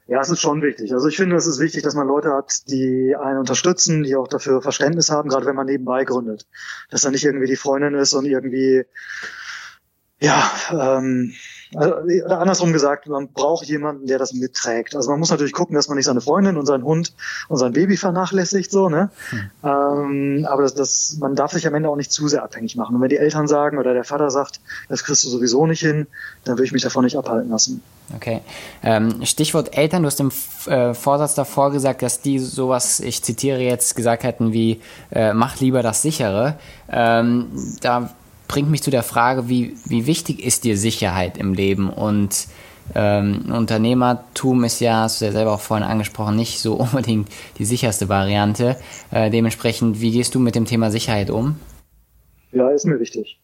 Ja, 0.05 0.19
es 0.19 0.29
ist 0.29 0.41
schon 0.41 0.61
wichtig. 0.61 0.93
Also 0.93 1.07
ich 1.07 1.15
finde, 1.15 1.37
es 1.37 1.47
ist 1.47 1.59
wichtig, 1.59 1.83
dass 1.83 1.95
man 1.95 2.07
Leute 2.07 2.33
hat, 2.33 2.67
die 2.69 3.15
einen 3.15 3.39
unterstützen, 3.39 4.03
die 4.03 4.15
auch 4.15 4.27
dafür 4.27 4.61
Verständnis 4.61 5.09
haben, 5.09 5.29
gerade 5.29 5.45
wenn 5.45 5.55
man 5.55 5.65
nebenbei 5.65 6.03
gründet. 6.03 6.45
Dass 6.89 7.01
da 7.01 7.11
nicht 7.11 7.23
irgendwie 7.23 7.47
die 7.47 7.55
Freundin 7.55 7.95
ist 7.95 8.13
und 8.13 8.25
irgendwie, 8.25 8.83
ja, 10.19 10.51
ähm, 10.71 11.33
also, 11.75 11.95
andersrum 12.27 12.73
gesagt, 12.73 13.07
man 13.07 13.29
braucht 13.29 13.65
jemanden, 13.65 14.07
der 14.07 14.19
das 14.19 14.33
mitträgt. 14.33 14.95
Also 14.95 15.09
man 15.09 15.19
muss 15.19 15.31
natürlich 15.31 15.53
gucken, 15.53 15.75
dass 15.75 15.87
man 15.87 15.97
nicht 15.97 16.05
seine 16.05 16.21
Freundin 16.21 16.57
und 16.57 16.65
seinen 16.65 16.83
Hund 16.83 17.13
und 17.47 17.57
sein 17.57 17.73
Baby 17.73 17.97
vernachlässigt, 17.97 18.71
so, 18.71 18.89
ne? 18.89 19.09
Hm. 19.29 19.49
Ähm, 19.63 20.47
aber 20.49 20.63
das, 20.63 20.73
das, 20.75 21.17
man 21.19 21.35
darf 21.35 21.51
sich 21.51 21.65
am 21.67 21.75
Ende 21.75 21.89
auch 21.89 21.95
nicht 21.95 22.11
zu 22.11 22.27
sehr 22.27 22.43
abhängig 22.43 22.75
machen. 22.75 22.95
Und 22.95 23.01
wenn 23.01 23.09
die 23.09 23.17
Eltern 23.17 23.47
sagen 23.47 23.77
oder 23.77 23.93
der 23.93 24.03
Vater 24.03 24.29
sagt, 24.29 24.59
das 24.89 25.03
kriegst 25.03 25.23
du 25.23 25.29
sowieso 25.29 25.65
nicht 25.65 25.81
hin, 25.81 26.07
dann 26.43 26.57
will 26.57 26.65
ich 26.65 26.71
mich 26.71 26.83
davon 26.83 27.03
nicht 27.03 27.17
abhalten 27.17 27.49
lassen. 27.49 27.81
Okay. 28.15 28.41
Ähm, 28.83 29.25
Stichwort 29.25 29.77
Eltern, 29.77 30.03
du 30.03 30.07
hast 30.07 30.19
im 30.19 30.31
äh, 30.67 30.93
Vorsatz 30.93 31.35
davor 31.35 31.71
gesagt, 31.71 32.01
dass 32.01 32.21
die 32.21 32.39
sowas, 32.39 32.99
ich 32.99 33.23
zitiere 33.23 33.59
jetzt, 33.59 33.95
gesagt 33.95 34.23
hätten 34.23 34.53
wie, 34.53 34.81
äh, 35.11 35.33
mach 35.33 35.59
lieber 35.59 35.81
das 35.81 36.01
sichere. 36.01 36.55
Ähm, 36.89 37.47
da 37.81 38.09
bringt 38.47 38.69
mich 38.69 38.83
zu 38.83 38.91
der 38.91 39.03
Frage, 39.03 39.49
wie, 39.49 39.75
wie 39.85 40.05
wichtig 40.05 40.43
ist 40.43 40.63
dir 40.63 40.77
Sicherheit 40.77 41.37
im 41.37 41.53
Leben? 41.53 41.89
Und 41.89 42.47
ähm, 42.95 43.45
Unternehmertum 43.51 44.63
ist 44.63 44.79
ja, 44.79 45.01
hast 45.01 45.21
du 45.21 45.25
ja 45.25 45.31
selber 45.31 45.53
auch 45.53 45.59
vorhin 45.59 45.87
angesprochen, 45.87 46.35
nicht 46.35 46.59
so 46.59 46.73
unbedingt 46.75 47.29
die 47.57 47.65
sicherste 47.65 48.09
Variante. 48.09 48.77
Äh, 49.11 49.29
dementsprechend, 49.29 50.01
wie 50.01 50.11
gehst 50.11 50.35
du 50.35 50.39
mit 50.39 50.55
dem 50.55 50.65
Thema 50.65 50.91
Sicherheit 50.91 51.29
um? 51.29 51.57
Ja, 52.51 52.69
ist 52.69 52.85
mir 52.85 52.99
wichtig. 52.99 53.39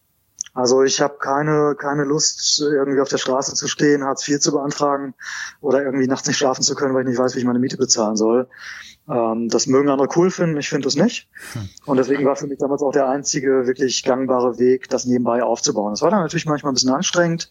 Also 0.60 0.82
ich 0.82 1.00
habe 1.00 1.16
keine, 1.18 1.74
keine 1.74 2.04
Lust, 2.04 2.60
irgendwie 2.60 3.00
auf 3.00 3.08
der 3.08 3.16
Straße 3.16 3.54
zu 3.54 3.66
stehen, 3.66 4.04
Hartz 4.04 4.28
IV 4.28 4.40
zu 4.40 4.52
beantragen 4.52 5.14
oder 5.62 5.82
irgendwie 5.82 6.06
nachts 6.06 6.28
nicht 6.28 6.36
schlafen 6.36 6.62
zu 6.62 6.74
können, 6.74 6.94
weil 6.94 7.02
ich 7.02 7.08
nicht 7.08 7.18
weiß, 7.18 7.34
wie 7.34 7.38
ich 7.38 7.46
meine 7.46 7.58
Miete 7.58 7.78
bezahlen 7.78 8.16
soll. 8.16 8.46
Ähm, 9.08 9.48
das 9.48 9.66
mögen 9.66 9.88
andere 9.88 10.08
cool 10.16 10.30
finden, 10.30 10.58
ich 10.58 10.68
finde 10.68 10.86
es 10.86 10.96
nicht. 10.96 11.28
Hm. 11.54 11.68
Und 11.86 11.96
deswegen 11.96 12.26
war 12.26 12.36
für 12.36 12.46
mich 12.46 12.58
damals 12.58 12.82
auch 12.82 12.92
der 12.92 13.08
einzige 13.08 13.66
wirklich 13.66 14.04
gangbare 14.04 14.58
Weg, 14.58 14.90
das 14.90 15.06
nebenbei 15.06 15.42
aufzubauen. 15.42 15.92
Das 15.92 16.02
war 16.02 16.10
dann 16.10 16.20
natürlich 16.20 16.44
manchmal 16.44 16.72
ein 16.72 16.74
bisschen 16.74 16.90
anstrengend, 16.90 17.50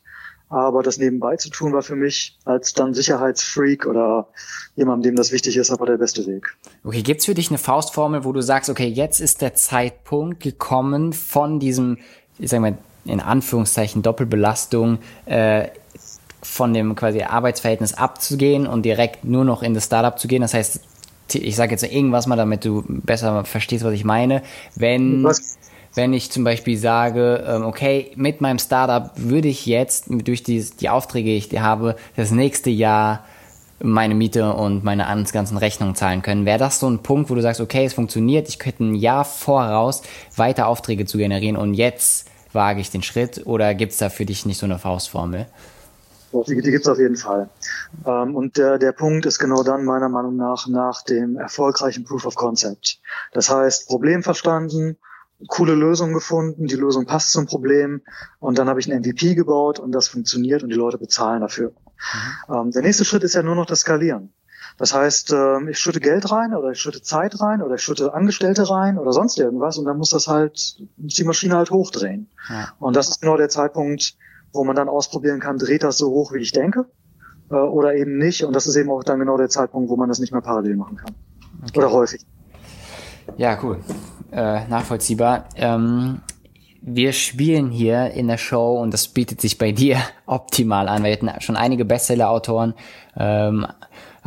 aber 0.50 0.84
das 0.84 1.00
nebenbei 1.00 1.36
zu 1.38 1.50
tun 1.50 1.74
war 1.74 1.82
für 1.82 1.96
mich 1.96 2.38
als 2.46 2.74
dann 2.74 2.94
Sicherheitsfreak 2.94 3.88
oder 3.88 4.28
jemandem, 4.76 5.14
dem 5.14 5.16
das 5.16 5.32
wichtig 5.32 5.58
ist, 5.58 5.72
aber 5.72 5.88
der 5.88 5.98
beste 5.98 6.28
Weg. 6.28 6.56
Okay, 6.84 7.02
gibt's 7.02 7.26
für 7.26 7.34
dich 7.34 7.50
eine 7.50 7.58
Faustformel, 7.58 8.24
wo 8.24 8.34
du 8.34 8.42
sagst, 8.42 8.70
okay, 8.70 8.88
jetzt 8.88 9.20
ist 9.20 9.42
der 9.42 9.56
Zeitpunkt 9.56 10.42
gekommen 10.42 11.12
von 11.12 11.60
diesem, 11.60 11.98
ich 12.38 12.52
sag 12.52 12.62
mal, 12.62 12.78
in 13.06 13.20
Anführungszeichen 13.20 14.02
Doppelbelastung 14.02 15.00
äh, 15.26 15.68
von 16.42 16.74
dem 16.74 16.96
quasi 16.96 17.22
Arbeitsverhältnis 17.24 17.94
abzugehen 17.94 18.66
und 18.68 18.84
direkt 18.84 19.26
nur 19.26 19.44
noch 19.44 19.62
in 19.62 19.74
das 19.74 19.86
Startup 19.86 20.18
zu 20.18 20.28
gehen. 20.28 20.42
Das 20.42 20.54
heißt, 20.54 20.82
ich 21.34 21.56
sage 21.56 21.72
jetzt 21.72 21.84
irgendwas 21.84 22.28
mal, 22.28 22.36
damit 22.36 22.66
du 22.66 22.84
besser 22.88 23.44
verstehst, 23.46 23.84
was 23.84 23.94
ich 23.94 24.04
meine. 24.04 24.42
Wenn, 24.76 25.28
wenn 25.94 26.14
ich 26.14 26.32
zum 26.32 26.44
Beispiel 26.44 26.78
sage, 26.78 27.44
ähm, 27.48 27.64
okay, 27.64 28.12
mit 28.16 28.42
meinem 28.42 28.60
Startup 28.60 29.12
würde 29.16 29.48
ich 29.48 29.66
jetzt 29.66 30.06
durch 30.10 30.44
die, 30.44 30.66
die 30.80 30.90
Aufträge, 30.90 31.30
die 31.30 31.38
ich 31.38 31.60
habe, 31.60 31.96
das 32.16 32.32
nächste 32.32 32.70
Jahr 32.70 33.26
meine 33.82 34.16
Miete 34.16 34.54
und 34.54 34.84
meine 34.84 35.06
ganzen 35.32 35.58
Rechnungen 35.58 35.96
zahlen 35.96 36.22
können. 36.22 36.46
Wäre 36.46 36.60
das 36.60 36.80
so 36.80 36.90
ein 36.90 37.00
Punkt, 37.00 37.30
wo 37.30 37.36
du 37.36 37.42
sagst, 37.42 37.62
okay, 37.62 37.86
es 37.86 37.94
funktioniert, 37.94 38.50
ich 38.50 38.60
könnte 38.60 38.84
ein 38.84 38.96
Jahr 38.96 39.24
voraus 39.24 40.02
weiter 40.36 40.68
Aufträge 40.68 41.06
zu 41.06 41.18
generieren 41.18 41.56
und 41.56 41.74
jetzt 41.74 42.29
wage 42.54 42.82
ich 42.82 42.92
den 42.92 43.04
Schritt 43.04 43.46
oder 43.46 43.74
gibt 43.76 43.92
es 43.94 43.98
da 43.98 44.10
für 44.10 44.26
dich 44.26 44.46
nicht 44.46 44.58
so 44.58 44.66
eine 44.66 44.80
Faustformel? 44.80 45.48
Die, 46.32 46.62
die 46.62 46.72
gibt 46.72 46.86
es 46.86 46.88
auf 46.88 47.00
jeden 47.00 47.16
Fall. 47.16 47.50
Ähm, 48.06 48.36
und 48.36 48.58
der, 48.58 48.78
der 48.78 48.92
Punkt 48.92 49.26
ist 49.26 49.40
genau 49.40 49.64
dann 49.64 49.84
meiner 49.84 50.10
Meinung 50.10 50.36
nach 50.36 50.68
nach 50.68 51.02
dem 51.04 51.38
erfolgreichen 51.38 52.04
Proof 52.04 52.26
of 52.26 52.36
Concept. 52.36 53.00
Das 53.34 53.50
heißt, 53.50 53.88
Problem 53.88 54.22
verstanden, 54.22 54.98
coole 55.48 55.74
Lösung 55.74 56.14
gefunden, 56.14 56.68
die 56.68 56.76
Lösung 56.76 57.06
passt 57.06 57.32
zum 57.32 57.46
Problem 57.46 58.02
und 58.40 58.60
dann 58.60 58.70
habe 58.70 58.80
ich 58.80 58.92
ein 58.92 59.00
MVP 59.00 59.36
gebaut 59.36 59.80
und 59.80 59.92
das 59.92 60.08
funktioniert 60.08 60.64
und 60.64 60.70
die 60.70 60.76
Leute 60.76 60.98
bezahlen 60.98 61.42
dafür. 61.42 61.72
Mhm. 62.48 62.56
Ähm, 62.56 62.72
der 62.72 62.82
nächste 62.82 63.06
Schritt 63.06 63.24
ist 63.24 63.36
ja 63.36 63.42
nur 63.42 63.56
noch 63.56 63.66
das 63.66 63.80
Skalieren. 63.80 64.32
Das 64.80 64.94
heißt, 64.94 65.34
ähm, 65.34 65.68
ich 65.68 65.78
schütte 65.78 66.00
Geld 66.00 66.32
rein 66.32 66.56
oder 66.56 66.72
ich 66.72 66.80
schütte 66.80 67.02
Zeit 67.02 67.40
rein 67.42 67.62
oder 67.62 67.76
ich 67.76 67.82
schütte 67.82 68.14
Angestellte 68.14 68.70
rein 68.70 68.98
oder 68.98 69.12
sonst 69.12 69.38
irgendwas 69.38 69.78
und 69.78 69.86
dann 69.86 69.98
muss 69.98 70.12
das 70.12 70.28
halt, 70.28 70.78
muss 70.96 71.16
die 71.16 71.26
Maschine 71.26 71.58
halt 71.58 71.70
hochdrehen. 71.70 72.30
Ja. 72.50 72.70
Und 72.80 72.96
das 72.96 73.10
ist 73.10 73.22
genau 73.22 73.36
der 73.36 73.50
Zeitpunkt, 73.50 74.16
wo 74.54 74.64
man 74.64 74.78
dann 74.78 74.88
ausprobieren 74.88 75.42
kann, 75.42 75.58
dreht 75.58 75.84
das 75.84 75.98
so 75.98 76.10
hoch, 76.10 76.34
wie 76.34 76.40
ich 76.40 76.54
denke 76.54 76.86
äh, 77.52 77.56
oder 77.56 77.94
eben 77.94 78.18
nicht. 78.18 78.46
Und 78.46 78.56
das 78.56 78.68
ist 78.68 78.78
eben 78.78 78.90
auch 78.90 79.04
dann 79.04 79.20
genau 79.20 79.38
der 79.38 79.50
Zeitpunkt, 79.50 79.90
wo 79.90 79.98
man 79.98 80.08
das 80.08 80.20
nicht 80.20 80.32
mehr 80.32 80.42
parallel 80.42 80.78
machen 80.78 80.96
kann. 80.96 81.14
Okay. 81.68 81.80
Oder 81.80 81.92
häufig. 81.92 82.26
Ja, 83.38 83.60
cool. 83.62 83.80
Äh, 84.32 84.66
nachvollziehbar. 84.68 85.46
Ähm, 85.56 86.22
wir 86.82 87.12
spielen 87.12 87.70
hier 87.70 88.12
in 88.12 88.28
der 88.28 88.38
Show 88.38 88.80
und 88.80 88.94
das 88.94 89.10
bietet 89.10 89.42
sich 89.42 89.58
bei 89.58 89.72
dir 89.72 89.98
optimal 90.26 90.88
an. 90.88 91.04
Wir 91.04 91.12
hatten 91.12 91.30
schon 91.42 91.58
einige 91.58 91.86
Bestseller-Autoren, 91.86 92.74
ähm, 93.18 93.68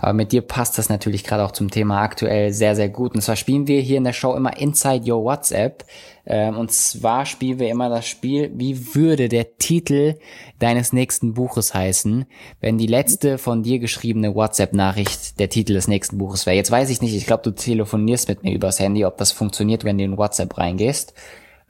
aber 0.03 0.15
mit 0.15 0.33
dir 0.33 0.43
passt 0.43 0.79
das 0.79 0.89
natürlich 0.89 1.23
gerade 1.23 1.45
auch 1.45 1.53
zum 1.53 1.71
Thema 1.71 2.03
aktuell 2.03 2.53
sehr, 2.53 2.75
sehr 2.75 2.89
gut. 2.89 3.15
Und 3.15 3.21
zwar 3.21 3.37
spielen 3.37 3.69
wir 3.69 3.81
hier 3.81 3.99
in 3.99 4.05
der 4.05 4.13
Show 4.13 4.35
immer 4.35 4.57
Inside 4.57 5.09
Your 5.09 5.23
WhatsApp. 5.23 5.85
Ähm, 6.27 6.59
und 6.59 6.73
zwar 6.73 7.25
spielen 7.25 7.61
wir 7.61 7.69
immer 7.69 7.89
das 7.89 8.09
Spiel, 8.09 8.51
wie 8.53 8.97
würde 8.97 9.29
der 9.29 9.59
Titel 9.59 10.17
deines 10.59 10.93
nächsten 10.93 11.35
Buches 11.35 11.73
heißen, 11.73 12.27
wenn 12.61 12.79
die 12.79 12.89
letzte 12.89 13.39
von 13.39 13.63
dir 13.63 13.79
geschriebene 13.79 14.35
WhatsApp-Nachricht 14.35 15.39
der 15.39 15.49
Titel 15.49 15.75
des 15.75 15.87
nächsten 15.87 16.19
Buches 16.19 16.47
wäre. 16.47 16.57
Jetzt 16.57 16.73
weiß 16.73 16.91
ich 16.91 17.01
nicht, 17.01 17.15
ich 17.15 17.27
glaube, 17.27 17.45
du 17.45 17.53
telefonierst 17.53 18.29
mit 18.29 18.43
mir 18.43 18.53
übers 18.53 18.81
Handy, 18.81 19.05
ob 19.05 19.19
das 19.19 19.31
funktioniert, 19.31 19.85
wenn 19.85 19.99
du 19.99 20.05
in 20.05 20.19
WhatsApp 20.19 20.59
reingehst. 20.59 21.15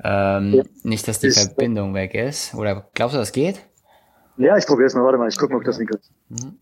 Ähm, 0.03 0.55
ja. 0.55 0.63
Nicht, 0.85 1.07
dass 1.07 1.21
die 1.21 1.27
ist, 1.27 1.39
Verbindung 1.39 1.93
weg 1.93 2.15
ist. 2.15 2.55
Oder 2.55 2.89
glaubst 2.95 3.15
du, 3.15 3.19
das 3.19 3.33
geht? 3.33 3.61
Ja, 4.39 4.57
ich 4.57 4.67
probiere 4.67 4.87
es 4.87 4.95
mal. 4.95 5.05
Warte 5.05 5.19
mal, 5.19 5.29
ich 5.29 5.37
gucke 5.37 5.53
mal, 5.53 5.59
ob 5.59 5.65
das 5.65 5.77
nicht 5.77 5.91
geht. 5.91 6.01
Mhm. 6.31 6.57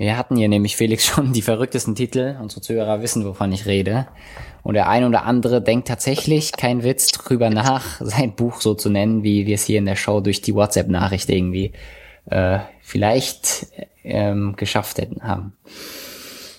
Wir 0.00 0.16
hatten 0.16 0.36
hier 0.36 0.48
nämlich 0.48 0.78
Felix 0.78 1.04
schon 1.04 1.34
die 1.34 1.42
verrücktesten 1.42 1.94
Titel. 1.94 2.34
Unsere 2.40 2.62
Zuhörer 2.62 3.02
wissen, 3.02 3.26
wovon 3.26 3.52
ich 3.52 3.66
rede. 3.66 4.08
Und 4.62 4.72
der 4.72 4.88
ein 4.88 5.04
oder 5.04 5.24
andere 5.24 5.60
denkt 5.60 5.88
tatsächlich, 5.88 6.52
kein 6.52 6.82
Witz, 6.82 7.08
drüber 7.08 7.50
nach, 7.50 8.00
sein 8.00 8.34
Buch 8.34 8.62
so 8.62 8.72
zu 8.72 8.88
nennen, 8.88 9.22
wie 9.24 9.44
wir 9.44 9.56
es 9.56 9.64
hier 9.64 9.76
in 9.76 9.84
der 9.84 9.96
Show 9.96 10.20
durch 10.20 10.40
die 10.40 10.54
WhatsApp-Nachricht 10.54 11.28
irgendwie 11.28 11.72
äh, 12.30 12.60
vielleicht 12.80 13.66
ähm, 14.02 14.54
geschafft 14.56 14.96
hätten 14.96 15.22
haben. 15.22 15.58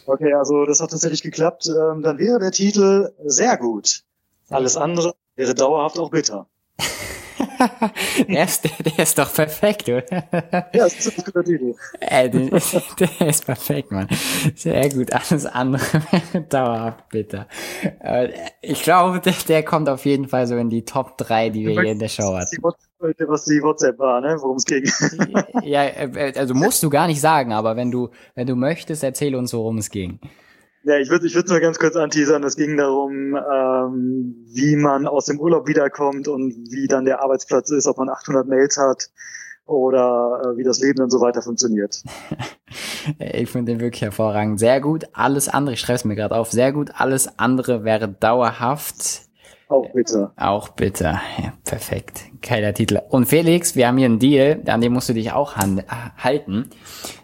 Okay, 0.05 0.33
also 0.33 0.65
das 0.65 0.79
hat 0.79 0.91
tatsächlich 0.91 1.23
geklappt. 1.23 1.65
Ähm, 1.65 2.03
dann 2.03 2.19
wäre 2.19 2.37
der 2.37 2.51
Titel 2.51 3.09
sehr 3.25 3.57
gut. 3.57 4.03
Alles 4.49 4.77
andere 4.77 5.15
wäre 5.35 5.55
dauerhaft 5.55 5.97
auch 5.97 6.11
bitter. 6.11 6.45
der, 8.27 8.43
ist, 8.43 8.63
der 8.63 8.99
ist 8.99 9.17
doch 9.17 9.33
perfekt, 9.33 9.89
oder? 9.89 10.03
Ja, 10.11 10.67
das 10.71 11.05
ist 11.05 11.17
ein 11.17 11.25
guter 11.25 11.43
Titel. 11.43 11.75
Äh, 11.99 12.29
der, 12.29 12.61
der 12.99 13.27
ist 13.27 13.45
perfekt, 13.45 13.91
Mann. 13.91 14.07
Sehr 14.55 14.89
gut. 14.89 15.13
Alles 15.13 15.45
andere 15.45 15.81
wäre 16.11 16.43
dauerhaft 16.43 17.09
bitter. 17.09 17.47
Äh, 17.99 18.29
ich 18.61 18.81
glaube, 18.83 19.19
der, 19.19 19.33
der 19.47 19.63
kommt 19.63 19.87
auf 19.87 20.05
jeden 20.05 20.27
Fall 20.27 20.47
so 20.47 20.55
in 20.57 20.69
die 20.69 20.83
Top 20.83 21.17
3, 21.17 21.49
die 21.49 21.67
wir 21.67 21.81
hier 21.81 21.91
in 21.91 21.99
der 21.99 22.09
Show 22.09 22.35
hatten. 22.35 22.61
Was 23.27 23.45
die 23.45 23.61
WhatsApp 23.61 23.97
war, 23.99 24.21
ne? 24.21 24.37
worum 24.39 24.57
es 24.57 24.65
ging. 24.65 24.83
ja, 25.63 25.85
äh, 25.85 26.33
also 26.35 26.53
musst 26.53 26.83
du 26.83 26.89
gar 26.89 27.07
nicht 27.07 27.21
sagen, 27.21 27.53
aber 27.53 27.75
wenn 27.75 27.91
du, 27.91 28.09
wenn 28.35 28.47
du 28.47 28.55
möchtest, 28.55 29.03
erzähl 29.03 29.35
uns, 29.35 29.53
worum 29.53 29.77
es 29.77 29.89
ging. 29.89 30.19
Ja, 30.83 30.97
ich 30.97 31.09
würde 31.09 31.27
ich 31.27 31.35
würde 31.35 31.49
nur 31.49 31.59
ganz 31.59 31.77
kurz 31.77 31.95
anteasern. 31.95 32.43
Es 32.43 32.55
ging 32.55 32.75
darum, 32.75 33.35
ähm, 33.35 34.35
wie 34.51 34.75
man 34.75 35.05
aus 35.05 35.25
dem 35.25 35.39
Urlaub 35.39 35.67
wiederkommt 35.67 36.27
und 36.27 36.53
wie 36.71 36.87
dann 36.87 37.05
der 37.05 37.21
Arbeitsplatz 37.21 37.69
ist, 37.69 37.85
ob 37.85 37.97
man 37.97 38.09
800 38.09 38.47
Mails 38.47 38.77
hat 38.77 39.09
oder 39.65 40.41
äh, 40.43 40.57
wie 40.57 40.63
das 40.63 40.79
Leben 40.79 40.97
dann 40.97 41.11
so 41.11 41.21
weiter 41.21 41.43
funktioniert. 41.43 42.01
ich 43.19 43.49
finde 43.49 43.73
den 43.73 43.79
wirklich 43.79 44.01
hervorragend. 44.01 44.59
Sehr 44.59 44.81
gut. 44.81 45.05
Alles 45.13 45.49
andere, 45.49 45.75
ich 45.75 45.79
schreibe 45.79 45.97
es 45.97 46.05
mir 46.05 46.15
gerade 46.15 46.35
auf, 46.35 46.51
sehr 46.51 46.71
gut. 46.71 46.89
Alles 46.95 47.37
andere 47.37 47.83
wäre 47.83 48.07
dauerhaft. 48.07 49.21
Auch 49.67 49.93
bitter. 49.93 50.33
Auch 50.35 50.69
bitter. 50.69 51.21
Ja, 51.37 51.53
perfekt. 51.63 52.23
Geiler 52.41 52.73
Titel. 52.73 52.99
Und 53.09 53.27
Felix, 53.27 53.75
wir 53.75 53.87
haben 53.87 53.97
hier 53.97 54.07
einen 54.07 54.19
Deal, 54.19 54.61
an 54.65 54.81
dem 54.81 54.93
musst 54.93 55.09
du 55.09 55.13
dich 55.13 55.31
auch 55.31 55.55
halten 55.55 56.69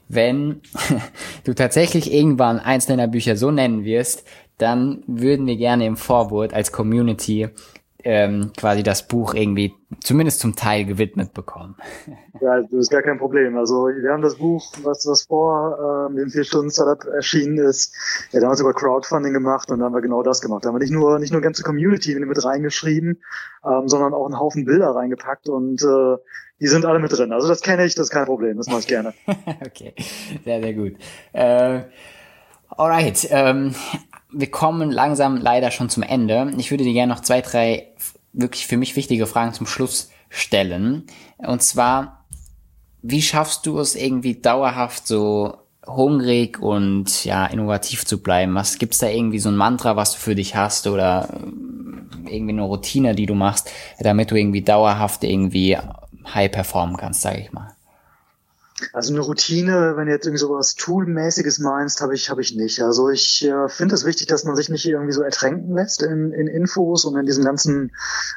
wenn 0.10 0.62
du 1.44 1.54
tatsächlich 1.54 2.14
irgendwann 2.14 2.60
eins 2.60 2.86
deiner 2.86 3.08
Bücher 3.08 3.36
so 3.36 3.52
nennen 3.52 3.84
wirst, 3.84 4.26
dann 4.58 5.04
würden 5.08 5.46
wir 5.46 5.58
gerne 5.58 5.86
im 5.86 5.98
Vorwort 5.98 6.54
als 6.54 6.72
Community 6.72 7.50
ähm, 8.04 8.52
quasi 8.56 8.84
das 8.84 9.06
Buch 9.06 9.34
irgendwie 9.34 9.74
zumindest 10.02 10.40
zum 10.40 10.56
Teil 10.56 10.86
gewidmet 10.86 11.34
bekommen. 11.34 11.76
Ja, 12.40 12.62
das 12.62 12.72
ist 12.72 12.92
gar 12.92 13.02
kein 13.02 13.18
Problem. 13.18 13.58
Also 13.58 13.88
wir 13.88 14.12
haben 14.12 14.22
das 14.22 14.36
Buch, 14.36 14.72
was, 14.84 15.08
was 15.08 15.24
vor 15.24 16.08
ähm, 16.08 16.18
dem 16.18 16.30
vier 16.30 16.44
Stunden 16.44 16.70
Startup 16.70 17.04
erschienen 17.12 17.58
ist, 17.58 17.96
ja 18.32 18.40
damals 18.40 18.60
über 18.60 18.76
Crowdfunding 18.76 19.34
gemacht 19.34 19.72
und 19.72 19.80
dann 19.80 19.88
haben 19.88 19.96
wir 19.96 20.04
genau 20.04 20.22
das 20.22 20.40
gemacht. 20.40 20.64
Da 20.64 20.70
haben 20.70 20.76
wir 20.76 20.80
nicht 20.82 20.94
nur 20.94 21.18
nicht 21.18 21.34
nur 21.34 21.42
ganze 21.42 21.64
Community 21.64 22.14
mit 22.14 22.46
reingeschrieben, 22.46 23.24
ähm, 23.66 23.88
sondern 23.88 24.14
auch 24.14 24.28
einen 24.28 24.40
Haufen 24.40 24.66
Bilder 24.66 24.92
reingepackt 24.92 25.50
und 25.50 25.82
äh, 25.82 26.18
die 26.60 26.68
sind 26.68 26.86
alle 26.86 27.00
mit 27.00 27.12
drin. 27.12 27.32
Also 27.32 27.48
das 27.48 27.62
kenne 27.62 27.86
ich, 27.86 27.96
das 27.96 28.08
ist 28.08 28.12
kein 28.12 28.26
Problem, 28.26 28.58
das 28.58 28.68
mache 28.68 28.80
ich 28.80 28.88
gerne. 28.88 29.14
okay, 29.66 29.94
sehr, 30.44 30.62
sehr 30.62 30.74
gut. 30.74 30.96
Äh, 31.34 31.82
alright, 32.70 33.28
ähm, 33.30 33.76
wir 34.32 34.52
kommen 34.52 34.92
langsam 34.92 35.38
leider 35.38 35.72
schon 35.72 35.90
zum 35.90 36.04
Ende. 36.04 36.52
Ich 36.58 36.72
würde 36.72 36.84
dir 36.84 36.94
gerne 36.94 37.14
noch 37.14 37.22
zwei, 37.22 37.42
drei 37.42 37.88
wirklich 38.34 38.68
für 38.68 38.78
mich 38.78 38.96
wichtige 38.96 39.28
Fragen 39.28 39.54
zum 39.54 39.68
Schluss 39.68 40.10
stellen. 40.30 41.06
Und 41.38 41.62
zwar, 41.62 42.26
wie 43.02 43.22
schaffst 43.22 43.66
du 43.66 43.80
es 43.80 43.96
irgendwie 43.96 44.36
dauerhaft 44.36 45.08
so 45.08 45.58
hungrig 45.86 46.60
und 46.60 47.24
ja 47.24 47.46
innovativ 47.46 48.06
zu 48.06 48.22
bleiben? 48.22 48.54
Was 48.56 48.78
gibt's 48.78 48.98
da 48.98 49.08
irgendwie 49.08 49.40
so 49.40 49.50
ein 49.50 49.56
Mantra, 49.56 49.96
was 49.96 50.14
du 50.14 50.20
für 50.20 50.36
dich 50.36 50.56
hast 50.56 50.88
oder 50.88 51.30
irgendwie 52.30 52.54
eine 52.54 52.64
Routine, 52.64 53.16
die 53.16 53.26
du 53.26 53.36
machst, 53.36 53.72
damit 54.00 54.32
du 54.32 54.36
irgendwie 54.36 54.62
dauerhaft 54.62 55.24
irgendwie 55.24 55.78
high 56.34 56.52
performen 56.52 56.98
kannst, 56.98 57.22
sage 57.22 57.40
ich 57.40 57.52
mal. 57.52 57.78
Also 58.94 59.12
eine 59.12 59.22
Routine, 59.22 59.94
wenn 59.96 60.06
du 60.06 60.12
jetzt 60.12 60.26
irgendwie 60.28 60.40
so 60.40 60.52
was 60.52 60.76
Toolmäßiges 60.76 61.58
meinst, 61.60 62.02
habe 62.02 62.14
ich, 62.14 62.30
habe 62.30 62.42
ich 62.42 62.56
nicht. 62.56 62.82
Also 62.84 63.10
ich 63.10 63.44
äh, 63.44 63.70
finde 63.70 63.96
es 63.96 64.06
wichtig, 64.06 64.28
dass 64.28 64.44
man 64.44 64.56
sich 64.56 64.70
nicht 64.70 64.86
irgendwie 64.86 65.14
so 65.14 65.24
ertränken 65.24 65.74
lässt 65.74 66.04
in, 66.04 66.32
in 66.32 66.46
Infos 66.46 67.04
und 67.04 67.18
in 67.18 67.26
diesem 67.26 67.44
ganzen 67.44 67.92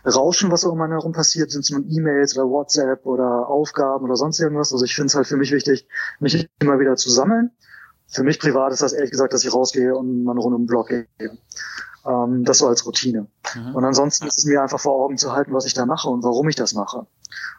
Rauschen, 0.07 0.51
was 0.51 0.65
um 0.65 0.81
einen 0.81 0.93
herum 0.93 1.13
passiert, 1.13 1.51
sind 1.51 1.65
es 1.65 1.71
nun 1.71 1.85
E-Mails 1.91 2.39
oder 2.39 2.49
WhatsApp 2.49 3.05
oder 3.05 3.49
Aufgaben 3.49 4.07
oder 4.07 4.17
sonst 4.17 4.41
irgendwas. 4.41 4.73
Also 4.73 4.85
ich 4.87 4.95
finde 4.95 5.09
es 5.09 5.15
halt 5.15 5.27
für 5.27 5.37
mich 5.37 5.53
wichtig, 5.53 5.87
mich 6.21 6.49
immer 6.61 6.79
wieder 6.81 6.97
zu 6.97 7.11
sammeln. 7.11 7.51
Für 8.09 8.25
mich 8.25 8.41
privat 8.41 8.73
ist 8.73 8.83
das 8.83 8.95
ehrlich 8.95 9.11
gesagt, 9.11 9.35
dass 9.35 9.45
ich 9.45 9.53
rausgehe 9.53 9.95
und 9.95 10.25
mal 10.25 10.33
eine 10.33 10.41
Runde 10.41 10.57
um 10.57 10.63
den 10.63 10.67
Block 10.67 10.89
gehe. 10.89 11.07
Ähm, 12.07 12.45
das 12.45 12.59
so 12.59 12.67
als 12.67 12.87
Routine. 12.87 13.27
Mhm. 13.55 13.75
Und 13.75 13.85
ansonsten 13.85 14.27
ist 14.27 14.39
es 14.39 14.47
mir 14.47 14.63
einfach 14.63 14.81
vor 14.81 15.05
Augen 15.05 15.19
zu 15.19 15.33
halten, 15.33 15.53
was 15.53 15.67
ich 15.67 15.75
da 15.75 15.85
mache 15.85 16.09
und 16.09 16.25
warum 16.25 16.49
ich 16.49 16.57
das 16.57 16.73
mache. 16.73 17.07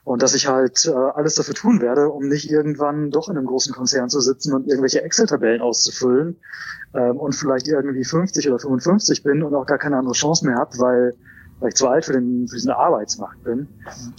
Und 0.03 0.21
dass 0.21 0.33
ich 0.33 0.47
halt 0.47 0.85
äh, 0.85 0.91
alles 0.91 1.35
dafür 1.35 1.53
tun 1.53 1.81
werde, 1.81 2.09
um 2.09 2.27
nicht 2.27 2.49
irgendwann 2.49 3.11
doch 3.11 3.29
in 3.29 3.37
einem 3.37 3.45
großen 3.45 3.73
Konzern 3.73 4.09
zu 4.09 4.19
sitzen 4.19 4.53
und 4.53 4.67
irgendwelche 4.67 5.01
Excel-Tabellen 5.01 5.61
auszufüllen 5.61 6.37
ähm, 6.93 7.17
und 7.17 7.33
vielleicht 7.35 7.67
irgendwie 7.67 8.03
50 8.03 8.47
oder 8.49 8.59
55 8.59 9.23
bin 9.23 9.43
und 9.43 9.53
auch 9.55 9.65
gar 9.65 9.77
keine 9.77 9.97
andere 9.97 10.13
Chance 10.13 10.45
mehr 10.45 10.55
habe, 10.55 10.77
weil, 10.79 11.15
weil 11.59 11.69
ich 11.69 11.75
zu 11.75 11.87
alt 11.87 12.05
für, 12.05 12.13
den, 12.13 12.47
für 12.47 12.55
diesen 12.55 12.71
Arbeitsmarkt 12.71 13.43
bin. 13.43 13.67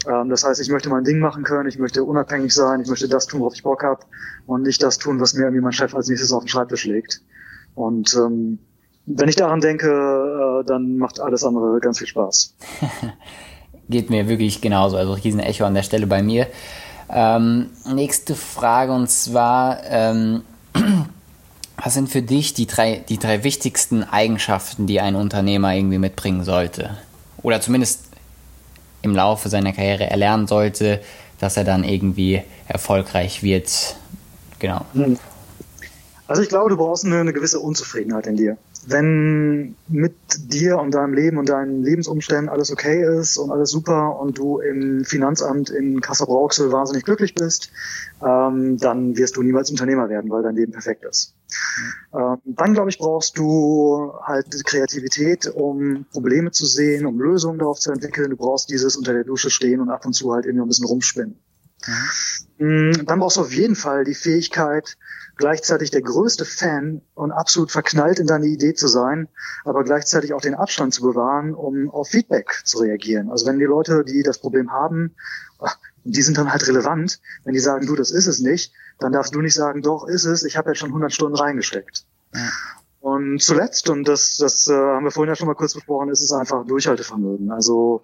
Ähm, 0.07 0.29
das 0.29 0.45
heißt, 0.45 0.61
ich 0.61 0.71
möchte 0.71 0.89
mein 0.89 1.05
Ding 1.05 1.19
machen 1.19 1.43
können, 1.43 1.69
ich 1.69 1.79
möchte 1.79 2.05
unabhängig 2.05 2.55
sein, 2.55 2.81
ich 2.81 2.89
möchte 2.89 3.09
das 3.09 3.27
tun, 3.27 3.41
worauf 3.41 3.55
ich 3.55 3.63
Bock 3.63 3.83
habe 3.83 4.05
und 4.47 4.63
nicht 4.63 4.83
das 4.83 4.99
tun, 4.99 5.21
was 5.21 5.35
mir 5.35 5.43
irgendwie 5.43 5.63
mein 5.63 5.73
Chef 5.73 5.95
als 5.95 6.09
nächstes 6.09 6.33
auf 6.33 6.45
den 6.45 6.49
Schreibtisch 6.49 6.85
legt. 6.85 7.23
Und 7.75 8.15
ähm, 8.15 8.59
wenn 9.07 9.29
ich 9.29 9.37
daran 9.37 9.61
denke, 9.61 9.89
äh, 9.89 10.65
dann 10.65 10.97
macht 10.97 11.21
alles 11.21 11.45
andere 11.45 11.81
ganz 11.81 11.99
viel 11.99 12.07
Spaß. 12.07 12.55
Geht 13.89 14.11
mir 14.11 14.29
wirklich 14.29 14.61
genauso. 14.61 14.97
Also 14.97 15.13
riesen 15.13 15.41
Echo 15.41 15.65
an 15.65 15.75
der 15.75 15.83
Stelle 15.83 16.07
bei 16.07 16.23
mir. 16.23 16.47
Ähm, 17.11 17.71
nächste 17.87 18.35
Frage 18.35 18.93
und 18.93 19.11
zwar, 19.11 19.85
ähm, 19.85 20.43
was 21.77 21.95
sind 21.95 22.09
für 22.09 22.23
dich 22.23 22.55
die 22.55 22.67
drei, 22.67 23.05
die 23.09 23.19
drei 23.19 23.45
wichtigsten 23.45 24.03
Eigenschaften, 24.03 24.87
die 24.87 25.01
ein 25.01 25.15
Unternehmer 25.15 25.75
irgendwie 25.75 25.99
mitbringen 25.99 26.45
sollte? 26.45 26.97
Oder 27.43 27.61
zumindest 27.61 28.05
im 29.03 29.15
Laufe 29.15 29.49
seiner 29.49 29.73
Karriere 29.73 30.09
erlernen 30.09 30.47
sollte, 30.47 31.01
dass 31.39 31.57
er 31.57 31.65
dann 31.65 31.85
irgendwie 31.85 32.43
erfolgreich 32.69 33.43
wird. 33.43 33.97
Genau. 34.59 34.87
Hm. 34.95 35.19
Also 36.29 36.41
ich 36.41 36.49
glaube, 36.49 36.71
du 36.71 36.77
brauchst 36.77 37.05
eine, 37.05 37.19
eine 37.21 37.33
gewisse 37.33 37.59
Unzufriedenheit 37.59 38.27
in 38.27 38.37
dir 38.37 38.57
wenn 38.87 39.77
mit 39.89 40.15
dir 40.53 40.79
und 40.79 40.93
deinem 40.93 41.15
Leben 41.15 41.39
und 41.39 41.49
deinen 41.49 41.83
Lebensumständen 41.83 42.49
alles 42.49 42.73
okay 42.73 43.05
ist 43.21 43.37
und 43.37 43.51
alles 43.51 43.71
super 43.71 44.19
und 44.19 44.39
du 44.39 44.59
im 44.59 45.05
Finanzamt 45.05 45.71
in 45.71 46.01
Kassel-Brauxel 46.01 46.73
wahnsinnig 46.73 47.05
glücklich 47.05 47.35
bist, 47.35 47.71
ähm, 48.25 48.79
dann 48.79 49.17
wirst 49.17 49.37
du 49.37 49.43
niemals 49.43 49.71
Unternehmer 49.71 50.09
werden, 50.09 50.31
weil 50.31 50.43
dein 50.43 50.57
Leben 50.57 50.73
perfekt 50.73 51.05
ist. 51.05 51.35
Ähm, 52.13 52.39
dann, 52.45 52.75
glaube 52.75 52.91
ich, 52.91 52.99
brauchst 52.99 53.39
du 53.39 54.13
halt 54.23 54.65
Kreativität, 54.65 55.47
um 55.47 56.07
Probleme 56.13 56.51
zu 56.51 56.67
sehen, 56.67 57.07
um 57.07 57.21
Lösungen 57.21 57.59
darauf 57.59 57.79
zu 57.79 57.93
entwickeln. 57.93 58.31
Du 58.31 58.37
brauchst 58.37 58.71
dieses 58.71 58.97
unter 58.97 59.13
der 59.13 59.25
Dusche 59.25 59.51
stehen 59.51 59.81
und 59.81 59.91
ab 59.91 60.05
und 60.07 60.13
zu 60.13 60.33
halt 60.33 60.47
irgendwie 60.47 60.65
ein 60.65 60.69
bisschen 60.69 60.87
rumspinnen. 60.87 61.39
Mhm. 62.59 63.07
Dann 63.07 63.19
brauchst 63.19 63.37
du 63.37 63.43
auf 63.43 63.53
jeden 63.53 63.77
Fall 63.77 64.05
die 64.05 64.15
Fähigkeit, 64.15 64.97
gleichzeitig 65.43 65.91
der 65.91 66.03
größte 66.03 66.45
Fan 66.45 67.03
und 67.15 67.33
absolut 67.33 67.73
verknallt 67.73 68.21
in 68.21 68.29
deine 68.29 68.47
Idee 68.47 68.75
zu 68.75 68.87
sein, 68.87 69.27
aber 69.65 69.83
gleichzeitig 69.83 70.33
auch 70.35 70.41
den 70.41 70.55
Abstand 70.55 70.95
zu 70.95 71.03
bewahren, 71.03 71.53
um 71.53 71.91
auf 71.91 72.11
Feedback 72.11 72.61
zu 72.63 72.79
reagieren. 72.79 73.29
Also 73.29 73.47
wenn 73.47 73.59
die 73.59 73.65
Leute, 73.65 74.05
die 74.05 74.23
das 74.23 74.39
Problem 74.39 74.71
haben, 74.71 75.17
die 76.05 76.23
sind 76.23 76.39
dann 76.39 76.53
halt 76.53 76.69
relevant, 76.69 77.21
wenn 77.43 77.55
die 77.55 77.59
sagen, 77.59 77.89
du, 77.89 77.97
das 77.97 78.13
ist 78.13 78.29
es 78.29 78.39
nicht, 78.39 78.73
dann 79.01 79.11
darfst 79.11 79.35
du 79.35 79.41
nicht 79.41 79.55
sagen, 79.55 79.83
doch, 79.83 80.07
ist 80.07 80.27
es, 80.27 80.45
ich 80.45 80.57
habe 80.57 80.71
jetzt 80.71 80.79
schon 80.79 80.91
100 80.91 81.13
Stunden 81.13 81.37
reingesteckt. 81.37 82.07
Ja. 82.33 82.49
Und 83.01 83.43
zuletzt, 83.43 83.91
und 83.91 84.07
das, 84.07 84.37
das 84.37 84.69
äh, 84.69 84.75
haben 84.75 85.03
wir 85.03 85.11
vorhin 85.11 85.31
ja 85.31 85.35
schon 85.35 85.49
mal 85.49 85.57
kurz 85.57 85.75
besprochen, 85.75 86.09
ist 86.11 86.23
es 86.23 86.31
einfach 86.31 86.65
Durchhaltevermögen. 86.65 87.51
Also 87.51 88.03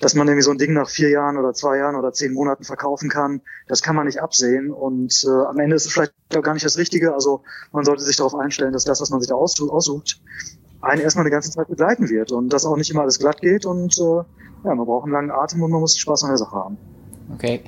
dass 0.00 0.14
man 0.14 0.26
irgendwie 0.26 0.42
so 0.42 0.50
ein 0.50 0.58
Ding 0.58 0.72
nach 0.72 0.88
vier 0.88 1.10
Jahren 1.10 1.36
oder 1.36 1.52
zwei 1.52 1.78
Jahren 1.78 1.96
oder 1.96 2.12
zehn 2.12 2.32
Monaten 2.32 2.64
verkaufen 2.64 3.08
kann, 3.08 3.40
das 3.66 3.82
kann 3.82 3.96
man 3.96 4.06
nicht 4.06 4.20
absehen. 4.20 4.70
Und 4.70 5.24
äh, 5.26 5.46
am 5.46 5.58
Ende 5.58 5.76
ist 5.76 5.86
es 5.86 5.92
vielleicht 5.92 6.12
auch 6.36 6.42
gar 6.42 6.54
nicht 6.54 6.66
das 6.66 6.78
Richtige. 6.78 7.14
Also 7.14 7.42
man 7.72 7.84
sollte 7.84 8.02
sich 8.02 8.16
darauf 8.16 8.34
einstellen, 8.34 8.72
dass 8.72 8.84
das, 8.84 9.00
was 9.00 9.10
man 9.10 9.20
sich 9.20 9.28
da 9.28 9.34
aussucht, 9.34 10.20
einen 10.82 11.00
erstmal 11.00 11.24
eine 11.24 11.30
ganze 11.30 11.50
Zeit 11.50 11.68
begleiten 11.68 12.08
wird 12.08 12.32
und 12.32 12.50
dass 12.50 12.66
auch 12.66 12.76
nicht 12.76 12.90
immer 12.90 13.02
alles 13.02 13.18
glatt 13.18 13.40
geht. 13.40 13.64
Und 13.64 13.96
äh, 13.98 14.22
ja, 14.64 14.74
man 14.74 14.86
braucht 14.86 15.04
einen 15.04 15.12
langen 15.12 15.30
Atem 15.30 15.62
und 15.62 15.70
man 15.70 15.80
muss 15.80 15.96
Spaß 15.96 16.24
an 16.24 16.30
der 16.30 16.38
Sache 16.38 16.54
haben. 16.54 16.76
Okay. 17.34 17.62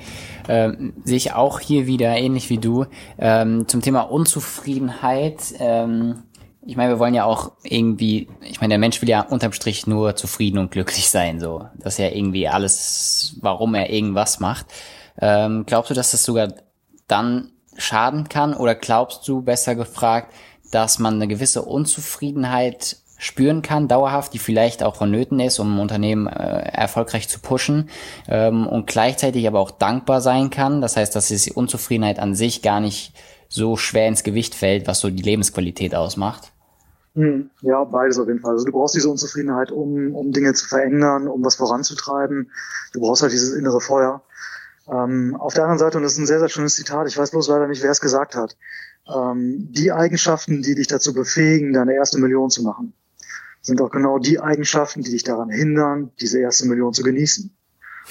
Ähm, 0.48 0.92
sehe 1.04 1.16
ich 1.16 1.32
auch 1.32 1.60
hier 1.60 1.86
wieder, 1.86 2.16
ähnlich 2.16 2.48
wie 2.48 2.58
du, 2.58 2.86
ähm, 3.18 3.66
zum 3.66 3.82
Thema 3.82 4.02
Unzufriedenheit. 4.02 5.54
Ähm, 5.58 6.22
ich 6.68 6.76
meine, 6.76 6.92
wir 6.92 6.98
wollen 6.98 7.14
ja 7.14 7.24
auch 7.24 7.52
irgendwie, 7.62 8.28
ich 8.42 8.60
meine, 8.60 8.72
der 8.72 8.78
Mensch 8.78 9.00
will 9.00 9.08
ja 9.08 9.22
unterm 9.22 9.54
Strich 9.54 9.86
nur 9.86 10.16
zufrieden 10.16 10.58
und 10.58 10.70
glücklich 10.70 11.08
sein, 11.08 11.40
so. 11.40 11.66
Das 11.76 11.94
ist 11.94 11.98
ja 11.98 12.10
irgendwie 12.10 12.46
alles, 12.46 13.36
warum 13.40 13.74
er 13.74 13.88
irgendwas 13.88 14.38
macht. 14.38 14.66
Ähm, 15.18 15.64
glaubst 15.64 15.90
du, 15.90 15.94
dass 15.94 16.10
das 16.10 16.24
sogar 16.24 16.52
dann 17.06 17.52
schaden 17.78 18.28
kann? 18.28 18.52
Oder 18.52 18.74
glaubst 18.74 19.26
du, 19.26 19.40
besser 19.40 19.76
gefragt, 19.76 20.34
dass 20.70 20.98
man 20.98 21.14
eine 21.14 21.26
gewisse 21.26 21.62
Unzufriedenheit 21.62 22.98
spüren 23.16 23.62
kann, 23.62 23.88
dauerhaft, 23.88 24.34
die 24.34 24.38
vielleicht 24.38 24.82
auch 24.82 24.96
vonnöten 24.96 25.40
ist, 25.40 25.58
um 25.60 25.74
ein 25.74 25.80
Unternehmen 25.80 26.26
äh, 26.26 26.68
erfolgreich 26.70 27.30
zu 27.30 27.40
pushen 27.40 27.88
ähm, 28.28 28.66
und 28.66 28.86
gleichzeitig 28.86 29.48
aber 29.48 29.60
auch 29.60 29.70
dankbar 29.70 30.20
sein 30.20 30.50
kann. 30.50 30.82
Das 30.82 30.98
heißt, 30.98 31.16
dass 31.16 31.28
die 31.28 31.50
Unzufriedenheit 31.50 32.18
an 32.18 32.34
sich 32.34 32.60
gar 32.60 32.80
nicht 32.80 33.14
so 33.48 33.78
schwer 33.78 34.06
ins 34.06 34.22
Gewicht 34.22 34.54
fällt, 34.54 34.86
was 34.86 35.00
so 35.00 35.08
die 35.08 35.22
Lebensqualität 35.22 35.94
ausmacht. 35.94 36.52
Hm, 37.18 37.50
ja, 37.62 37.82
beides 37.82 38.16
auf 38.20 38.28
jeden 38.28 38.38
Fall. 38.38 38.52
Also 38.52 38.64
du 38.64 38.70
brauchst 38.70 38.94
diese 38.94 39.08
Unzufriedenheit, 39.10 39.72
um, 39.72 40.14
um 40.14 40.30
Dinge 40.30 40.54
zu 40.54 40.68
verändern, 40.68 41.26
um 41.26 41.44
was 41.44 41.56
voranzutreiben. 41.56 42.52
Du 42.92 43.00
brauchst 43.00 43.22
halt 43.22 43.32
dieses 43.32 43.54
innere 43.54 43.80
Feuer. 43.80 44.22
Ähm, 44.88 45.34
auf 45.34 45.52
der 45.52 45.64
anderen 45.64 45.80
Seite, 45.80 45.96
und 45.96 46.04
das 46.04 46.12
ist 46.12 46.18
ein 46.18 46.26
sehr, 46.26 46.38
sehr 46.38 46.48
schönes 46.48 46.76
Zitat, 46.76 47.08
ich 47.08 47.18
weiß 47.18 47.32
bloß 47.32 47.48
leider 47.48 47.66
nicht, 47.66 47.82
wer 47.82 47.90
es 47.90 48.00
gesagt 48.00 48.36
hat, 48.36 48.56
ähm, 49.12 49.66
die 49.72 49.90
Eigenschaften, 49.90 50.62
die 50.62 50.76
dich 50.76 50.86
dazu 50.86 51.12
befähigen, 51.12 51.72
deine 51.72 51.94
erste 51.94 52.20
Million 52.20 52.50
zu 52.50 52.62
machen, 52.62 52.92
sind 53.62 53.82
auch 53.82 53.90
genau 53.90 54.20
die 54.20 54.38
Eigenschaften, 54.38 55.02
die 55.02 55.10
dich 55.10 55.24
daran 55.24 55.50
hindern, 55.50 56.12
diese 56.20 56.38
erste 56.38 56.68
Million 56.68 56.92
zu 56.92 57.02
genießen. 57.02 57.52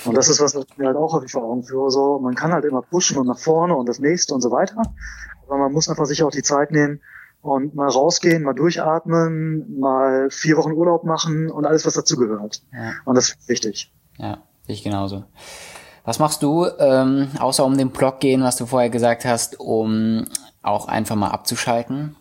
Und 0.03 0.17
das 0.17 0.27
ist 0.27 0.41
was, 0.41 0.53
was 0.53 0.65
ich 0.69 0.77
mir 0.77 0.87
halt 0.87 0.97
auch 0.97 1.13
häufig 1.13 1.31
vor 1.31 1.45
Augen 1.45 1.63
führe. 1.63 1.89
So, 1.91 2.19
man 2.19 2.35
kann 2.35 2.51
halt 2.51 2.65
immer 2.65 2.81
pushen 2.81 3.17
und 3.17 3.25
nach 3.25 3.39
vorne 3.39 3.73
und 3.73 3.87
das 3.87 3.99
nächste 3.99 4.33
und 4.33 4.41
so 4.41 4.51
weiter. 4.51 4.81
Aber 5.45 5.57
man 5.57 5.71
muss 5.71 5.87
einfach 5.87 6.05
sich 6.05 6.21
auch 6.23 6.29
die 6.29 6.43
Zeit 6.43 6.71
nehmen, 6.71 6.99
und 7.47 7.75
mal 7.75 7.89
rausgehen, 7.89 8.43
mal 8.43 8.53
durchatmen, 8.53 9.79
mal 9.79 10.29
vier 10.29 10.57
Wochen 10.57 10.71
Urlaub 10.71 11.03
machen 11.03 11.49
und 11.49 11.65
alles, 11.65 11.85
was 11.85 11.93
dazugehört. 11.93 12.61
Ja. 12.73 12.93
Und 13.05 13.15
das 13.15 13.29
ist 13.29 13.49
wichtig. 13.49 13.93
Ja, 14.17 14.39
ich 14.67 14.83
genauso. 14.83 15.23
Was 16.03 16.19
machst 16.19 16.41
du, 16.43 16.67
ähm, 16.79 17.29
außer 17.39 17.65
um 17.65 17.77
den 17.77 17.89
Blog 17.89 18.19
gehen, 18.19 18.41
was 18.41 18.55
du 18.55 18.65
vorher 18.65 18.89
gesagt 18.89 19.25
hast, 19.25 19.59
um 19.59 20.25
auch 20.61 20.87
einfach 20.87 21.15
mal 21.15 21.31
abzuschalten? 21.31 22.15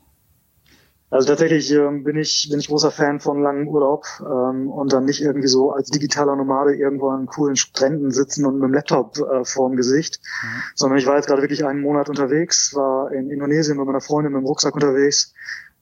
Also 1.08 1.28
tatsächlich 1.28 1.70
ähm, 1.72 2.02
bin 2.02 2.16
ich 2.16 2.48
bin 2.50 2.58
ich 2.58 2.66
großer 2.66 2.90
Fan 2.90 3.20
von 3.20 3.40
langem 3.40 3.68
Urlaub 3.68 4.06
ähm, 4.20 4.68
und 4.68 4.92
dann 4.92 5.04
nicht 5.04 5.22
irgendwie 5.22 5.46
so 5.46 5.70
als 5.70 5.88
digitaler 5.88 6.34
Nomade 6.34 6.74
irgendwo 6.74 7.10
an 7.10 7.26
coolen 7.26 7.54
Stränden 7.54 8.10
sitzen 8.10 8.44
und 8.44 8.54
mit 8.58 8.64
dem 8.64 8.74
Laptop 8.74 9.16
äh, 9.18 9.44
vorm 9.44 9.76
Gesicht, 9.76 10.20
mhm. 10.42 10.62
sondern 10.74 10.98
ich 10.98 11.06
war 11.06 11.14
jetzt 11.14 11.26
gerade 11.26 11.42
wirklich 11.42 11.64
einen 11.64 11.80
Monat 11.80 12.08
unterwegs, 12.08 12.74
war 12.74 13.12
in 13.12 13.30
Indonesien 13.30 13.76
mit 13.76 13.86
meiner 13.86 14.00
Freundin 14.00 14.32
mit 14.32 14.42
dem 14.42 14.46
Rucksack 14.46 14.74
unterwegs 14.74 15.32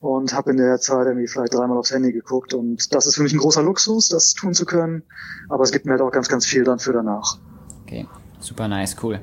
und 0.01 0.35
habe 0.35 0.51
in 0.51 0.59
der 0.59 0.79
Zeit 0.79 1.07
irgendwie 1.07 1.27
vielleicht 1.27 1.55
dreimal 1.55 1.79
aufs 1.79 1.93
Handy 1.93 2.12
geguckt 2.12 2.53
und 2.53 2.95
das 2.95 3.07
ist 3.07 3.14
für 3.14 3.22
mich 3.22 3.33
ein 3.33 3.39
großer 3.39 3.62
Luxus, 3.62 4.09
das 4.09 4.35
tun 4.35 4.53
zu 4.53 4.66
können, 4.66 5.05
aber 5.49 5.64
es 5.64 5.72
gibt 5.72 5.87
mir 5.87 5.93
halt 5.93 6.03
auch 6.03 6.12
ganz 6.12 6.29
ganz 6.29 6.45
viel 6.45 6.64
dann 6.64 6.79
für 6.79 6.93
danach. 6.93 7.39
Okay, 7.85 8.07
super 8.41 8.68
nice, 8.68 8.95
cool. 9.03 9.20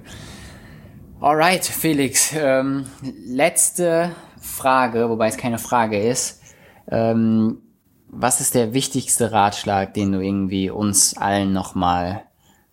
Alright, 1.21 1.63
Felix. 1.65 2.33
Ähm, 2.35 2.87
letzte 3.27 4.15
Frage, 4.41 5.07
wobei 5.07 5.27
es 5.27 5.37
keine 5.37 5.59
Frage 5.59 6.01
ist. 6.01 6.41
Ähm, 6.89 7.61
was 8.07 8.41
ist 8.41 8.55
der 8.55 8.73
wichtigste 8.73 9.31
Ratschlag, 9.31 9.93
den 9.93 10.13
du 10.13 10.19
irgendwie 10.19 10.71
uns 10.71 11.15
allen 11.15 11.53
nochmal 11.53 12.23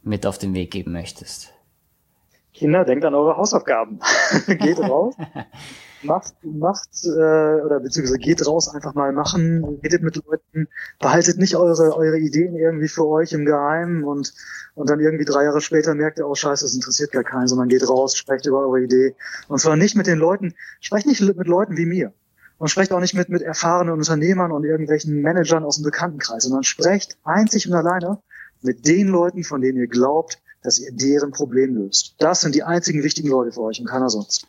mit 0.03 0.25
auf 0.25 0.39
den 0.39 0.55
Weg 0.55 0.71
geben 0.71 0.93
möchtest? 0.93 1.53
Kinder, 2.55 2.87
denkt 2.87 3.05
an 3.05 3.15
eure 3.15 3.37
Hausaufgaben. 3.37 4.01
Geht 4.47 4.81
raus. 4.81 5.15
macht, 6.03 6.35
macht 6.43 7.05
äh, 7.05 7.09
oder 7.09 7.81
beziehungsweise 7.81 8.19
geht 8.19 8.47
raus, 8.47 8.69
einfach 8.69 8.95
mal 8.95 9.13
machen, 9.13 9.81
redet 9.83 10.03
mit 10.03 10.17
Leuten, 10.25 10.69
behaltet 11.01 11.39
nicht 11.39 11.57
eure 11.57 11.97
eure 11.97 12.19
Ideen 12.19 12.57
irgendwie 12.57 12.89
für 12.89 13.07
euch 13.07 13.33
im 13.33 13.45
Geheimen 13.45 14.05
und 14.05 14.33
und 14.75 14.89
dann 14.91 15.01
irgendwie 15.01 15.25
drei 15.25 15.45
Jahre 15.45 15.61
später 15.61 15.95
merkt 15.95 16.19
ihr, 16.19 16.29
oh 16.29 16.35
scheiße, 16.35 16.65
das 16.65 16.75
interessiert 16.75 17.11
gar 17.13 17.25
keinen, 17.25 17.49
sondern 17.49 17.69
geht 17.69 17.89
raus, 17.89 18.17
sprecht 18.17 18.47
über 18.47 18.61
eure 18.61 18.83
Idee 18.83 19.15
und 19.49 19.59
zwar 19.61 19.77
nicht 19.77 19.97
mit 19.97 20.07
den 20.07 20.19
Leuten, 20.19 20.55
sprecht 20.81 21.07
nicht 21.07 21.21
mit 21.21 21.47
Leuten 21.47 21.77
wie 21.77 21.87
mir 21.87 22.13
und 22.59 22.69
sprecht 22.69 22.93
auch 22.93 23.01
nicht 23.01 23.15
mit 23.15 23.29
mit 23.29 23.43
erfahrenen 23.43 23.95
Unternehmern 23.95 24.53
und 24.53 24.65
irgendwelchen 24.65 25.21
Managern 25.21 25.65
aus 25.65 25.77
dem 25.77 25.85
Bekanntenkreis, 25.85 26.45
sondern 26.45 26.65
sprecht 26.65 27.19
einzig 27.25 27.69
und 27.69 27.75
alleine 27.75 28.21
mit 28.63 28.87
den 28.87 29.09
Leuten, 29.09 29.45
von 29.45 29.61
denen 29.61 29.79
ihr 29.79 29.89
glaubt, 29.89 30.41
dass 30.63 30.79
ihr 30.79 30.93
deren 30.93 31.31
Problem 31.31 31.77
löst. 31.77 32.17
Das 32.19 32.41
sind 32.41 32.55
die 32.55 32.65
einzigen 32.65 33.03
wichtigen 33.03 33.29
Leute 33.29 33.53
für 33.53 33.63
euch 33.63 33.81
und 33.81 33.87
keiner 33.87 34.09
sonst. 34.09 34.47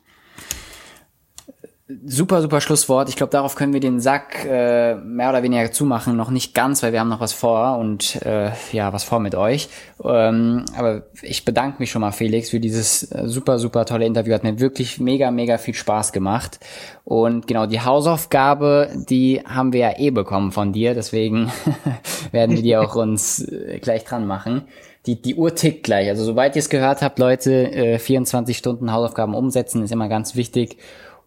Super, 2.06 2.44
super 2.44 2.62
Schlusswort. 2.62 3.10
Ich 3.10 3.16
glaube, 3.16 3.32
darauf 3.32 3.56
können 3.56 3.74
wir 3.74 3.80
den 3.80 4.00
Sack 4.00 4.46
äh, 4.46 4.94
mehr 4.94 5.30
oder 5.32 5.42
weniger 5.42 5.72
zumachen. 5.72 6.16
Noch 6.16 6.30
nicht 6.30 6.54
ganz, 6.54 6.84
weil 6.84 6.92
wir 6.92 7.00
haben 7.00 7.10
noch 7.10 7.20
was 7.20 7.34
vor 7.34 7.80
und 7.80 8.22
äh, 8.22 8.52
ja, 8.72 8.94
was 8.94 9.04
vor 9.04 9.20
mit 9.20 9.34
euch. 9.34 9.70
Ähm, 10.04 10.66
aber 10.78 11.06
ich 11.24 11.46
bedanke 11.46 11.78
mich 11.80 11.90
schon 11.90 12.02
mal, 12.02 12.12
Felix, 12.12 12.52
für 12.52 12.60
dieses 12.60 13.12
äh, 13.12 13.24
super, 13.28 13.58
super 13.58 13.86
tolle 13.86 14.06
Interview. 14.06 14.36
Hat 14.36 14.44
mir 14.44 14.60
wirklich 14.60 15.00
mega, 15.00 15.32
mega 15.32 15.58
viel 15.58 15.74
Spaß 15.74 16.12
gemacht. 16.12 16.60
Und 17.06 17.48
genau, 17.48 17.66
die 17.66 17.82
Hausaufgabe, 17.82 18.92
die 19.10 19.42
haben 19.44 19.74
wir 19.74 19.80
ja 19.80 19.98
eh 19.98 20.12
bekommen 20.12 20.52
von 20.52 20.72
dir. 20.72 20.94
Deswegen 20.94 21.52
werden 22.32 22.56
wir 22.56 22.62
die 22.62 22.78
auch 22.78 22.96
uns 22.98 23.40
äh, 23.40 23.80
gleich 23.80 24.04
dran 24.04 24.28
machen. 24.28 24.66
Die, 25.08 25.20
die 25.20 25.34
Uhr 25.34 25.56
tickt 25.56 25.86
gleich. 25.86 26.08
Also 26.08 26.24
sobald 26.24 26.56
ihr 26.56 26.60
es 26.60 26.70
gehört 26.70 27.02
habt, 27.02 27.18
Leute, 27.18 27.72
äh, 27.72 27.98
24 27.98 28.56
Stunden 28.56 28.92
Hausaufgaben 28.92 29.34
umsetzen 29.34 29.82
ist 29.82 29.92
immer 29.92 30.08
ganz 30.08 30.36
wichtig. 30.36 30.78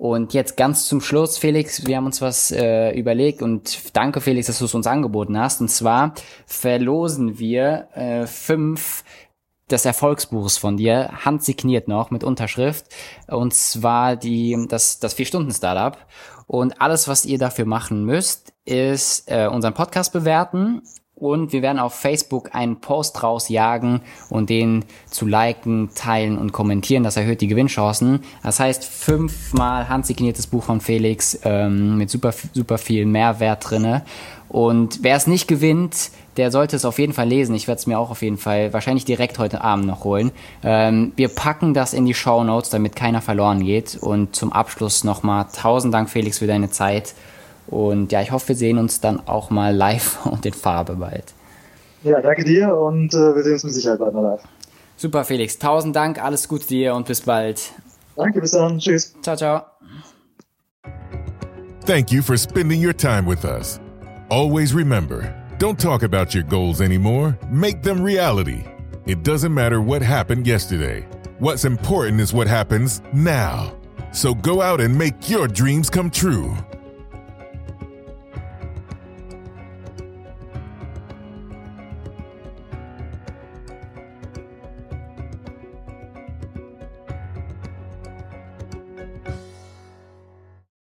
Und 0.03 0.35
jetzt 0.35 0.57
ganz 0.57 0.87
zum 0.87 1.01
Schluss, 1.01 1.39
Felix, 1.39 1.87
wir 1.87 1.97
haben 1.97 2.07
uns 2.07 2.21
was 2.21 2.51
äh, 2.51 2.91
überlegt 2.91 3.41
und 3.41 3.95
danke 3.95 4.21
Felix, 4.21 4.49
dass 4.49 4.59
du 4.59 4.65
es 4.65 4.75
uns 4.75 4.89
angeboten 4.89 5.39
hast. 5.39 5.61
Und 5.61 5.69
zwar 5.69 6.15
verlosen 6.45 7.39
wir 7.39 7.87
äh, 7.95 8.27
fünf 8.27 9.05
des 9.71 9.85
Erfolgsbuchs 9.85 10.59
von 10.59 10.77
dir, 10.77 11.13
handsigniert 11.25 11.87
noch 11.87 12.11
mit 12.11 12.25
Unterschrift. 12.25 12.87
Und 13.29 13.55
zwar 13.55 14.17
die, 14.17 14.67
das, 14.69 14.99
das 14.99 15.15
Vier-Stunden-Startup. 15.15 15.97
Und 16.49 16.81
alles, 16.81 17.07
was 17.07 17.25
ihr 17.25 17.39
dafür 17.39 17.67
machen 17.67 18.05
müsst, 18.05 18.53
ist 18.65 19.31
äh, 19.31 19.47
unseren 19.47 19.75
Podcast 19.75 20.13
bewerten 20.13 20.83
und 21.23 21.53
wir 21.53 21.63
werden 21.63 21.79
auf 21.79 21.95
Facebook 21.95 22.53
einen 22.53 22.81
Post 22.81 23.23
rausjagen 23.23 24.01
und 24.29 24.51
den 24.51 24.85
zu 25.09 25.25
liken, 25.25 25.91
teilen 25.95 26.37
und 26.37 26.51
kommentieren. 26.51 27.05
Das 27.05 27.17
erhöht 27.17 27.41
die 27.41 27.47
Gewinnchancen. 27.47 28.25
Das 28.43 28.59
heißt, 28.59 28.85
fünfmal 28.85 29.89
handsigniertes 29.89 30.49
Buch 30.49 30.65
von 30.65 30.81
Felix 30.81 31.39
ähm, 31.45 31.97
mit 31.97 32.11
super, 32.11 32.35
super 32.53 32.77
viel 32.77 33.07
Mehrwert 33.07 33.71
drinne. 33.71 34.03
Und 34.49 34.99
wer 35.03 35.15
es 35.15 35.29
nicht 35.29 35.47
gewinnt, 35.47 36.11
der 36.37 36.51
sollte 36.51 36.75
es 36.75 36.85
auf 36.85 36.99
jeden 36.99 37.13
Fall 37.13 37.29
lesen. 37.29 37.55
Ich 37.55 37.69
werde 37.69 37.79
es 37.79 37.87
mir 37.87 38.01
auch 38.01 38.11
auf 38.11 38.23
jeden 38.23 38.37
Fall 38.37 38.73
wahrscheinlich 38.73 39.05
direkt 39.05 39.39
heute 39.39 39.63
Abend 39.63 39.87
noch 39.87 40.03
holen. 40.03 40.33
Ähm, 40.65 41.13
wir 41.15 41.29
packen 41.29 41.73
das 41.73 41.95
in 41.95 42.05
die 42.05 42.15
Show 42.15 42.43
Notes, 42.43 42.71
damit 42.71 42.97
keiner 42.97 43.23
verloren 43.23 43.65
geht. 43.65 43.97
Und 44.01 44.35
zum 44.35 44.53
Abschluss 44.53 45.05
nochmal 45.05 45.47
tausend 45.57 45.95
Dank, 45.95 46.11
Felix, 46.11 46.41
für 46.41 46.49
deine 46.49 46.71
Zeit. 46.71 47.15
Und 47.67 48.13
ja, 48.13 48.21
ich 48.23 48.33
hoffe, 48.33 48.49
wir 48.49 48.57
sehen 48.57 48.79
uns 48.79 49.01
dann 49.01 49.27
auch 49.27 49.51
mal 49.51 49.75
live 49.75 50.25
und 50.31 50.45
in 50.45 50.53
Farbe 50.53 50.97
bald. 50.97 51.35
Ja, 52.03 52.21
danke 52.21 52.45
dir 52.45 52.77
und 52.77 53.15
äh, 53.15 53.35
wir 53.35 53.43
sehen 53.43 53.53
uns 53.55 53.65
mit 53.65 53.75
Sicherheit 53.75 53.99
bald 53.99 54.13
mal 54.15 54.23
live. 54.23 54.43
Super, 54.97 55.25
Felix. 55.25 55.59
Tausend 55.59 55.97
Dank, 55.97 56.23
alles 56.23 56.49
Gute 56.49 56.67
dir 56.67 56.95
und 56.95 57.07
bis 57.07 57.23
bald. 57.23 57.73
Danke, 58.17 58.41
bis 58.41 58.51
dann. 58.53 58.79
Tschüss. 58.79 59.15
Ciao, 59.23 59.37
ciao. 59.37 59.63
Thank 61.85 62.13
you 62.13 62.23
for 62.23 62.37
spending 62.37 62.81
your 62.81 62.93
time 62.93 63.27
with 63.27 63.45
us. 63.45 63.81
Always 64.31 64.73
remember, 64.75 65.35
don't 65.59 65.79
talk 65.79 66.03
about 66.03 66.33
your 66.35 66.45
goals 66.45 66.81
anymore, 66.81 67.37
make 67.51 67.83
them 67.83 68.03
reality. 68.03 68.65
It 69.07 69.25
doesn't 69.25 69.53
matter 69.53 69.81
what 69.81 70.01
happened 70.01 70.47
yesterday. 70.47 71.07
What's 71.41 71.65
important 71.65 72.21
is 72.21 72.33
what 72.33 72.47
happens 72.47 73.03
now. 73.13 73.73
So 74.13 74.33
go 74.33 74.63
out 74.63 74.81
and 74.81 74.97
make 74.97 75.29
your 75.29 75.49
dreams 75.49 75.91
come 75.91 76.09
true. 76.11 76.57